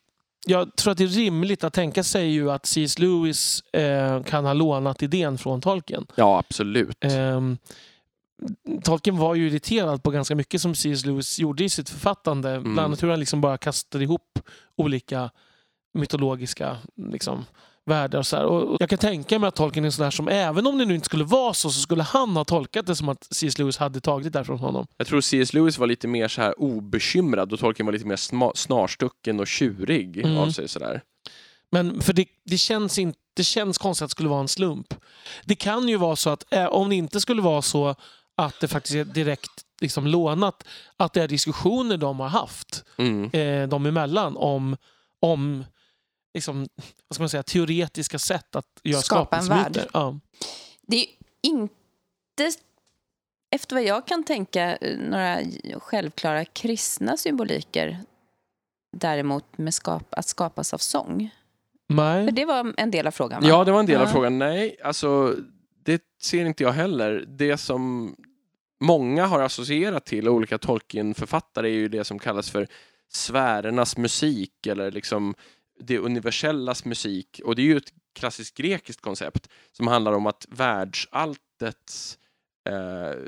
jag 0.47 0.75
tror 0.75 0.91
att 0.91 0.97
det 0.97 1.03
är 1.03 1.07
rimligt 1.07 1.63
att 1.63 1.73
tänka 1.73 2.03
sig 2.03 2.29
ju 2.29 2.51
att 2.51 2.65
C.S. 2.65 2.99
Lewis 2.99 3.61
eh, 3.61 4.23
kan 4.23 4.45
ha 4.45 4.53
lånat 4.53 5.03
idén 5.03 5.37
från 5.37 5.61
Tolkien. 5.61 6.07
Ja, 6.15 6.39
absolut. 6.39 6.97
Ehm, 7.01 7.57
Tolkien 8.83 9.17
var 9.17 9.35
ju 9.35 9.47
irriterad 9.47 10.03
på 10.03 10.11
ganska 10.11 10.35
mycket 10.35 10.61
som 10.61 10.75
C.S. 10.75 11.05
Lewis 11.05 11.39
gjorde 11.39 11.63
i 11.63 11.69
sitt 11.69 11.89
författande. 11.89 12.49
Mm. 12.49 12.63
Bland 12.63 12.79
annat 12.79 13.03
hur 13.03 13.09
han 13.09 13.19
liksom 13.19 13.41
bara 13.41 13.57
kastade 13.57 14.03
ihop 14.03 14.39
olika 14.75 15.29
mytologiska 15.93 16.77
liksom, 16.95 17.45
världar. 17.85 18.19
Och 18.19 18.27
så 18.27 18.35
här. 18.37 18.45
Och 18.45 18.77
jag 18.79 18.89
kan 18.89 18.99
tänka 18.99 19.39
mig 19.39 19.47
att 19.47 19.55
Tolkien 19.55 19.85
är 19.85 19.89
sån 19.89 20.03
där 20.03 20.11
som, 20.11 20.27
även 20.27 20.67
om 20.67 20.77
det 20.77 20.85
nu 20.85 20.95
inte 20.95 21.05
skulle 21.05 21.23
vara 21.23 21.53
så, 21.53 21.69
så 21.71 21.79
skulle 21.81 22.03
han 22.03 22.29
ha 22.35 22.45
tolkat 22.45 22.85
det 22.87 22.95
som 22.95 23.09
att 23.09 23.27
C.S. 23.31 23.57
Lewis 23.57 23.77
hade 23.77 23.99
tagit 24.01 24.33
det 24.33 24.43
från 24.43 24.59
honom. 24.59 24.87
Jag 24.97 25.07
tror 25.07 25.21
C.S. 25.21 25.53
Lewis 25.53 25.77
var 25.77 25.87
lite 25.87 26.07
mer 26.07 26.27
så 26.27 26.41
här 26.41 26.61
obekymrad 26.61 27.53
och 27.53 27.59
Tolkien 27.59 27.85
var 27.85 27.93
lite 27.93 28.05
mer 28.07 28.53
snarstucken 28.55 29.39
och 29.39 29.47
tjurig 29.47 30.17
Mm. 30.17 30.37
av 30.37 30.49
sig. 30.51 30.67
Sådär. 30.67 31.01
Men 31.71 32.01
för 32.01 32.13
det, 32.13 32.25
det, 32.45 32.57
känns 32.57 32.99
inte, 32.99 33.19
det 33.35 33.43
känns 33.43 33.77
konstigt 33.77 34.03
att 34.03 34.09
det 34.09 34.11
skulle 34.11 34.29
vara 34.29 34.41
en 34.41 34.47
slump. 34.47 34.93
Det 35.45 35.55
kan 35.55 35.87
ju 35.89 35.97
vara 35.97 36.15
så 36.15 36.29
att 36.29 36.53
eh, 36.53 36.65
om 36.65 36.89
det 36.89 36.95
inte 36.95 37.19
skulle 37.21 37.41
vara 37.41 37.61
så 37.61 37.95
att 38.37 38.59
det 38.59 38.67
faktiskt 38.67 38.95
är 38.95 39.03
direkt 39.05 39.51
liksom 39.81 40.07
lånat, 40.07 40.63
att 40.97 41.13
det 41.13 41.23
är 41.23 41.27
diskussioner 41.27 41.97
de 41.97 42.19
har 42.19 42.27
haft 42.27 42.83
Mm. 42.97 43.23
eh, 43.33 43.69
de 43.69 43.85
emellan 43.85 44.37
om, 44.37 44.77
om 45.19 45.63
liksom, 46.33 46.67
vad 47.07 47.15
ska 47.15 47.21
man 47.21 47.29
säga, 47.29 47.43
teoretiska 47.43 48.19
sätt 48.19 48.55
att 48.55 48.65
göra 48.83 49.01
Skapa 49.01 49.37
en 49.37 49.45
värld. 49.47 49.87
Ja. 49.93 50.19
Det 50.81 50.95
är 51.01 51.07
inte, 51.41 52.51
efter 53.55 53.75
vad 53.75 53.83
jag 53.83 54.07
kan 54.07 54.23
tänka, 54.23 54.77
några 54.99 55.39
självklara 55.79 56.45
kristna 56.45 57.17
symboliker 57.17 57.97
däremot 58.97 59.57
med 59.57 59.73
skap, 59.73 60.13
att 60.13 60.27
skapas 60.27 60.73
av 60.73 60.77
sång. 60.77 61.29
För 61.87 61.95
Nej. 61.95 62.31
det 62.31 62.45
var 62.45 62.73
en 62.77 62.91
del 62.91 63.07
av 63.07 63.11
frågan, 63.11 63.41
va? 63.41 63.47
Ja, 63.49 63.63
det 63.63 63.71
var 63.71 63.79
en 63.79 63.85
del 63.85 64.01
av 64.01 64.07
Ja. 64.07 64.11
frågan. 64.11 64.39
Nej, 64.39 64.77
alltså 64.83 65.35
det 65.83 66.01
ser 66.21 66.45
inte 66.45 66.63
jag 66.63 66.71
heller. 66.71 67.25
Det 67.27 67.57
som 67.57 68.15
många 68.83 69.25
har 69.25 69.41
associerat 69.41 70.05
till 70.05 70.27
olika 70.29 70.57
Tolkien-författare 70.57 71.69
är 71.69 71.73
ju 71.73 71.87
det 71.89 72.03
som 72.03 72.19
kallas 72.19 72.49
för 72.49 72.67
sfärernas 73.09 73.97
musik 73.97 74.67
eller 74.67 74.91
liksom 74.91 75.35
det 75.83 75.97
universellas 75.97 76.85
musik. 76.85 77.41
Och 77.45 77.55
det 77.55 77.61
är 77.61 77.65
ju 77.65 77.77
ett 77.77 77.93
klassiskt 78.15 78.57
grekiskt 78.57 79.01
koncept 79.01 79.49
som 79.71 79.87
handlar 79.87 80.13
om 80.13 80.27
att 80.27 80.45
världsalltets 80.49 82.17
eh, 82.69 83.19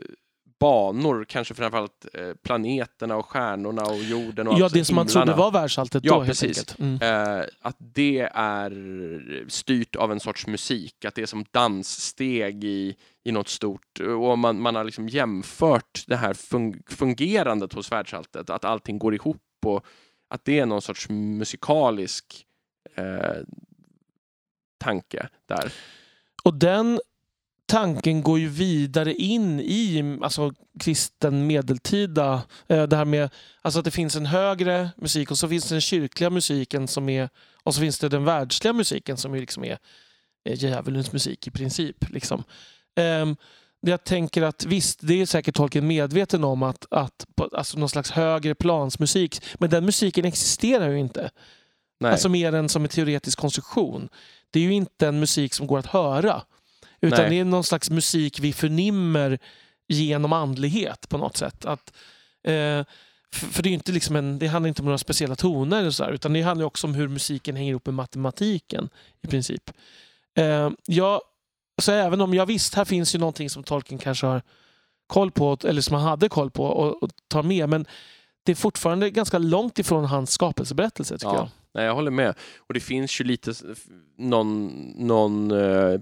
banor, 0.59 1.25
kanske 1.29 1.53
framförallt 1.53 2.05
eh, 2.13 2.33
planeterna 2.43 3.15
och 3.15 3.25
stjärnorna 3.25 3.83
och 3.83 3.97
jorden 4.03 4.47
och 4.47 4.59
Ja, 4.59 4.69
det 4.69 4.85
som 4.85 4.95
man 4.95 5.07
trodde 5.07 5.33
var 5.33 5.51
världsalltet 5.51 6.03
Ja, 6.05 6.13
då 6.13 6.21
helt 6.21 6.29
precis. 6.41 6.57
enkelt. 6.57 6.79
Mm. 6.79 7.39
Eh, 7.39 7.45
att 7.61 7.75
det 7.79 8.29
är 8.33 9.45
styrt 9.49 9.95
av 9.95 10.11
en 10.11 10.19
sorts 10.19 10.47
musik, 10.47 11.05
att 11.05 11.15
det 11.15 11.21
är 11.21 11.25
som 11.25 11.45
danssteg 11.51 12.63
i, 12.63 12.95
i 13.23 13.31
något 13.31 13.49
stort. 13.49 13.99
Och 13.99 14.39
man, 14.39 14.61
man 14.61 14.75
har 14.75 14.83
liksom 14.83 15.09
jämfört 15.09 16.03
det 16.07 16.15
här 16.15 16.33
fun- 16.33 16.81
fungerandet 16.87 17.73
hos 17.73 17.91
världsalltet, 17.91 18.49
att 18.49 18.65
allting 18.65 18.99
går 18.99 19.15
ihop 19.15 19.41
och 19.65 19.85
att 20.33 20.45
det 20.45 20.59
är 20.59 20.65
någon 20.65 20.81
sorts 20.81 21.09
musikalisk 21.09 22.45
eh, 22.95 23.41
tanke 24.77 25.29
där. 25.45 25.73
Och 26.43 26.53
den 26.53 26.99
tanken 27.65 28.21
går 28.21 28.39
ju 28.39 28.47
vidare 28.47 29.13
in 29.13 29.59
i 29.59 30.19
alltså, 30.21 30.53
kristen 30.79 31.47
medeltida. 31.47 32.41
Eh, 32.67 32.83
det 32.83 32.95
här 32.95 33.05
med 33.05 33.29
alltså 33.61 33.79
att 33.79 33.85
det 33.85 33.91
finns 33.91 34.15
en 34.15 34.25
högre 34.25 34.89
musik 34.97 35.31
och 35.31 35.37
så 35.37 35.49
finns 35.49 35.69
det 35.69 35.75
den 35.75 35.81
kyrkliga 35.81 36.29
musiken 36.29 36.87
som 36.87 37.09
är 37.09 37.29
och 37.63 37.75
så 37.75 37.81
finns 37.81 37.99
det 37.99 38.09
den 38.09 38.25
världsliga 38.25 38.73
musiken 38.73 39.17
som 39.17 39.35
ju 39.35 39.41
liksom 39.41 39.63
är 39.63 39.77
är 40.43 40.55
djävulens 40.55 41.13
musik 41.13 41.47
i 41.47 41.51
princip. 41.51 42.09
Liksom. 42.09 42.43
Ehm, 42.95 43.35
jag 43.91 44.03
tänker 44.03 44.41
att 44.41 44.65
visst, 44.65 44.99
det 45.01 45.21
är 45.21 45.25
säkert 45.25 45.55
Tolkien 45.55 45.87
medveten 45.87 46.43
om 46.43 46.63
att, 46.63 46.85
att 46.91 47.25
alltså 47.51 47.79
någon 47.79 47.89
slags 47.89 48.11
högre 48.11 48.55
plansmusik, 48.55 49.41
men 49.59 49.69
den 49.69 49.85
musiken 49.85 50.25
existerar 50.25 50.89
ju 50.89 50.99
inte. 50.99 51.29
Nej. 51.99 52.11
Alltså 52.11 52.29
mer 52.29 52.53
än 52.53 52.69
som 52.69 52.83
en 52.83 52.89
teoretisk 52.89 53.39
konstruktion. 53.39 54.09
Det 54.51 54.59
är 54.59 54.63
ju 54.63 54.73
inte 54.73 55.07
en 55.07 55.19
musik 55.19 55.53
som 55.53 55.67
går 55.67 55.79
att 55.79 55.85
höra. 55.85 56.41
Utan 57.01 57.19
Nej. 57.19 57.29
det 57.29 57.39
är 57.39 57.45
någon 57.45 57.63
slags 57.63 57.89
musik 57.89 58.39
vi 58.39 58.53
förnimmer 58.53 59.39
genom 59.87 60.33
andlighet 60.33 61.09
på 61.09 61.17
något 61.17 61.37
sätt. 61.37 61.65
Att, 61.65 61.93
eh, 62.43 62.85
för, 63.31 63.63
det, 63.63 63.69
är 63.69 63.73
inte 63.73 63.91
liksom 63.91 64.15
en, 64.15 64.39
det 64.39 64.47
handlar 64.47 64.67
inte 64.67 64.81
om 64.81 64.85
några 64.85 64.97
speciella 64.97 65.35
toner 65.35 65.79
eller 65.79 65.91
så 65.91 66.03
här, 66.03 66.11
utan 66.11 66.33
det 66.33 66.41
handlar 66.41 66.65
också 66.65 66.87
om 66.87 66.95
hur 66.95 67.07
musiken 67.07 67.55
hänger 67.55 67.69
ihop 67.69 67.85
med 67.85 67.95
matematiken 67.95 68.89
i 69.21 69.27
princip. 69.27 69.71
Eh, 70.35 70.69
ja, 70.85 71.21
så 71.81 71.91
även 71.91 72.21
om 72.21 72.33
jag 72.33 72.45
visst, 72.45 72.75
här 72.75 72.85
finns 72.85 73.15
ju 73.15 73.19
någonting 73.19 73.49
som 73.49 73.63
Tolkien 73.63 73.99
kanske 73.99 74.25
har 74.25 74.41
koll 75.07 75.31
på, 75.31 75.57
eller 75.63 75.81
som 75.81 75.95
han 75.97 76.03
hade 76.07 76.29
koll 76.29 76.51
på 76.51 76.63
och, 76.65 77.03
och 77.03 77.09
tar 77.27 77.43
med, 77.43 77.69
men 77.69 77.85
det 78.45 78.51
är 78.51 78.55
fortfarande 78.55 79.09
ganska 79.09 79.37
långt 79.37 79.79
ifrån 79.79 80.05
hans 80.05 80.31
skapelseberättelse 80.31 81.17
tycker 81.17 81.27
Ja. 81.33 81.35
jag. 81.35 81.49
Nej, 81.73 81.85
jag 81.85 81.95
håller 81.95 82.11
med. 82.11 82.35
Och 82.57 82.73
det 82.73 82.79
finns 82.79 83.21
ju 83.21 83.25
lite 83.25 83.53
någon, 84.17 84.67
någon 84.97 85.51
eh, 85.51 85.99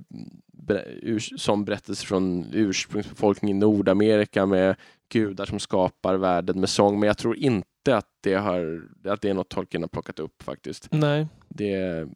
som 1.37 1.65
berättelse 1.65 2.05
från 2.05 2.45
ursprungsbefolkningen 2.53 3.57
i 3.57 3.59
Nordamerika 3.59 4.45
med 4.45 4.75
gudar 5.11 5.45
som 5.45 5.59
skapar 5.59 6.15
världen 6.15 6.59
med 6.59 6.69
sång. 6.69 6.99
Men 6.99 7.07
jag 7.07 7.17
tror 7.17 7.37
inte 7.37 7.97
att 7.97 8.07
det, 8.21 8.33
har, 8.33 8.81
att 9.05 9.21
det 9.21 9.29
är 9.29 9.33
något 9.33 9.49
Tolkien 9.49 9.83
har 9.83 9.87
plockat 9.87 10.19
upp 10.19 10.43
faktiskt. 10.43 10.87
Nej. 10.91 11.27
Det, 11.49 12.07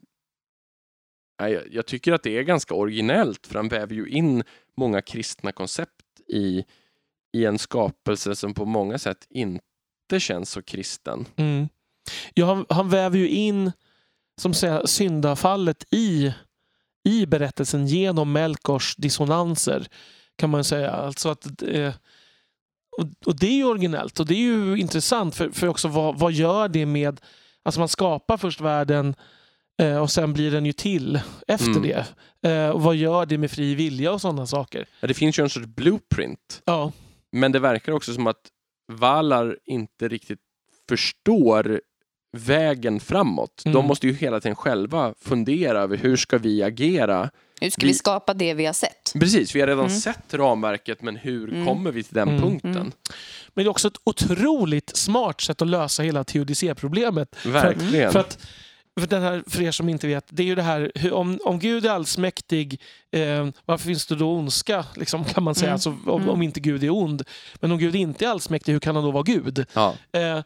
jag- 1.37 1.67
jag 1.73 1.85
tycker 1.85 2.13
att 2.13 2.23
det 2.23 2.37
är 2.37 2.43
ganska 2.43 2.73
originellt 2.73 3.47
för 3.47 3.55
han 3.55 3.67
väver 3.67 3.95
ju 3.95 4.07
in 4.09 4.43
många 4.77 5.01
kristna 5.01 5.51
koncept 5.51 5.91
i, 6.27 6.63
i 7.33 7.45
en 7.45 7.59
skapelse 7.59 8.35
som 8.35 8.53
på 8.53 8.65
många 8.65 8.97
sätt 8.97 9.27
inte 9.29 10.19
känns 10.19 10.49
så 10.49 10.61
kristen. 10.61 11.25
Mm. 11.35 11.69
Ja, 12.33 12.45
han, 12.45 12.65
han 12.69 12.89
väver 12.89 13.17
ju 13.17 13.29
in 13.29 13.71
som 14.41 14.53
säga, 14.53 14.87
syndafallet 14.87 15.85
i, 15.91 16.33
i 17.03 17.25
berättelsen 17.25 17.87
genom 17.87 18.31
Melkors 18.31 18.95
dissonanser. 18.95 19.87
Kan 20.37 20.49
man 20.49 20.63
säga. 20.63 20.91
Alltså 20.91 21.29
att, 21.29 21.61
eh, 21.61 21.93
och, 22.97 23.07
och 23.25 23.39
det 23.39 23.47
är 23.47 23.55
ju 23.55 23.65
originellt 23.65 24.19
och 24.19 24.25
det 24.25 24.33
är 24.33 24.39
ju 24.39 24.77
intressant 24.77 25.35
för, 25.35 25.49
för 25.49 25.67
också 25.67 25.87
vad, 25.87 26.19
vad 26.19 26.31
gör 26.31 26.67
det 26.67 26.85
med... 26.85 27.21
Alltså 27.63 27.79
man 27.79 27.89
skapar 27.89 28.37
först 28.37 28.61
världen 28.61 29.15
eh, 29.81 29.97
och 29.97 30.11
sen 30.11 30.33
blir 30.33 30.51
den 30.51 30.65
ju 30.65 30.73
till 30.73 31.19
efter 31.47 31.67
Mm. 31.67 31.81
det. 31.81 32.05
Eh, 32.49 32.69
och 32.69 32.81
vad 32.81 32.95
gör 32.95 33.25
det 33.25 33.37
med 33.37 33.51
fri 33.51 33.75
vilja 33.75 34.11
och 34.11 34.21
sådana 34.21 34.47
saker? 34.47 34.85
Ja, 34.99 35.07
det 35.07 35.13
finns 35.13 35.39
ju 35.39 35.43
en 35.43 35.49
sorts 35.49 35.65
blueprint. 35.65 36.61
Ja, 36.65 36.91
Men 37.31 37.51
det 37.51 37.59
verkar 37.59 37.91
också 37.91 38.13
som 38.13 38.27
att 38.27 38.37
Valar 38.91 39.57
inte 39.65 40.07
riktigt 40.07 40.39
förstår 40.89 41.81
vägen 42.37 42.99
framåt. 42.99 43.61
Mm. 43.65 43.73
De 43.73 43.85
måste 43.87 44.07
ju 44.07 44.13
hela 44.13 44.39
tiden 44.39 44.55
själva 44.55 45.13
fundera 45.21 45.79
över 45.81 45.97
hur 45.97 46.17
ska 46.17 46.37
vi 46.37 46.63
agera? 46.63 47.29
Nu 47.61 47.71
ska 47.71 47.81
Vi- 47.81 47.87
vi 47.87 47.93
skapa 47.93 48.33
det 48.33 48.53
vi 48.53 48.65
har 48.65 48.73
sett. 48.73 49.13
Precis, 49.13 49.55
vi 49.55 49.59
har 49.59 49.67
redan 49.67 49.85
Mm. 49.85 49.97
sett 49.99 50.33
ramverket 50.33 51.01
men 51.01 51.15
hur 51.15 51.49
Mm. 51.53 51.65
kommer 51.65 51.91
vi 51.91 52.03
till 52.03 52.13
den 52.13 52.27
Mm. 52.29 52.41
punkten? 52.41 52.71
Mm. 52.71 52.91
men 53.53 53.63
det 53.63 53.67
är 53.67 53.69
också 53.69 53.87
ett 53.87 53.97
otroligt 54.03 54.95
smart 54.97 55.41
sätt 55.41 55.61
att 55.61 55.67
lösa 55.67 56.03
hela 56.03 56.23
teodicéproblemet. 56.23 57.35
Verkligen. 57.45 58.11
För 58.11 58.19
att 58.19 58.33
för, 58.33 58.47
den 58.95 59.21
här, 59.21 59.43
för 59.47 59.61
er 59.61 59.71
som 59.71 59.89
inte 59.89 60.07
vet, 60.07 60.25
det 60.29 60.43
är 60.43 60.47
ju 60.47 60.55
det 60.55 60.61
här, 60.61 60.91
hur, 60.95 61.13
om, 61.13 61.39
om 61.45 61.59
Gud 61.59 61.85
är 61.85 61.89
allsmäktig, 61.89 62.81
eh, 63.11 63.47
varför 63.65 63.85
finns 63.85 64.05
det 64.05 64.15
då 64.15 64.31
ondska? 64.31 64.85
Liksom, 64.95 65.25
kan 65.25 65.43
man 65.43 65.55
säga, 65.55 65.67
Mm. 65.67 65.73
alltså, 65.73 65.89
om, 65.89 66.21
Mm. 66.21 66.29
om 66.29 66.41
inte 66.41 66.59
Gud 66.59 66.83
är 66.83 66.89
ond. 66.89 67.23
Men 67.55 67.71
om 67.71 67.77
Gud 67.77 67.95
inte 67.95 68.25
är 68.25 68.29
allsmäktig, 68.29 68.73
hur 68.73 68.79
kan 68.79 68.95
han 68.95 69.05
då 69.05 69.11
vara 69.11 69.23
Gud? 69.23 69.65
ja. 69.73 69.95
Eh, 70.11 70.41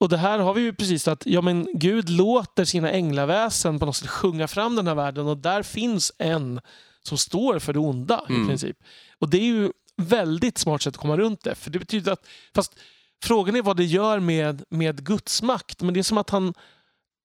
och 0.00 0.08
det 0.08 0.16
här 0.16 0.38
har 0.38 0.54
vi 0.54 0.60
ju 0.60 0.72
precis 0.72 1.08
att 1.08 1.26
ja, 1.26 1.40
men 1.40 1.68
Gud 1.74 2.08
låter 2.10 2.64
sina 2.64 2.90
änglaväsen 2.90 3.78
på 3.78 3.86
något 3.86 3.96
sätt 3.96 4.08
sjunga 4.08 4.48
fram 4.48 4.76
den 4.76 4.86
här 4.86 4.94
världen 4.94 5.26
och 5.26 5.36
där 5.36 5.62
finns 5.62 6.12
en 6.18 6.60
som 7.02 7.18
står 7.18 7.58
för 7.58 7.72
det 7.72 7.78
onda 7.78 8.24
i 8.28 8.32
Mm. 8.32 8.48
princip. 8.48 8.76
Och 9.18 9.30
det 9.30 9.38
är 9.38 9.44
ju 9.44 9.72
väldigt 9.96 10.58
smart 10.58 10.82
sätt 10.82 10.94
att 10.94 11.00
komma 11.00 11.16
runt 11.16 11.44
det. 11.44 11.54
För 11.54 11.70
det 11.70 11.78
betyder 11.78 12.12
att, 12.12 12.26
fast 12.54 12.78
frågan 13.22 13.56
är 13.56 13.62
vad 13.62 13.76
det 13.76 13.84
gör 13.84 14.20
med, 14.20 14.62
med 14.70 15.04
Guds 15.04 15.42
makt. 15.42 15.82
Men 15.82 15.94
det 15.94 16.00
är 16.00 16.04
som 16.04 16.18
att 16.18 16.30
han... 16.30 16.54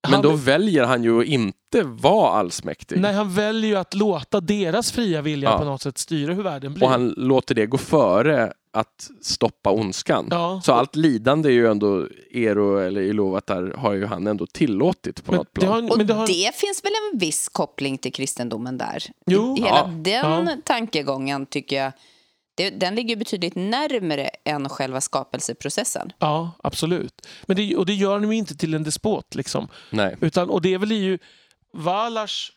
Men 0.08 0.14
han, 0.14 0.22
då 0.24 0.32
väljer 0.36 0.84
han 0.86 1.04
ju 1.04 1.20
att 1.20 1.26
inte 1.26 1.84
vara 1.84 2.32
allsmäktig. 2.32 3.00
Nej, 3.00 3.14
han 3.14 3.34
väljer 3.34 3.70
ju 3.72 3.76
att 3.78 3.94
låta 3.94 4.40
deras 4.42 4.92
fria 4.92 5.22
vilja 5.22 5.50
Ja. 5.50 5.58
på 5.58 5.64
något 5.66 5.82
sätt 5.82 5.98
styra 5.98 6.34
hur 6.34 6.44
världen 6.44 6.74
blir. 6.74 6.84
Och 6.84 6.90
han 6.90 7.14
låter 7.18 7.56
det 7.56 7.66
gå 7.66 7.78
före 7.78 8.54
att 8.74 9.10
stoppa 9.22 9.72
ondskan. 9.72 10.28
ja. 10.32 10.62
Så 10.64 10.74
allt 10.74 10.96
lidande 10.96 11.50
är 11.50 11.54
ju 11.54 11.68
ändå 11.68 12.08
Ero 12.32 12.78
eller 12.78 13.02
Ilovatar 13.02 13.74
har 13.78 13.94
ju 13.94 14.06
han 14.06 14.28
ändå 14.28 14.48
tillåtit 14.48 15.24
på 15.26 15.32
men 15.32 15.38
något 15.38 15.48
det 15.54 15.62
plan. 15.62 15.74
har, 15.84 15.92
Och 15.92 15.98
men 15.98 16.08
det 16.08 16.14
det, 16.14 16.20
har, 16.20 16.52
finns 16.52 16.84
väl 16.84 16.92
en 17.14 17.20
viss 17.20 17.50
koppling 17.50 17.98
till 17.98 18.14
kristendomen 18.14 18.78
där? 18.78 19.04
Jo. 19.26 19.56
Hela 19.56 19.68
Ja. 19.68 19.90
den 19.98 20.46
Ja. 20.48 20.58
tankegången 20.64 21.46
tycker 21.46 21.84
jag, 21.84 21.92
det, 22.56 22.70
den 22.70 22.96
ligger 22.96 23.16
betydligt 23.16 23.56
närmare 23.56 24.30
än 24.46 24.70
själva 24.70 25.02
skapelseprocessen. 25.02 26.12
ja, 26.20 26.52
absolut. 26.64 27.28
Men 27.46 27.58
det, 27.58 27.76
och 27.76 27.86
det 27.86 27.94
gör 27.94 28.14
honom 28.14 28.32
ju 28.32 28.38
inte 28.38 28.56
till 28.56 28.74
en 28.74 28.84
despot. 28.84 29.36
Liksom. 29.36 29.68
Nej. 29.92 30.16
Utan, 30.22 30.50
och 30.50 30.62
det 30.62 30.74
är 30.74 30.78
väl 30.78 30.92
ju 30.92 31.20
Valars 31.74 32.52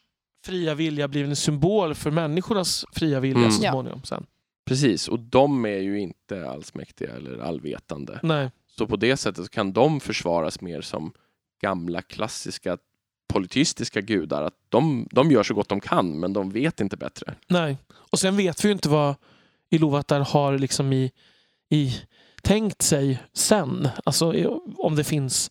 fria 0.45 0.75
vilja 0.75 1.09
blir 1.09 1.25
en 1.25 1.37
symbol 1.37 1.95
för 1.95 2.11
människornas 2.11 2.85
fria 2.93 3.21
vilja 3.21 3.39
Mm. 3.39 3.51
så 3.53 3.63
småningom. 3.63 4.03
Sen. 4.05 4.27
Precis, 4.67 5.09
och 5.09 5.21
de 5.21 5.65
är 5.65 5.79
ju 5.79 6.01
inte 6.01 6.51
allsmäktiga 6.51 7.15
eller 7.17 7.39
allvetande. 7.39 8.21
Nej. 8.23 8.51
Så 8.79 8.87
på 8.87 8.97
det 8.97 9.17
sättet 9.17 9.51
kan 9.51 9.73
de 9.73 10.01
försvaras 10.01 10.61
mer 10.61 10.81
som 10.81 11.13
gamla 11.63 12.03
klassiska 12.03 12.79
polyteistiska 13.33 14.01
gudar. 14.01 14.43
Att 14.43 14.55
de, 14.69 15.09
de 15.11 15.31
gör 15.31 15.43
så 15.43 15.55
gott 15.55 15.69
de 15.69 15.81
kan, 15.81 16.21
men 16.21 16.33
de 16.33 16.51
vet 16.51 16.81
inte 16.81 16.97
bättre. 16.97 17.35
Nej. 17.49 17.77
Och 17.91 18.19
sen 18.19 18.37
vet 18.37 18.65
vi 18.65 18.69
ju 18.69 18.73
inte 18.73 18.89
vad 18.89 19.15
Iluvatar 19.71 20.21
har 20.21 20.59
liksom 20.59 20.93
i, 20.93 21.13
i 21.71 21.93
tänkt 22.43 22.83
sig 22.83 23.19
sen. 23.33 23.89
Alltså 24.05 24.35
i- 24.35 24.47
om 24.77 24.97
det 24.97 25.05
finns 25.05 25.51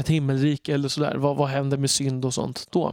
ett 0.00 0.08
himmelrike 0.08 0.74
eller 0.74 0.88
sådär. 0.88 1.14
Vad, 1.16 1.36
vad 1.36 1.48
händer 1.48 1.76
med 1.76 1.90
synd 1.90 2.24
och 2.24 2.34
sånt 2.34 2.66
då? 2.70 2.92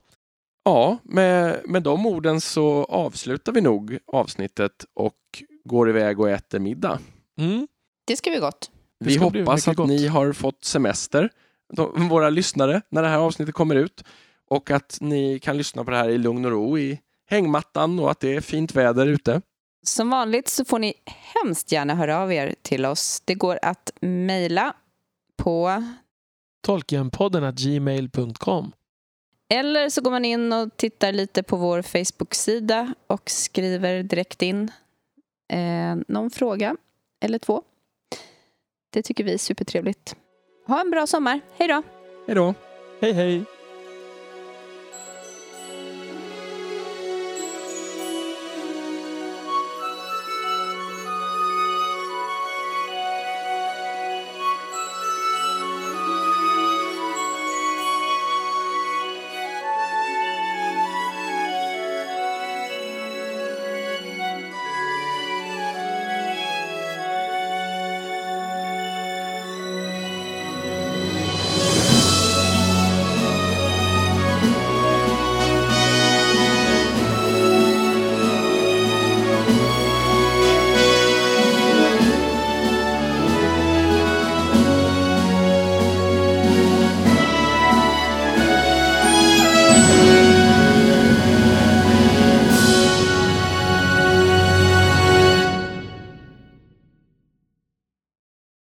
Ja, 0.64 0.97
med, 1.03 1.62
med 1.66 1.84
de 1.84 2.05
orden 2.05 2.41
så 2.41 2.84
avslutar 2.84 3.51
vi 3.51 3.62
nog 3.62 3.97
avsnittet 4.07 4.86
och 4.93 5.16
går 5.66 5.89
iväg 5.89 6.20
och 6.20 6.30
äter 6.30 6.59
middag. 6.59 6.99
Mm. 7.39 7.68
Det 8.07 8.16
ska 8.16 8.30
bli 8.30 8.39
gott. 8.39 8.72
Vi 8.99 9.18
hoppas 9.18 9.68
att 9.68 9.76
gott. 9.76 9.88
ni 9.88 10.07
har 10.07 10.34
fått 10.34 10.64
semester, 10.64 11.30
de, 11.74 12.09
våra 12.09 12.30
lyssnare, 12.30 12.82
när 12.89 13.01
det 13.01 13.07
här 13.07 13.18
avsnittet 13.18 13.55
kommer 13.55 13.76
ut. 13.76 14.03
Och 14.49 14.72
att 14.72 14.97
ni 15.01 15.39
kan 15.39 15.57
lyssna 15.57 15.84
på 15.84 15.91
det 15.91 15.97
här 15.97 16.09
i 16.09 16.18
lugn 16.18 16.45
och 16.45 16.51
ro 16.51 16.78
i 16.78 16.99
hängmattan 17.26 17.99
och 17.99 18.12
att 18.12 18.20
det 18.20 18.36
är 18.36 18.41
fint 18.41 18.76
väder 18.76 19.07
ute. 19.07 19.41
Som 19.84 20.10
vanligt 20.10 20.48
så 20.50 20.66
får 20.66 20.80
ni 20.80 20.94
hemskt 21.06 21.72
gärna 21.72 21.96
höra 21.96 22.18
av 22.18 22.34
er 22.34 22.56
till 22.62 22.86
oss. 22.86 23.22
Det 23.26 23.36
går 23.36 23.60
att 23.62 23.92
mejla 24.02 24.74
på 25.38 25.84
Tolkienpodden 26.62 27.56
gmail.com. 27.56 28.72
eller 29.50 29.90
så 29.90 30.02
går 30.02 30.12
man 30.12 30.26
in 30.26 30.54
och 30.54 30.78
tittar 30.78 31.12
lite 31.12 31.44
på 31.44 31.58
vår 31.58 31.82
Facebook-sida 31.82 32.94
och 33.08 33.30
skriver 33.30 34.04
direkt 34.04 34.42
in 34.42 34.72
eh, 35.54 35.96
någon 36.08 36.30
fråga 36.30 36.76
eller 37.20 37.40
två. 37.40 37.64
Det 38.90 39.02
tycker 39.02 39.24
vi 39.24 39.34
är 39.34 39.38
supertrevligt. 39.38 40.16
Ha 40.68 40.82
en 40.82 40.92
bra 40.92 41.08
sommar. 41.08 41.40
Hej 41.58 41.68
då! 41.68 41.84
Hej 42.28 42.36
då! 42.36 42.54
Hej 43.02 43.14
hej! 43.14 43.46